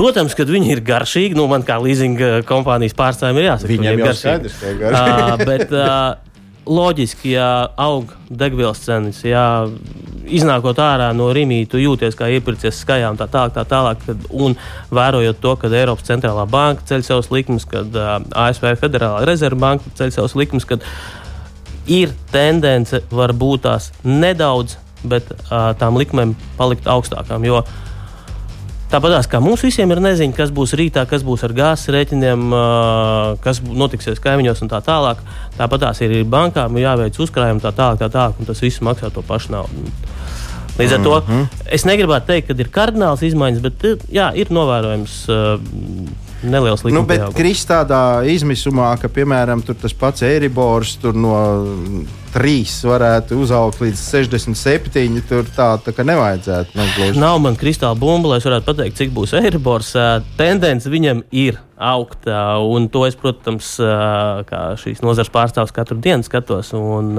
Protams, 0.02 0.34
ka 0.34 0.46
viņi 0.48 0.72
ir 0.74 0.82
garšīgi. 0.82 1.38
Nu, 1.38 1.46
man 1.50 1.62
kā 1.66 1.78
leasing 1.78 2.18
uh, 2.18 2.40
kompānijas 2.48 2.96
pārstāvjiem 2.98 3.38
ir 3.38 3.48
jāsaka, 3.52 3.68
ka 3.68 3.74
Viņiem 3.76 3.92
viņi 3.92 4.02
ir 4.02 4.08
garšīgi. 4.08 4.52
skaidrs. 4.56 4.96
Uh, 4.98 5.44
bet 5.46 5.74
uh, 5.78 6.32
loģiski, 6.66 7.36
ja 7.36 7.48
aug 7.78 8.10
degvielas 8.30 8.82
cenas, 8.82 9.20
ja 9.26 9.44
iznākot 10.26 10.78
ārā 10.82 11.10
no 11.14 11.28
rīmī, 11.34 11.60
tu 11.70 11.80
jūties 11.80 12.16
kā 12.18 12.28
iepircies 12.34 12.80
skajā 12.82 13.10
un 13.12 13.18
tā 13.20 13.28
tālāk, 13.30 13.54
tā 13.56 13.64
tālāk. 13.68 14.02
Kad, 14.06 14.26
un 14.30 14.56
vērojot 14.94 15.40
to, 15.42 15.54
ka 15.60 15.70
Eiropas 15.70 16.06
centrālā 16.08 16.46
banka 16.50 16.86
ceļ 16.90 17.06
savus 17.06 17.30
likumus, 17.34 17.66
kad 17.68 17.94
uh, 17.98 18.18
ASV 18.44 18.72
Federālā 18.82 19.22
rezerve 19.28 19.60
banka 19.62 19.94
ceļ 19.98 20.14
savus 20.18 20.36
likumus, 20.38 20.66
kad 20.68 20.82
ir 21.90 22.10
tendence 22.34 23.02
varbūt 23.10 23.66
tās 23.66 23.90
nedaudz, 24.06 24.78
bet 25.06 25.30
uh, 25.30 25.72
tām 25.78 25.98
likmēm 25.98 26.36
palikt 26.58 26.90
augstākām. 26.90 27.46
Jo 27.46 27.64
Tāpat 28.92 29.24
kā 29.32 29.40
mums 29.40 29.62
visiem 29.64 29.88
ir 29.94 30.02
neziņa, 30.04 30.34
kas 30.36 30.50
būs 30.52 30.74
rītā, 30.76 31.06
kas 31.08 31.22
būs 31.24 31.46
ar 31.46 31.54
gāzes 31.56 31.88
rēķiniem, 31.94 32.42
kas 33.40 33.62
notiksies 33.64 34.20
kaimiņos 34.20 34.60
un 34.66 34.68
tā 34.68 34.82
tālāk. 34.84 35.22
Tāpat 35.56 35.86
tās 35.86 36.02
ir 36.04 36.18
bankām 36.28 36.76
jāveic 36.76 37.16
uzkrājumi, 37.24 37.62
tā 37.64 37.72
tālāk, 37.72 38.02
tā 38.02 38.10
tālāk, 38.12 38.36
un 38.36 38.50
tas 38.50 38.60
viss 38.60 38.84
maksā 38.84 39.08
to 39.14 39.24
pašu 39.24 39.54
naudu. 39.56 39.86
Līdz 40.76 40.92
ar 40.98 41.02
to 41.04 41.14
mm 41.20 41.32
-hmm. 41.32 41.46
es 41.72 41.84
negribētu 41.84 42.26
teikt, 42.26 42.46
ka 42.48 42.54
ir 42.58 42.68
kardināls 42.68 43.22
izmaiņas, 43.22 43.60
bet 43.60 43.82
jā, 44.12 44.32
ir 44.34 44.50
novērojams 44.50 45.28
neliels 46.42 46.82
Nu, 46.82 46.88
likuma 46.88 47.06
bet 47.06 47.18
pieaugums. 47.18 47.36
krist 47.36 47.70
tādā 47.70 48.24
izmisumā, 48.26 48.96
ka, 49.00 49.08
piemēram, 49.08 49.62
tas 49.80 49.92
pats 49.92 50.22
Eiribors 50.22 50.98
no 51.14 51.64
3 52.32 52.76
varētu 52.88 53.36
uzaugt 53.42 53.82
līdz 53.82 54.00
67. 54.00 55.20
Tur 55.28 55.48
tā, 55.52 55.74
tā 55.84 55.92
kā 55.96 56.06
nevajadzētu. 56.08 56.78
Gluži. 56.96 57.20
Nav 57.20 57.40
man 57.44 57.58
kristāla 57.60 57.98
bumba, 57.98 58.32
lai 58.32 58.40
es 58.40 58.48
varētu 58.48 58.68
pateikt, 58.70 58.96
cik 59.00 59.12
būs 59.14 59.34
Eiribors. 59.36 59.92
Tendence 60.38 60.90
viņam 60.90 61.22
ir 61.30 61.60
augt, 61.82 62.28
un 62.28 62.86
to 62.92 63.02
es, 63.08 63.16
protams, 63.18 63.74
kā 64.48 64.60
šīs 64.78 65.02
nozares 65.02 65.32
pārstāvs 65.34 65.74
katru 65.74 65.98
dienu 66.02 66.24
skatos. 66.26 66.72
Un, 66.78 67.16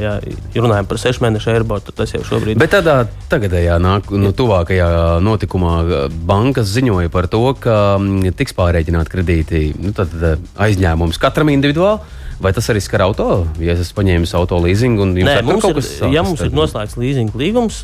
ja 0.00 0.16
runājam 0.56 0.88
par 0.90 1.00
sešu 1.02 1.24
mēnešu 1.26 1.52
Eiriboru, 1.54 1.84
tad 1.86 2.00
tas 2.00 2.14
jau 2.16 2.22
šobrīd 2.26 2.60
Bet 2.60 2.72
tādā 2.74 3.02
tagadējā, 3.30 3.76
nāk, 3.82 4.10
nu, 4.16 4.32
tuvākajā 4.36 4.88
notikumā, 5.24 5.74
bankas 6.26 6.72
ziņoja 6.72 7.12
par 7.12 7.28
to, 7.30 7.44
ka 7.60 7.76
mm, 8.00 8.32
tiks 8.40 8.56
pārreķināti 8.56 9.14
kredīti, 9.14 9.62
nu, 9.78 9.94
tad, 9.96 10.16
aizņēmums 10.60 11.20
katram 11.20 11.52
individuāli. 11.52 12.18
Vai 12.40 12.54
tas 12.56 12.70
arī 12.72 12.80
skar 12.80 13.02
auto? 13.04 13.44
Ja 13.60 13.74
es 13.74 13.82
esmu 13.84 13.98
paņēmis 14.00 14.30
auto 14.38 14.56
leasingu 14.64 15.04
un 15.04 15.12
jums 15.18 15.28
Nē, 15.28 15.42
mums 15.44 15.66
ir, 15.68 15.74
kas 15.76 15.90
ja 16.08 16.22
mums 16.24 16.40
ir 16.40 16.54
noslēgts 16.56 16.96
leasing 16.96 17.34
līgums, 17.36 17.82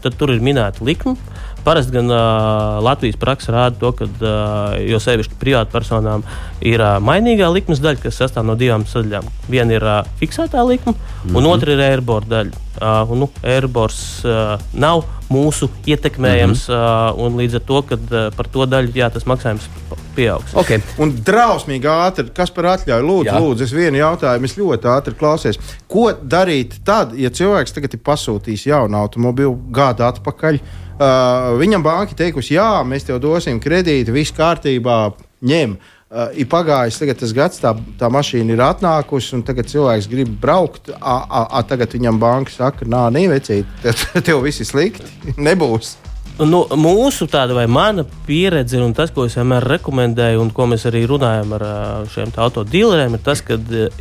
tad 0.00 0.16
tur 0.16 0.32
ir 0.32 0.40
minēta 0.44 0.84
likme. 0.86 1.18
Parasti 1.60 1.92
gan 1.92 2.08
uh, 2.08 2.78
Latvijas 2.80 3.18
praksa 3.20 3.52
rāda 3.52 3.76
to, 3.82 3.90
ka 3.92 4.06
uh, 4.08 4.78
jo 4.80 4.96
sevišķi 5.02 5.36
privātpersonām 5.42 6.24
ir 6.64 6.80
uh, 6.80 6.96
mainīgā 7.04 7.50
likmes 7.52 7.82
daļa, 7.84 8.00
kas 8.06 8.22
sastāv 8.22 8.46
no 8.48 8.56
divām 8.56 8.86
sadaļām. 8.88 9.28
Viena 9.52 9.76
ir 9.76 9.84
uh, 9.84 9.98
fiksētā 10.22 10.64
likme, 10.64 10.94
mm 10.94 11.02
-hmm. 11.28 11.36
un 11.36 11.50
otra 11.52 11.76
ir 11.76 11.84
Airbor 11.90 12.24
daļa. 12.24 12.64
Uh, 12.80 13.10
nu, 13.12 13.28
Airbors 13.44 14.24
uh, 14.24 14.54
nav 14.72 15.02
mūsu 15.28 15.68
ietekmējams, 15.84 16.62
mm 16.68 16.74
-hmm. 16.74 17.12
uh, 17.12 17.24
un 17.26 17.36
līdz 17.36 17.58
ar 17.58 17.64
to, 17.68 17.82
kad, 17.90 18.06
uh, 18.08 18.30
par 18.36 18.48
to 18.48 18.64
daļu 18.66 18.94
jā, 18.96 19.10
tas 19.12 19.26
maksājums 19.28 19.68
pieaugs. 20.16 20.54
Okay. 20.54 20.80
Un 20.98 21.12
drausmīgi 21.26 21.86
ātri, 21.92 22.26
kas 22.34 22.50
par 22.50 22.70
atļauju, 22.72 23.06
lūdzu, 23.06 23.28
Jā. 23.28 23.38
lūdzu, 23.40 23.64
es 23.68 23.76
vienu 23.76 24.00
jautājumu, 24.00 24.48
es 24.48 24.56
ļoti 24.56 24.90
ātri 24.94 25.14
klausies. 25.14 25.60
Ko 25.86 26.08
darīt 26.12 26.80
tad, 26.84 27.12
ja 27.14 27.30
cilvēks 27.30 27.76
tagad 27.76 27.94
ir 27.94 28.00
pasūtījis 28.00 28.66
jaunu 28.66 28.96
automobili 28.96 29.54
gadu 29.70 30.08
atpakaļ? 30.08 30.60
Uh, 31.00 31.58
viņam 31.60 31.82
banka 31.84 32.16
teikusi, 32.16 32.54
jā, 32.54 32.82
mēs 32.84 33.04
tev 33.04 33.20
dosim 33.20 33.60
kredītu, 33.60 34.12
viss 34.12 34.32
kārtībā, 34.36 35.12
ņem. 35.40 35.76
Uh, 35.76 35.99
ir 36.10 36.48
pagājis 36.50 36.98
tas 37.20 37.32
gads, 37.34 37.60
tā, 37.62 37.70
tā 37.98 38.10
mašīna 38.10 38.56
ir 38.56 38.62
atnākusi, 38.66 39.36
un 39.36 39.44
tagad 39.46 39.70
cilvēks 39.70 40.08
grib 40.10 40.30
braukt. 40.42 40.90
A, 40.98 41.20
a, 41.22 41.42
a, 41.46 41.62
tagad 41.62 41.94
viņam 41.94 42.18
banka 42.18 42.50
saka, 42.50 42.86
nā, 42.88 43.06
nē, 43.14 43.28
vecīt, 43.30 43.66
tev 44.26 44.42
viss 44.42 44.62
ir 44.64 44.66
slikti. 44.66 45.06
Nebūs. 45.48 45.96
Nu, 46.40 46.62
mūsu 46.72 47.26
tāda 47.28 47.52
vai 47.52 47.66
mana 47.68 48.06
pieredze, 48.24 48.78
un 48.80 48.94
tas, 48.96 49.10
ko 49.12 49.26
es 49.28 49.34
vienmēr 49.36 49.66
rekomendēju, 49.74 50.40
un 50.40 50.48
ko 50.56 50.64
mēs 50.70 50.86
arī 50.88 51.02
runājam 51.06 51.52
ar 51.58 51.64
ā, 51.66 51.74
šiem 52.14 52.32
autodīleriem, 52.32 53.18
ir 53.18 53.22
tas, 53.26 53.42
ka, 53.44 53.58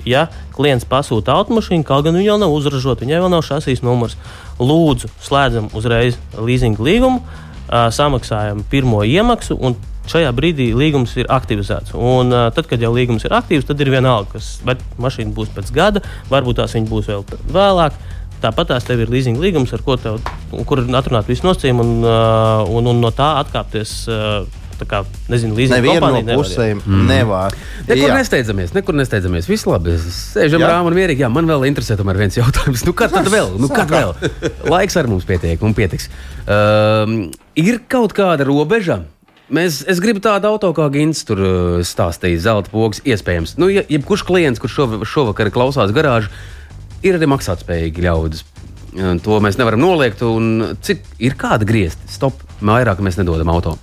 ja 0.07 0.24
klients 0.55 0.88
pasūta 0.88 1.36
automašīnu, 1.36 1.84
kaut 1.84 2.07
gan 2.07 2.16
viņa 2.16 2.32
vēl 2.32 2.41
nav 2.45 2.55
uzražota, 2.55 3.03
viņai 3.03 3.20
vēl 3.26 3.34
nav 3.34 3.43
šasīs 3.43 3.84
numurs, 3.84 4.16
lūdzu, 4.57 5.12
slēdzam 5.28 5.68
uzreiz 5.76 6.16
leasing 6.39 6.80
līgumu, 6.80 7.20
samaksājam 7.70 8.64
pirmo 8.72 9.03
iemaksu. 9.03 9.60
un 9.60 9.76
Šajā 10.10 10.30
brīdī 10.36 10.72
līgums 10.78 11.16
ir 11.22 11.30
aktivizēts. 11.30 11.93
Un, 11.93 12.34
uh, 12.34 12.47
tad, 12.55 12.70
kad 12.70 12.82
jau 12.82 12.91
līgums 12.95 13.26
ir 13.28 13.36
aktīvs, 13.38 13.68
tad 13.70 13.82
ir 13.84 13.91
vienalga, 13.93 14.38
kas 14.38 14.55
mašīna 14.97 15.36
būs 15.36 15.51
pēc 15.53 15.74
gada, 15.76 16.03
varbūt 16.32 16.62
tās 16.62 16.74
viņa 16.78 16.89
būs 16.89 17.12
vēl 17.12 17.28
vēlāk. 17.53 17.99
Tāpat 18.39 18.72
tās 18.72 18.88
tev 18.88 19.01
ir 19.03 19.12
leasing 19.12 19.38
līgums, 19.41 19.74
ar 19.76 19.84
ko 19.84 19.97
tev, 19.99 20.22
un 20.55 20.64
kur 20.66 20.80
ir 20.80 20.95
atrunāti 20.95 21.34
visi 21.34 21.43
nosacījumi, 21.43 21.84
un, 21.84 22.07
uh, 22.07 22.64
un, 22.72 22.88
un 22.93 23.03
no 23.03 23.12
tā 23.16 23.36
atkāpties. 23.43 23.99
Uh, 24.07 24.60
tā 24.80 24.88
kā, 24.88 25.01
nezinu, 25.28 25.55
leasing 25.57 25.76
Neviena 25.76 26.12
no 26.16 26.38
pusēm 26.39 26.80
mm. 26.80 27.01
nevar. 27.10 27.55
Nekur 27.84 28.05
Jā. 28.05 28.16
nesteidzamies, 28.16 28.72
nekur 28.76 28.95
nesteidzamies. 28.95 29.49
Viss 29.49 29.68
labi. 29.68 29.97
Sēžam 29.99 30.64
Jā. 30.64 30.72
rāmī 30.72 30.93
un 30.93 30.97
mierīgi. 31.01 31.26
Jā, 31.26 31.30
man 31.34 31.49
vēl 31.49 31.68
interesē 31.68 31.99
tomēr 31.99 32.22
viens 32.22 32.39
jautājums. 32.39 32.86
Nu, 32.88 32.95
kad 32.95 33.12
tad 33.12 33.28
vēl? 33.32 33.57
Nu, 33.60 33.68
kad 33.74 33.91
vēl? 33.91 34.16
Laiks 34.72 34.95
ar 34.99 35.12
mums 35.12 35.28
pietiek 35.28 35.60
un 35.68 35.76
pietiks. 35.78 36.07
Um, 36.47 37.18
ir 37.60 37.82
kaut 37.91 38.16
kāda 38.16 38.47
robeža. 38.47 39.01
Mēs, 39.50 39.82
es 39.89 39.97
gribu 40.04 40.22
tādu 40.22 40.52
auto, 40.52 40.70
kā 40.78 40.86
Gins 40.93 41.24
tur 41.26 41.41
uh, 41.41 41.80
stāstīja, 41.86 42.41
zelta 42.43 42.70
pogas, 42.70 43.02
iespējams. 43.02 43.56
Nu, 43.58 43.70
ja, 43.74 43.82
jebkurš 43.89 44.24
klients, 44.28 44.62
kurš 44.62 44.76
šov, 44.78 44.95
šovakar 45.10 45.50
klausās 45.54 45.93
garāžā, 45.95 46.30
ir 47.02 47.18
arī 47.18 47.30
maksātspējīgi 47.34 48.06
ļaudis. 48.06 48.45
To 49.26 49.38
mēs 49.41 49.58
nevaram 49.60 49.82
noliegt. 49.82 50.22
Cik 50.86 51.04
ir 51.22 51.38
kāda 51.39 51.66
griezta? 51.70 52.10
Stop, 52.10 52.41
vairāk 52.62 53.02
mēs 53.06 53.20
nedodam 53.22 53.52
auto. 53.54 53.78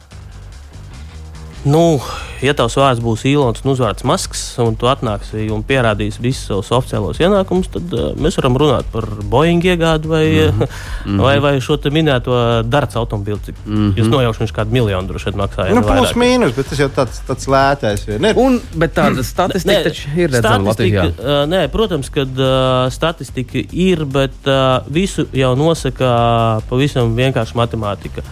Nu, 1.66 1.98
ja 2.46 2.52
tavs 2.54 2.76
vārds 2.78 3.00
būs 3.02 3.24
Ilons 3.26 3.64
un 3.64 3.72
uzvārds 3.72 4.04
Masks, 4.06 4.42
un 4.62 4.76
tu 4.78 4.86
atnāksi 4.86 5.48
un 5.50 5.64
pierādīsi 5.66 6.22
visus 6.22 6.46
savus 6.46 6.70
oficiālos 6.76 7.18
ienākumus, 7.18 7.66
tad 7.74 7.96
uh, 7.96 8.12
mēs 8.22 8.38
varam 8.38 8.58
runāt 8.62 8.86
par 8.92 9.08
Boeing 9.32 9.64
iegādi 9.66 10.10
vai, 10.12 10.22
mm 10.44 10.60
-hmm. 10.62 11.24
vai, 11.24 11.34
vai 11.42 11.52
šo 11.60 11.76
te 11.82 11.90
minēto 11.90 12.62
darts 12.62 12.96
automobili. 12.96 13.54
Mm 13.66 13.74
-hmm. 13.74 13.98
Jūs 13.98 14.10
nojaušat, 14.14 14.40
viņš 14.40 14.54
kādu 14.60 14.72
miljonu 14.78 15.08
droši 15.08 15.30
vien 15.30 15.40
maksāja. 15.42 15.74
Nu, 15.74 15.80
ne 15.80 15.82
plus 15.82 16.12
vairāk. 16.12 16.22
mīnus, 16.22 16.54
bet 16.56 16.68
tas 16.68 16.78
jau 16.78 16.88
tāds, 16.88 17.20
tāds 17.28 17.46
lētais. 17.50 18.06
ne? 18.20 18.34
Un, 18.36 18.60
bet 18.74 18.94
tāda 18.94 19.22
statistika 19.22 19.82
taču 19.82 20.08
ir 20.16 20.30
redzama 20.30 20.70
Latvijā. 20.70 21.04
uh, 21.04 21.50
nē, 21.50 21.68
protams, 21.68 22.10
ka 22.10 22.20
uh, 22.22 22.92
statistika 22.92 23.58
ir, 23.72 24.04
bet 24.04 24.38
uh, 24.46 24.86
visu 24.86 25.26
jau 25.32 25.56
nosaka 25.56 26.60
pavisam 26.70 27.16
vienkārši 27.16 27.54
matemātika. 27.54 28.22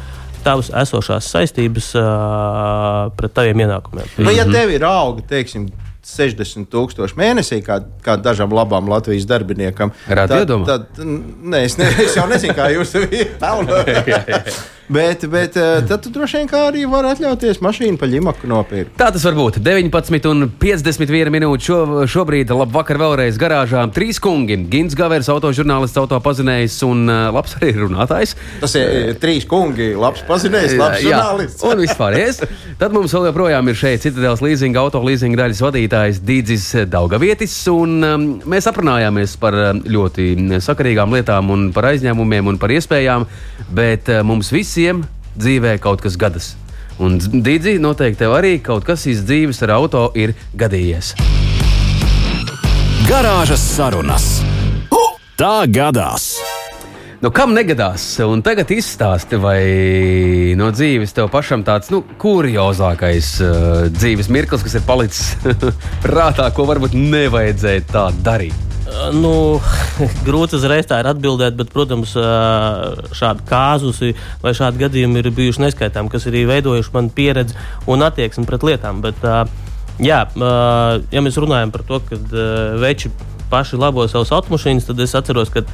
Tavas 0.44 0.68
esošās 0.84 1.30
saistības 1.32 1.90
uh, 1.96 3.08
pret 3.16 3.32
taviem 3.36 3.64
ienākumiem. 3.64 4.12
Nu, 4.20 4.30
ja 4.34 4.44
tev 4.48 4.72
ir 4.74 4.84
auga, 4.88 5.24
teiksim, 5.30 5.70
60,000 6.04 7.16
mēnesī, 7.16 7.62
kā, 7.64 7.78
kā 8.04 8.18
dažam 8.20 8.52
labam 8.52 8.90
Latvijas 8.92 9.24
darbiniekam, 9.28 9.94
tad, 10.68 11.00
nē, 11.00 11.62
es, 11.64 11.78
ne, 11.80 11.88
es 12.04 12.18
jau 12.18 12.26
nezinu, 12.28 12.56
kā 12.58 12.68
jūs 12.74 12.92
to 12.92 13.04
pelnāt. 13.42 14.60
Bet, 14.88 15.24
bet 15.30 15.56
eh, 15.56 15.80
tad 15.88 16.02
tu 16.04 16.10
droši 16.12 16.42
vien 16.42 16.48
kā 16.50 16.60
arī 16.68 16.84
vari 16.90 17.12
atļauties 17.14 17.60
mašīnu 17.64 17.98
pa 18.00 18.08
ģimaku 18.10 18.48
nopirkt. 18.50 18.94
Tā 19.00 19.08
tas 19.14 19.24
var 19.24 19.36
būt. 19.38 19.58
19 19.64 20.28
un 20.30 20.46
51 20.60 21.32
minūtes 21.32 21.68
šo, 21.68 21.78
šobrīd. 22.10 22.52
Labvakar 22.54 23.00
vēlreiz 23.00 23.38
garāžā. 23.40 23.84
Trīs 23.94 24.20
kungi- 24.22 24.58
Gins 24.72 24.96
Gavers, 24.98 25.30
autožurnālists, 25.32 25.98
autopazinējs 26.00 26.78
un 26.88 27.08
uh, 27.08 27.30
labs 27.34 27.56
arī 27.60 27.72
runātājs. 27.78 28.34
Tas 28.60 28.76
ir 28.78 28.84
eh, 28.84 29.14
trīs 29.20 29.46
kungi, 29.48 29.92
labs 29.98 30.24
pazinējs, 30.28 30.76
labs 30.80 31.02
Jā, 31.04 31.18
žurnālists. 31.18 31.64
un 31.64 31.82
vispārējais. 31.84 32.42
Tad 32.78 32.94
mums 32.96 33.12
vēl 33.14 33.28
joprojām 33.30 33.68
ir 33.70 33.78
šeit 33.78 34.02
Citadēlas 34.04 34.42
leasing, 34.44 34.76
auto 34.76 35.00
leasing 35.04 35.36
daļas 35.38 35.62
vadītājs 35.62 36.20
Dīdzis 36.26 36.66
Daugavietis. 36.90 37.54
Un, 37.72 37.96
um, 38.04 38.24
mēs 38.50 38.66
aprunājāmies 38.70 39.36
par 39.40 39.56
um, 39.70 39.82
ļoti 39.86 40.60
sakarīgām 40.64 41.14
lietām 41.14 41.52
un 41.54 41.68
par 41.74 41.92
aizņēmumiem 41.92 42.50
un 42.50 42.58
par 42.60 42.74
iespējām, 42.74 43.26
bet 43.74 44.10
uh, 44.10 44.22
mums 44.26 44.50
visiem 44.74 45.04
dzīvē 45.38 45.76
kaut 45.78 46.00
kas 46.02 46.16
gadas. 46.18 46.54
Un 46.98 47.18
Dīdzi, 47.18 47.76
noteikti 47.78 48.24
tev 48.24 48.32
arī 48.34 48.56
kaut 48.62 48.82
kas 48.86 49.04
iz 49.06 49.20
dzīves 49.22 49.62
ar 49.62 49.76
auto 49.76 50.08
ir 50.18 50.32
gadījies. 50.58 51.12
Garāžas 53.06 53.62
sarunas. 53.62 54.26
Tā 55.38 55.66
gadās! 55.70 56.26
Nu, 57.22 57.30
kam 57.34 57.54
negadās? 57.54 58.02
Un 58.26 58.42
tagad 58.42 58.70
izstāsti, 58.74 59.38
vai 59.38 59.60
no 60.58 60.72
dzīves 60.74 61.14
tev 61.14 61.30
pašam 61.30 61.62
tāds 61.66 61.94
nu, 61.94 62.02
kuriozākais 62.18 63.30
uh, 63.46 63.86
dzīves 63.94 64.30
mirklis, 64.30 64.66
kas 64.66 64.78
ir 64.78 64.86
palicis 64.86 65.34
prātā, 66.04 66.50
ko 66.54 66.66
varbūt 66.66 66.98
nevajadzēja 66.98 67.86
tā 67.94 68.08
darīt. 68.26 68.73
Nu, 69.16 69.32
grūti 70.26 70.58
uzreiz 70.58 70.88
tā 70.88 71.00
ir 71.00 71.08
atbildēt, 71.08 71.56
bet, 71.58 71.70
protams, 71.72 72.14
šādi 73.16 73.46
kāzusi 73.48 74.12
vai 74.42 74.54
šādi 74.56 74.82
gadījumi 74.84 75.22
ir 75.22 75.30
bijuši 75.34 75.64
neskaitām, 75.64 76.10
kas 76.12 76.28
arī 76.30 76.44
veidojuši 76.50 76.92
man 76.96 77.10
pieredzi 77.14 77.56
un 77.90 78.04
attieksmi 78.04 78.44
pret 78.48 78.66
lietām. 78.68 79.00
Bet, 79.04 79.24
jā, 80.04 80.20
ja 80.28 81.24
mēs 81.24 81.40
runājam 81.40 81.72
par 81.74 81.86
to, 81.88 82.02
ka 82.10 82.20
veči 82.82 83.12
paši 83.50 83.80
labo 83.80 84.06
savus 84.10 84.32
automašīnas, 84.34 84.88
tad 84.88 85.00
es 85.04 85.16
atceros, 85.16 85.52
ka 85.54 85.64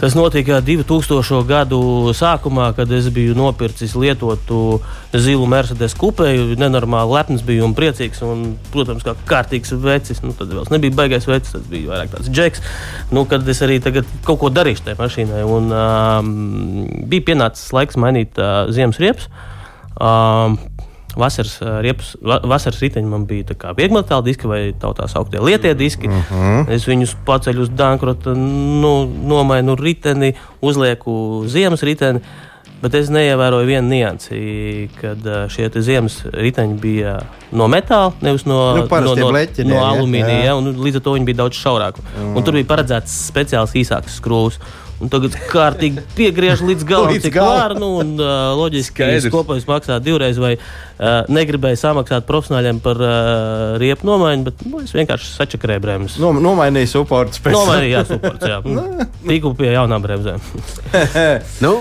Tas 0.00 0.14
notika 0.16 0.62
2000. 0.64 1.42
gadu 1.44 1.78
sākumā, 2.16 2.70
kad 2.72 2.88
es 2.96 3.10
biju 3.12 3.34
nopircis 3.36 3.92
lietotu 4.00 4.78
zilu 5.12 5.44
Mercedes 5.44 5.92
kupēju. 6.00 6.54
Nenormāli 6.56 7.12
lepns 7.18 7.44
biju 7.44 7.66
un 7.66 7.74
priecīgs. 7.76 8.22
Un, 8.24 8.54
protams, 8.72 9.04
kā 9.04 9.12
kārtīgs 9.28 9.74
vecis. 9.82 10.22
Nu, 10.24 10.32
tad 10.38 10.54
vēl 10.56 10.72
nebija 10.72 10.96
baigais 11.02 11.28
vecis, 11.28 11.52
tas 11.52 11.68
bija 11.68 11.92
vairāk 11.92 12.14
tāds 12.14 12.32
džeks. 12.32 12.64
Nu, 13.12 13.26
kad 13.28 13.44
es 13.44 13.60
arī 13.66 13.76
kaut 13.84 14.40
ko 14.40 14.48
darīšu 14.48 14.88
tajā 14.88 14.96
mašīnai. 15.02 15.44
Un, 15.44 15.68
um, 15.68 16.32
bija 17.12 17.28
pienācis 17.28 17.68
laiks 17.76 18.00
mainīt 18.00 18.40
uh, 18.40 18.72
ziemas 18.72 19.02
riepas. 19.04 19.28
Um, 20.00 20.56
Vasaras, 21.18 21.56
va, 22.22 22.40
vasaras 22.52 22.80
riteņi 22.82 23.10
man 23.10 23.24
bija 23.30 23.50
tā 23.50 23.56
kā 23.60 23.72
viegmetāla 23.76 24.24
diski 24.26 24.50
vai 24.50 24.60
tā 24.78 24.92
tā 24.96 25.08
sauktie 25.10 25.42
lietie 25.42 25.74
diski. 25.74 26.08
Uh 26.08 26.30
-huh. 26.30 26.70
Es 26.70 26.86
viņus 26.88 27.16
paceļu 27.26 27.66
uz 27.66 27.70
Dankrota, 27.70 28.34
nu, 28.34 29.06
nomainu 29.06 29.76
riteni, 29.76 30.34
uzlieku 30.60 31.44
ziemas 31.46 31.82
riteni. 31.82 32.20
Bet 32.80 32.94
es 32.94 33.10
neievēroju 33.12 33.66
vienu 33.66 33.88
niansi, 33.88 34.88
kad 35.00 35.18
šie 35.52 35.68
ziemas 35.84 36.22
riteņi 36.32 36.78
bija 36.80 37.18
no 37.52 37.66
metāla, 37.68 38.12
nevis 38.24 38.46
no, 38.48 38.76
Nu, 38.76 38.86
no, 38.88 39.14
no, 39.14 39.30
leķiniem, 39.36 39.68
no 39.68 39.76
ja? 39.76 39.90
alumīnija. 39.92 40.44
Ja, 40.44 40.54
līdz 40.56 40.96
ar 40.96 41.04
to 41.04 41.12
viņi 41.12 41.28
bija 41.28 41.36
daudz 41.42 41.60
šaurāki. 41.60 42.00
Mm. 42.00 42.36
Un 42.36 42.46
tur 42.46 42.56
bija 42.56 42.70
paredzēts 42.72 43.18
speciāls 43.28 43.76
īsāks 43.76 44.16
skrūves. 44.16 44.56
Un 45.00 45.08
tagad 45.08 45.32
kārtīgi 45.48 46.02
piegriež 46.12 46.60
līdz 46.60 46.84
galam, 46.84 47.14
Līdz 47.14 47.24
cik 47.24 47.36
var. 47.40 47.72
Nu, 47.78 47.94
un, 48.02 48.12
uh, 48.20 48.52
loģiski, 48.58 49.00
ka 49.00 49.30
kopējais 49.32 49.64
maksā 49.68 49.96
divreiz, 50.04 50.36
vai 50.40 50.52
uh, 50.58 51.22
negribēju 51.32 51.78
samaksāt 51.80 52.26
profesionāļiem 52.28 52.82
par 52.84 53.00
uh, 53.00 53.78
riepu 53.80 54.04
nomaiņu, 54.08 54.44
bet 54.50 54.60
nu, 54.68 54.82
es 54.84 54.92
vienkārši 54.92 55.32
sačakarēju 55.38 55.84
bremzes. 55.86 56.18
No, 56.20 56.34
nomainīja 56.36 56.92
supports 56.92 57.40
pēc 57.40 57.56
Nomainīju, 57.56 57.94
jā, 57.94 58.04
supports, 58.10 58.44
jā. 58.44 58.60
Tiku 59.30 59.54
pie 59.56 59.72
jaunām 59.72 60.04
bremzēm. 60.04 60.44
Nu, 61.64 61.72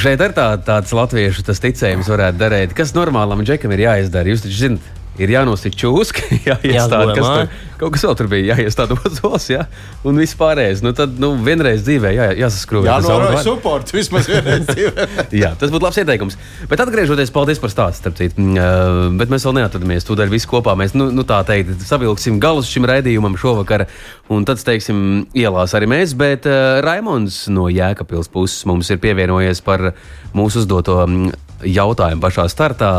šeit 0.00 0.20
ir 0.24 0.32
tā, 0.36 0.46
tāds 0.64 0.92
latviešu 0.96 1.44
tas 1.46 1.60
ticējums, 1.62 2.08
varētu 2.12 2.40
darīt. 2.40 2.76
Kas 2.76 2.92
normālam 2.96 3.44
džekam 3.46 3.72
ir 3.76 3.86
jāizdara? 3.86 4.32
Jūs 4.32 4.44
taču 4.44 4.60
zināt, 4.60 4.92
ir 5.22 5.32
jānosaka 5.36 5.80
čūska, 5.82 6.26
jāiestāda, 6.50 7.16
kas 7.16 7.26
tur 7.26 7.66
kaut 7.80 7.92
kas 7.94 8.04
vēl 8.06 8.14
tur 8.16 8.28
bija, 8.30 8.56
jāiestāda 8.56 8.96
ozols, 8.96 9.48
jā, 9.50 9.66
un 10.06 10.20
viss 10.20 10.36
pārējais. 10.38 10.82
Nu, 10.84 10.92
tad 10.96 11.18
nu, 11.20 11.32
vienreiz 11.44 11.82
dzīvē 11.84 12.12
jā, 12.14 12.28
jāsaskrūvē. 12.40 12.88
Jā, 12.88 12.96
tas 13.02 13.08
no 13.10 13.16
auto. 13.20 13.42
supports 13.44 13.94
vismaz 13.94 14.28
vienreiz 14.30 14.64
dzīvē. 14.70 15.06
Jā, 15.36 15.52
tas 15.60 15.72
būtu 15.72 15.84
labs 15.84 16.00
ieteikums. 16.00 16.38
Bet 16.70 16.82
atgriežoties, 16.84 17.32
paldies 17.34 17.60
par 17.62 17.72
stāstu. 17.72 18.00
starp 18.00 18.18
citu. 18.20 18.40
Uh, 18.40 19.12
Bet 19.16 19.32
mēs 19.32 19.44
vēl 19.46 19.58
neatradamies. 19.60 20.08
Tūdaļ 20.08 20.32
visi 20.32 20.48
kopā 20.50 20.76
mēs, 20.78 20.96
nu, 20.96 21.10
nu 21.14 21.26
tā 21.28 21.42
teikt, 21.48 21.76
savilksim 21.86 22.40
galus 22.42 22.70
šim 22.72 22.88
raidījumam 22.88 23.36
šovakar. 23.40 23.86
Un 24.32 24.48
tad, 24.48 24.60
teiksim, 24.64 25.26
ielās 25.36 25.76
arī 25.76 25.90
mēs. 25.92 26.16
Bet 26.18 26.48
uh, 26.48 26.80
Raimons 26.84 27.44
no 27.52 27.68
Jēkabils 27.72 28.32
puses 28.32 28.64
mums 28.68 28.90
ir 28.92 29.02
pievienojies 29.04 29.62
par 29.66 29.92
mūsu 30.36 30.64
uzdoto 30.64 31.02
mm, 31.04 31.32
jautājumu 31.76 32.24
pašā 32.24 32.48
startā. 32.52 32.92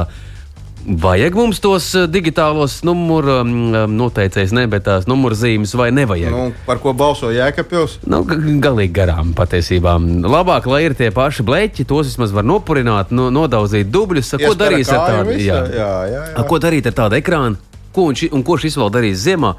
Vajag 0.87 1.35
mums 1.35 1.57
tos 1.59 1.89
eh, 1.99 2.05
digitālos 2.07 2.77
numuru 2.87 3.41
mm, 3.43 3.91
noteicējus, 3.91 4.53
ne, 4.55 4.63
bet 4.71 4.85
tās 4.87 5.03
numurzīmes 5.09 5.73
vai 5.75 5.89
nevajag? 5.91 6.31
Nu, 6.31 6.45
par 6.63 6.79
ko 6.79 6.93
balso 6.95 7.27
Jēkabils? 7.35 7.97
Nu, 8.07 8.21
ga- 8.23 8.37
galīgi 8.63 8.93
garām 8.95 9.33
patiesībā. 9.35 9.97
Labāk, 10.23 10.69
lai 10.71 10.85
ir 10.85 10.95
tie 10.95 11.09
paši 11.11 11.43
bleķi, 11.43 11.83
tos 11.91 12.07
vismaz 12.07 12.31
var 12.31 12.47
nopurināt, 12.47 13.11
no, 13.11 13.27
nodaudzīt 13.35 13.91
dubļus. 13.91 14.31
Ko 14.39 14.53
darīs 14.55 14.87
ar 14.95 15.03
tādu? 15.11 15.35
Jā. 15.35 15.59
Jā, 15.75 15.89
jā, 16.07 16.23
jā. 16.37 16.45
Ko 16.47 16.61
darīt 16.63 16.87
ar 16.87 16.95
tādu 17.03 17.19
ekrānu? 17.19 17.59
Ko, 17.91 18.07
viņš, 18.13 18.29
un 18.31 18.47
ko 18.47 18.55
šis 18.61 18.79
vēl 18.79 18.93
darīs 18.95 19.25
ziemā? 19.27 19.57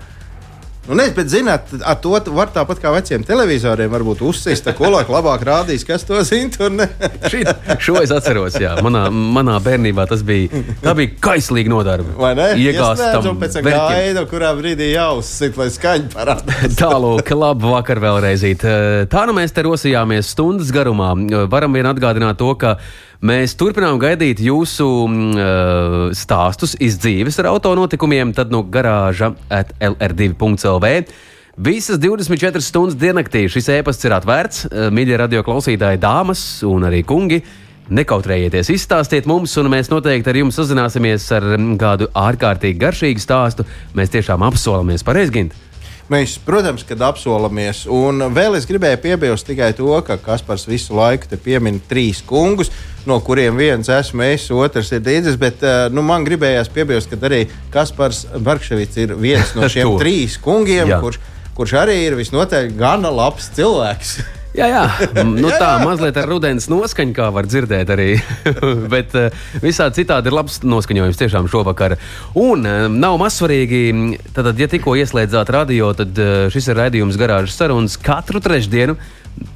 Nu, 0.88 0.96
nezinu, 0.96 1.14
bet, 1.18 1.28
zināt, 1.28 1.72
ar 1.84 1.98
to 2.00 2.14
var 2.32 2.48
tāpat 2.52 2.78
kā 2.80 2.90
veciem 2.94 3.24
televizoriem, 3.26 3.90
varbūt 3.92 4.22
uzsist, 4.24 4.64
tā 4.64 4.72
kolāk 4.76 5.10
labāk 5.12 5.42
rādīs, 5.44 5.84
kas 5.84 6.06
to 6.08 6.16
zina. 6.24 6.86
Šī, 7.30 7.42
šo 7.82 7.98
es 8.00 8.12
atceros, 8.14 8.56
jā. 8.60 8.72
Manā, 8.84 9.08
manā 9.12 9.58
bērnībā 9.60 10.06
tas 10.08 10.22
bija, 10.24 10.62
tā 10.80 10.94
bija 10.96 11.12
kaislīga 11.28 11.72
nodarbe. 11.72 12.14
Vai 12.16 12.32
ne? 12.38 12.46
Iegāzt 12.56 13.02
Iesnēdz 13.02 13.18
tam 13.18 13.28
un 13.34 13.42
pēc 13.42 13.58
gaida, 13.66 14.24
kurā 14.30 14.54
brīdī 14.56 14.92
jāuzsit, 14.94 15.58
lai 15.60 15.68
skaņa 15.74 16.12
parādās. 16.14 16.78
Tālāk, 16.80 17.34
labi, 17.36 17.68
vakar 17.74 18.00
vēlreiz. 18.06 18.46
Tā 19.12 19.26
nu 19.28 19.36
mēs 19.36 19.52
te 19.52 19.66
rosījāmies 19.68 20.32
stundas 20.32 20.72
garumā. 20.74 21.12
Varam 21.52 21.76
vien 21.76 21.90
atgādināt 21.90 22.40
to, 22.40 22.54
ka 22.56 22.78
mēs 23.24 23.56
turpinām 23.58 23.98
gaidīt 24.00 24.40
jūsu 24.42 24.86
eh, 25.08 25.96
stāstus 26.16 26.76
iz 26.80 26.98
dzīves 27.02 27.38
ar 27.42 27.50
autonotikumiem, 27.54 28.34
tad 28.36 28.52
no 28.54 28.62
garāža 28.62 29.32
at 29.50 29.74
lr2.lv. 29.80 30.92
Visas 31.58 31.98
24 31.98 32.62
stundas 32.62 32.94
diennaktī 32.98 33.48
šis 33.50 33.66
ēpasts 33.80 34.06
ir 34.06 34.14
atvērts. 34.14 34.66
Eh, 34.68 34.90
Mīļie 34.94 35.18
radio 35.18 35.42
klausītāji, 35.46 36.02
dāmas 36.02 36.44
un 36.66 36.86
arī 36.90 37.02
kungi. 37.06 37.42
Nekautrējieties, 37.88 38.68
izstāstiet 38.74 39.24
mums, 39.24 39.54
un 39.56 39.70
mēs 39.72 39.88
noteikti 39.88 40.28
ar 40.28 40.36
jums 40.36 40.58
sazināsimies 40.60 41.24
ar 41.32 41.46
mm, 41.54 41.78
kādu 41.80 42.10
ārkārtīgi 42.12 42.76
garšīgu 42.82 43.22
stāstu. 43.24 43.64
Mēs 43.96 44.12
tiešām 44.12 44.44
apsolamies 44.44 45.06
pareizi, 45.06 45.32
Gint. 45.38 45.56
Mēs, 46.08 46.38
protams, 46.40 46.86
kad 46.88 47.02
apsolamies. 47.04 47.82
Un 47.92 48.30
vēl 48.32 48.56
es 48.56 48.64
gribēju 48.68 49.00
piebilst 49.02 49.44
tikai 49.48 49.74
to, 49.76 49.90
ka 50.06 50.16
Kaspars 50.22 50.64
visu 50.68 50.96
laiku 50.96 51.28
te 51.28 51.36
piemin 51.36 51.82
trīs 51.90 52.22
kungus, 52.24 52.72
no 53.08 53.18
kuriem 53.24 53.58
viens 53.60 53.90
esmu 53.92 54.24
es, 54.30 54.46
otrs 54.48 54.94
ir 54.96 55.02
Dīdzis. 55.04 55.36
Bet 55.40 55.60
uh, 55.66 55.90
nu, 55.92 56.04
man 56.06 56.24
gribējās 56.24 56.72
piebilst, 56.72 57.12
ka 57.12 57.20
arī 57.28 57.42
Kaspars 57.74 58.24
Barkševits 58.32 59.02
ir 59.04 59.12
viens 59.20 59.52
no 59.58 59.68
šiem 59.74 59.98
trīs 60.00 60.38
kungiem, 60.40 60.96
kurš, 61.04 61.20
kurš 61.58 61.76
arī 61.84 62.00
ir 62.06 62.16
visnotaļ 62.16 62.72
gana 62.80 63.12
labs 63.12 63.52
cilvēks. 63.58 64.16
Jā, 64.58 64.66
jā. 64.72 64.84
Nu, 65.38 65.50
tā 65.54 65.70
mazliet 65.84 66.16
ar 66.18 66.26
rudens 66.30 66.66
noskaņu, 66.70 67.14
kā 67.14 67.28
var 67.34 67.46
dzirdēt 67.46 67.92
arī. 67.94 68.08
Bet 68.94 69.14
uh, 69.18 69.28
visādi 69.62 70.02
citādi 70.02 70.30
ir 70.30 70.38
labs 70.38 70.60
noskaņojums 70.66 71.20
tiešām 71.20 71.50
šovakar. 71.52 71.94
Un 72.38 72.66
uh, 72.66 72.88
nav 72.90 73.20
mazsvarīgi, 73.22 74.18
tad, 74.34 74.50
ja 74.58 74.70
tikko 74.70 74.96
ieslēdzāt 74.98 75.54
radio, 75.54 75.92
tad 75.98 76.18
uh, 76.18 76.48
šis 76.52 76.72
ir 76.72 76.82
raidījums 76.82 77.20
garāžas 77.20 77.58
sarunas 77.60 77.98
katru 78.02 78.42
trešdienu. 78.42 78.98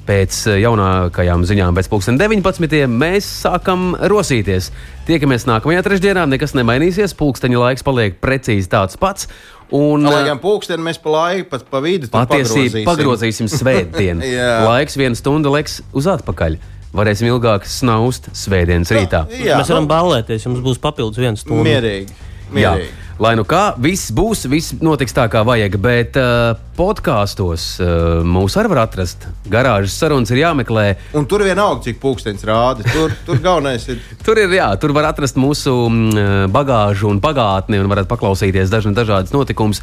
Pēc 0.07 0.37
eh, 0.51 0.59
jaunākajām 0.65 1.45
ziņām, 1.47 1.77
pēc 1.79 1.89
pusdienas 1.91 2.21
19. 2.23 2.85
mēs 2.91 3.27
sākam 3.43 3.93
rosīties. 4.11 4.71
Tiekamies 5.07 5.47
nākamajā 5.49 5.83
trešdienā, 5.87 6.27
nekas 6.31 6.57
nemainīsies. 6.59 7.15
Pulksteņa 7.19 7.63
laiks 7.63 7.87
paliek 7.87 8.19
precīzi 8.23 8.71
tāds 8.71 8.99
pats. 9.01 9.29
Un, 9.73 10.05
Lai 10.05 10.19
eh, 10.21 10.27
gan 10.29 10.41
pūksteni 10.43 10.85
mēs 10.85 10.99
pa 11.01 11.13
laiku, 11.15 11.47
pat 11.55 11.63
pa 11.73 11.81
vidu 11.81 12.11
Patiesībā 12.13 12.29
pagrozīsim. 12.29 12.85
pagrozīsim 12.89 13.49
svētdienu. 13.49 14.27
Jā. 14.37 14.51
Laiks 14.69 14.99
viena 15.01 15.17
stunda 15.17 15.53
liks 15.55 15.81
uz 15.97 16.09
atpakaļ. 16.13 16.59
Varēsim 16.93 17.31
ilgāk 17.31 17.65
snaust 17.65 18.29
svētdienas 18.37 18.93
rītā. 18.93 19.23
Jā, 19.33 19.57
Mēs 19.57 19.71
varam 19.73 19.87
ballēties, 19.89 20.45
jums 20.45 20.61
būs 20.61 20.81
papildus 20.83 21.17
viena 21.23 21.41
stunda. 21.41 21.65
Mierīgi. 21.65 22.13
Jā. 22.61 22.75
Lai 23.21 23.35
nu 23.37 23.45
kā, 23.49 23.75
viss 23.81 24.13
būs, 24.15 24.47
viss 24.49 24.77
notiks 24.81 25.13
tā, 25.17 25.27
kā 25.33 25.43
vajag. 25.45 25.77
Bet 25.83 26.17
uh, 26.21 26.55
podkāstos 26.79 27.67
uh, 27.83 28.23
mūs 28.25 28.57
arī 28.61 28.73
var 28.73 28.85
atrast. 28.87 29.27
Garāžas 29.53 29.99
sarunas 29.99 30.33
ir 30.33 30.41
jāmeklē. 30.43 30.87
Un 31.19 31.29
tur 31.29 31.45
vienalga, 31.45 31.83
cik 31.89 32.01
pūkstens 32.03 32.47
rāda. 32.49 32.87
Tur, 32.89 33.13
tur 33.27 33.43
galvenais 33.43 33.85
ir. 33.93 34.01
Tur 34.27 34.39
ir, 34.39 34.53
jā, 34.55 34.71
tur 34.81 34.95
var 34.97 35.11
atrast 35.11 35.37
mūsu 35.41 35.75
mm, 35.91 36.49
bagāžu 36.55 37.11
un 37.11 37.21
pagātni 37.23 37.81
un 37.83 37.91
varat 37.91 38.09
paklausīties 38.11 38.73
dažna, 38.73 38.95
dažādas 38.97 39.35
notikumus. 39.35 39.83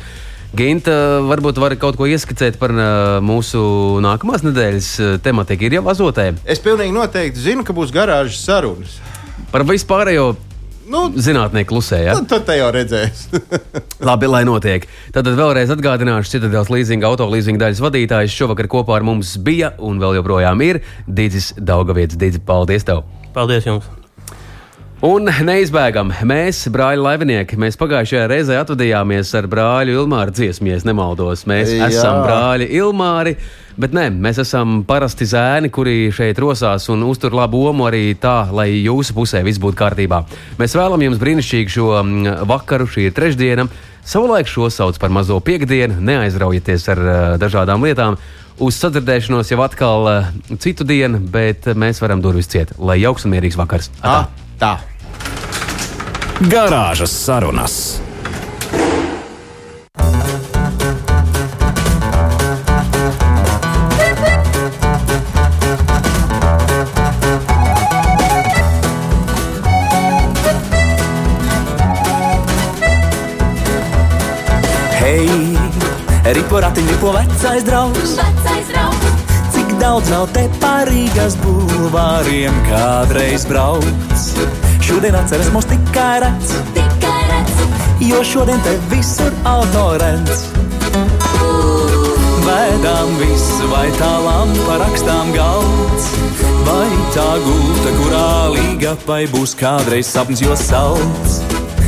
Ginta, 0.55 1.19
varbūt 1.29 1.59
var 1.61 1.75
kaut 1.77 1.99
ko 1.99 2.07
ieskicēt 2.09 2.57
par 2.57 2.73
uh, 2.73 3.19
mūsu 3.21 3.61
nākamās 4.01 4.41
nedēļas 4.47 4.91
uh, 4.97 5.15
tematiku. 5.21 5.67
Ir 5.67 5.77
jau 5.77 5.85
azotē. 5.91 6.31
Es 6.49 6.63
pilnīgi 6.63 6.95
noteikti 6.95 7.43
zinu, 7.43 7.65
ka 7.67 7.75
būs 7.77 7.93
garāžas 7.93 8.41
sarunas. 8.47 8.97
Par 9.53 9.67
vispārējo 9.69 10.31
Nu, 10.89 11.03
zinātnieku 11.13 11.75
klusē. 11.75 11.99
Ja? 12.07 12.15
nu, 12.17 12.25
tad 12.29 12.47
te 12.47 12.57
jau 12.57 12.71
redzēs. 12.73 13.27
Labi, 14.09 14.29
lai 14.31 14.41
notiek. 14.47 14.87
Tad 15.13 15.29
vēlreiz 15.29 15.69
atgādināšu, 15.75 16.33
Citadels 16.33 16.71
leasing 16.73 17.05
auto 17.05 17.29
leasing 17.29 17.61
daļas 17.61 17.83
vadītājs 17.85 18.33
šovakar 18.33 18.71
kopā 18.71 18.97
ar 18.97 19.05
mums 19.05 19.35
bija 19.37 19.75
un 19.77 20.01
vēl 20.01 20.17
joprojām 20.19 20.65
ir 20.65 20.81
Digis 21.05 21.53
Daugavietis. 21.57 22.17
Digi, 22.19 22.41
paldies 22.41 22.87
tev! 22.89 23.05
Paldies 23.37 23.69
jums! 23.69 23.98
Un 24.99 25.29
neizbēgam, 25.31 26.09
mēs, 26.27 26.65
brāļi 26.75 26.99
laivinieki, 26.99 27.55
mēs 27.63 27.77
pagājušajā 27.79 28.25
reizē 28.27 28.57
atvadījāmies 28.59 29.29
ar 29.39 29.45
brāļu 29.47 29.93
Ilmāru 30.01 30.33
dziesmu, 30.35 30.67
ja 30.67 30.79
nemaldos. 30.83 31.45
Mēs 31.47 31.69
Jā. 31.71 31.85
esam 31.87 32.17
brāļi 32.25 32.65
Ilmāri, 32.75 33.37
bet 33.79 33.95
nē, 33.95 34.09
mēs 34.11 34.41
esam 34.43 34.81
parasti 34.83 35.23
zēni, 35.23 35.71
kuri 35.71 36.09
šeit 36.11 36.41
rosās 36.43 36.89
un 36.91 37.05
uztur 37.07 37.31
labu 37.39 37.61
omu 37.69 37.85
arī 37.87 38.09
tā, 38.19 38.49
lai 38.51 38.73
jūsu 38.73 39.15
pusē 39.15 39.39
viss 39.47 39.61
būtu 39.63 39.79
kārtībā. 39.79 40.19
Mēs 40.59 40.75
vēlam 40.75 41.05
jums 41.07 41.23
brīnišķīgu 41.23 41.73
šo 41.77 41.87
mm, 42.01 42.43
vakaru, 42.51 42.89
šī 42.91 43.07
ir 43.07 43.15
trešdiena. 43.15 43.69
Savulaik 44.03 44.51
šo 44.51 44.67
sauc 44.67 44.99
par 44.99 45.15
mazo 45.15 45.39
piekdienu, 45.39 46.01
neaizraujieties 46.11 46.89
ar 46.91 47.03
uh, 47.05 47.15
dažādām 47.39 47.87
lietām. 47.87 48.19
Uz 48.59 48.75
sadzirdēšanos 48.83 49.55
jau 49.55 49.63
atkal 49.63 50.11
uh, 50.11 50.29
citu 50.59 50.83
dienu, 50.83 51.23
bet 51.23 51.71
uh, 51.71 51.79
mēs 51.87 52.03
varam 52.03 52.19
durvis 52.19 52.51
ciet. 52.51 52.75
Lai 52.83 52.99
jauks 52.99 53.23
un 53.23 53.37
mierīgs 53.37 53.55
vakars! 53.63 53.93
Atā. 54.01 54.19
Ah, 54.25 54.47
tā. 54.59 54.75
Garāžas 56.51 57.11
sarunas. 57.11 57.99
Hei, 74.99 75.55
ripo 76.35 76.59
ratiņš, 76.61 76.89
ripo 76.93 77.15
vecais 77.15 77.63
draugs. 77.67 78.11
Vecais 78.19 78.58
daudz 79.89 80.09
nav 80.11 80.27
te 80.35 80.43
pārīgas 80.61 81.33
bulvāriem 81.41 82.53
kādreiz 82.67 83.45
brauc. 83.49 84.19
Šodien 84.85 85.15
atceras 85.17 85.49
mūs 85.53 85.65
tikai 85.71 86.19
redz, 86.21 86.51
tikai 86.75 87.21
redz, 87.25 87.63
jo 88.05 88.19
šodien 88.31 88.61
te 88.65 88.75
visur 88.91 89.33
autorents. 89.49 90.43
Vēdām 92.45 93.15
visu, 93.21 93.71
vai 93.71 93.87
tā 93.97 94.11
lampa 94.27 94.77
rakstām 94.83 95.33
galds, 95.33 96.11
vai 96.69 96.85
tā 97.17 97.27
gulta, 97.47 97.97
kurā 97.97 98.29
līga, 98.53 98.93
vai 99.09 99.23
būs 99.33 99.57
kādreiz 99.57 100.13
sapnis, 100.13 100.45
jo 100.45 100.57
salds. 100.69 101.41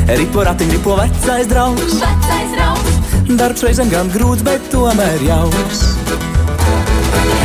Ripo 0.09 0.47
ratiņš, 0.49 0.73
ripo 0.79 0.97
vecais 0.97 1.53
draugs. 1.53 2.01
vecais 2.01 2.57
draugs, 2.57 3.01
Darbs 3.37 3.69
reizēm 3.69 3.93
gan 3.93 4.09
grūts, 4.17 4.41
bet 4.47 4.71
tomēr 4.73 5.29
jauks. 5.29 5.85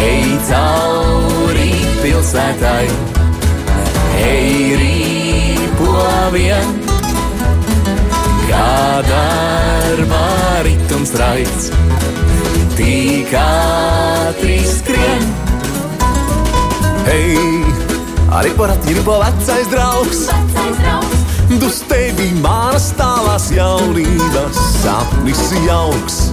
Ej 0.03 0.27
cauri 0.49 1.73
pilsētai, 2.03 2.87
ej 4.21 4.77
rīpo 4.81 6.05
vien, 6.35 6.73
kā 8.47 8.71
darbā 9.09 10.29
ritms 10.69 11.15
raids, 11.21 11.71
tik 12.77 13.33
ātri 13.41 14.61
skrien. 14.69 15.29
Ej, 17.13 17.39
arī 18.35 18.57
parati 18.59 18.93
ir 18.93 19.05
vecais 19.07 19.71
draugs. 19.73 20.27
vecais 20.33 20.83
draugs, 20.83 21.27
Dus 21.47 21.79
tevi 21.87 22.27
manas 22.43 22.89
tālās 22.99 23.47
jaunības 23.55 24.59
sapnis 24.83 25.45
jauks. 25.63 26.26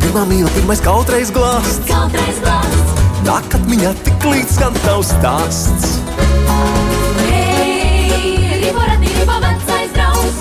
Pirmā 0.00 0.24
mīla, 0.26 0.50
pirmais 0.56 0.80
kautreiz 0.82 1.30
glāsts, 1.34 1.84
kādreiz 1.88 2.38
glāsts. 2.42 3.02
nāk 3.26 3.52
atmiņā 3.58 3.92
tik 4.04 4.24
līdz 4.26 4.54
skan 4.56 4.74
tavs 4.84 5.12
stāsts. 5.12 5.90
Hei, 7.20 8.60
ripo 8.62 8.80
rati, 8.80 9.12
ripo 9.18 9.36
vecais 9.44 9.92
draugs. 9.94 10.38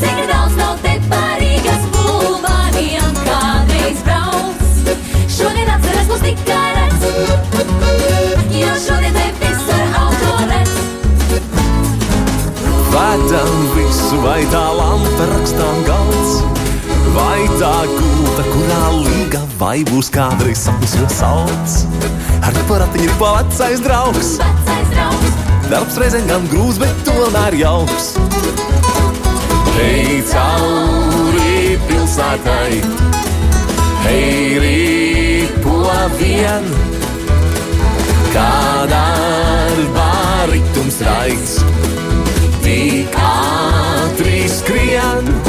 Cik 0.00 0.22
daudz 0.30 0.54
nav 0.60 0.78
te 0.84 0.94
pārīgas 1.10 1.84
bulvāriem 1.96 3.18
kādreiz 3.26 4.00
brauks. 4.06 4.72
Šodien 5.36 5.68
atceras 5.74 6.08
mūs 6.12 6.24
tikai 6.24 6.64
redz, 6.78 7.00
jo 8.62 8.72
šodien 8.86 9.18
te 9.18 9.28
visur 9.42 9.84
autorets. 10.04 10.80
Vēdam 12.94 13.54
visu, 13.76 14.16
vai 14.24 14.40
tā 14.54 14.66
lampa 14.78 15.30
rakstām 15.34 15.84
galds, 15.88 16.38
vai 17.14 17.44
tā 17.60 17.72
gulta, 17.90 18.44
kurā 18.52 18.82
līga, 18.96 19.42
vai 19.60 19.82
būs 19.88 20.10
kādreiz 20.12 20.66
jau 20.96 21.08
salds. 21.12 21.82
Ar 22.42 22.56
paratiņu 22.68 23.08
ir 23.08 23.14
pavacais 23.20 23.82
draugs, 23.84 24.34
draugs, 24.92 25.36
darbs 25.70 25.98
reizēm 26.02 26.26
gan 26.30 26.48
grūts, 26.52 26.80
bet 26.82 27.04
tomēr 27.06 27.58
jauks. 27.60 28.12
Ej 29.82 30.22
cauri 30.30 31.78
pilsētai, 31.88 32.82
Hei, 34.02 34.58
ripo 34.58 35.76
vien, 36.18 36.64
kad 38.34 38.90
darbā 38.90 40.10
ritums 40.50 40.98
raids, 41.06 41.54
tik 42.64 43.14
ātri 43.22 44.42
skrien. 44.50 45.41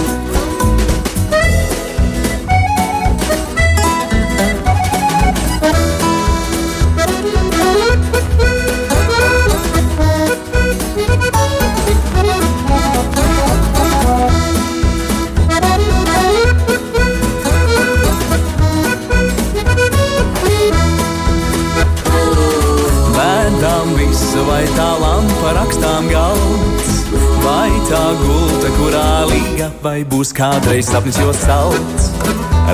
Vai 30.03 30.09
būs 30.09 30.33
kādreiz 30.35 30.89
sapnis, 30.91 31.17
jo 31.17 31.31
salds. 31.33 32.09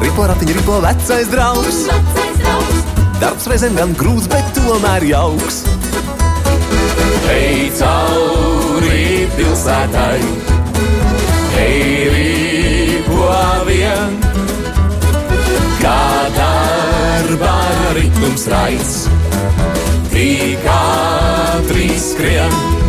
Ripo 0.02 0.26
ratiņa, 0.30 0.54
ripo 0.58 0.80
vecais 0.82 1.30
draugs, 1.30 1.82
Vecais 1.90 2.38
draugs, 2.42 2.80
darbs 3.22 3.48
reizēm 3.50 3.76
gan 3.78 3.94
grūts, 3.98 4.30
bet 4.32 4.46
tomēr 4.56 5.06
jauks. 5.06 5.64
Ej 7.30 7.70
cauri 7.78 9.28
pilsētai, 9.36 10.20
ej 11.60 12.10
ripo 12.16 13.30
vien, 13.70 14.18
kā 15.84 16.02
darbā 16.40 17.58
ritms 18.00 18.50
raids 18.50 19.00
tik 20.10 20.70
ātri 20.74 21.92
skrien. 22.00 22.89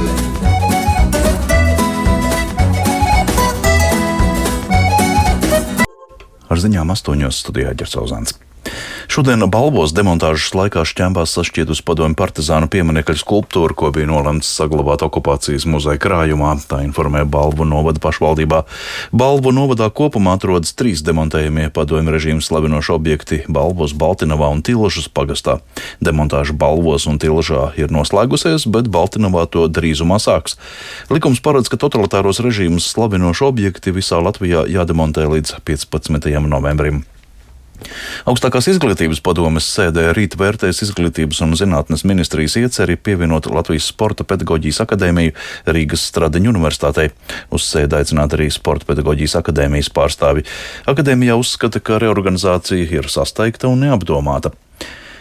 Ar 6.51 6.59
ziņām 6.59 6.91
astoņos 6.91 7.45
studijā 7.45 7.73
Ģercauzāns. 7.79 8.35
Šodien 9.21 9.45
balvos 9.53 9.93
demontāžas 9.93 10.55
laikā 10.57 10.81
šķembās 10.89 11.35
sašķietus 11.37 11.83
padomju 11.85 12.17
partizānu 12.17 12.71
pieminiekļu 12.73 13.21
skulptūru, 13.21 13.75
ko 13.77 13.91
bija 13.93 14.09
nolemts 14.09 14.49
saglabāt 14.49 15.05
okupācijas 15.05 15.67
muzeja 15.69 16.01
krājumā, 16.01 16.55
tā 16.65 16.79
informē 16.87 17.27
Balvu 17.29 17.67
novada 17.69 18.01
pašvaldībā. 18.01 18.63
Balvu 19.13 19.53
novadā 19.53 19.91
kopumā 19.93 20.39
atrodas 20.39 20.73
trīs 20.73 21.05
demontējumie 21.05 21.69
padomju 21.77 22.17
režīmu 22.17 22.41
slavinoši 22.41 22.95
objekti- 22.97 23.43
Balvos, 23.59 23.93
Baltinovā 23.93 24.49
un 24.57 24.65
Tilžas 24.65 25.13
pagastā. 25.13 25.61
Demontāža 26.01 26.57
Balvos 26.57 27.05
un 27.05 27.21
Tilžā 27.21 27.77
ir 27.77 27.93
noslēgusies, 27.93 28.65
bet 28.73 28.89
Baltinovā 28.89 29.45
to 29.51 29.69
drīzumā 29.69 30.17
sāks. 30.17 30.57
Likums 31.11 31.45
paredz, 31.45 31.69
ka 31.69 31.77
totalitāros 31.77 32.41
režīmus 32.41 32.89
slavinoši 32.89 33.45
objekti 33.45 33.93
visā 33.93 34.17
Latvijā 34.17 34.65
jādemontē 34.65 35.29
līdz 35.29 35.61
15. 35.61 36.49
novembrim. 36.49 37.05
Augstākās 38.29 38.69
izglītības 38.73 39.23
padomes 39.25 39.67
sēdē 39.75 40.11
rīt 40.17 40.37
vērtēs 40.41 40.83
izglītības 40.87 41.43
un 41.47 41.57
zinātnes 41.59 42.05
ministrijas 42.09 42.57
ieceri 42.61 42.99
pievienot 43.01 43.51
Latvijas 43.51 43.89
Sporta 43.91 44.27
pedagoģijas 44.29 44.83
akadēmiju 44.85 45.35
Rīgas 45.71 46.07
Stradiņu 46.11 46.53
universitātei. 46.55 47.11
Uz 47.51 47.67
sēdi 47.69 48.01
aicināt 48.01 48.37
arī 48.37 48.51
Sporta 48.55 48.89
pedagoģijas 48.93 49.39
akadēmijas 49.43 49.93
pārstāvi. 49.97 50.47
Akadēmija 50.91 51.39
uzskata, 51.41 51.83
ka 51.83 52.01
reorganizācija 52.03 52.91
ir 53.01 53.13
sasteigta 53.13 53.71
un 53.73 53.87
neapdomāta. 53.87 54.55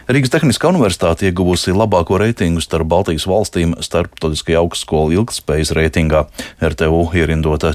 Rīgas 0.09 0.31
Tehniskā 0.33 0.71
universitāte 0.71 1.27
ieguvusi 1.27 1.69
labāko 1.69 2.17
reitingu 2.17 2.63
starp 2.65 2.87
Baltijas 2.89 3.27
valstīm 3.29 3.75
starptautiskajā 3.77 4.57
augstskolu 4.57 5.13
ilgspējas 5.19 5.69
reitingā. 5.77 6.23
RTU 6.65 7.03
ierindota 7.13 7.69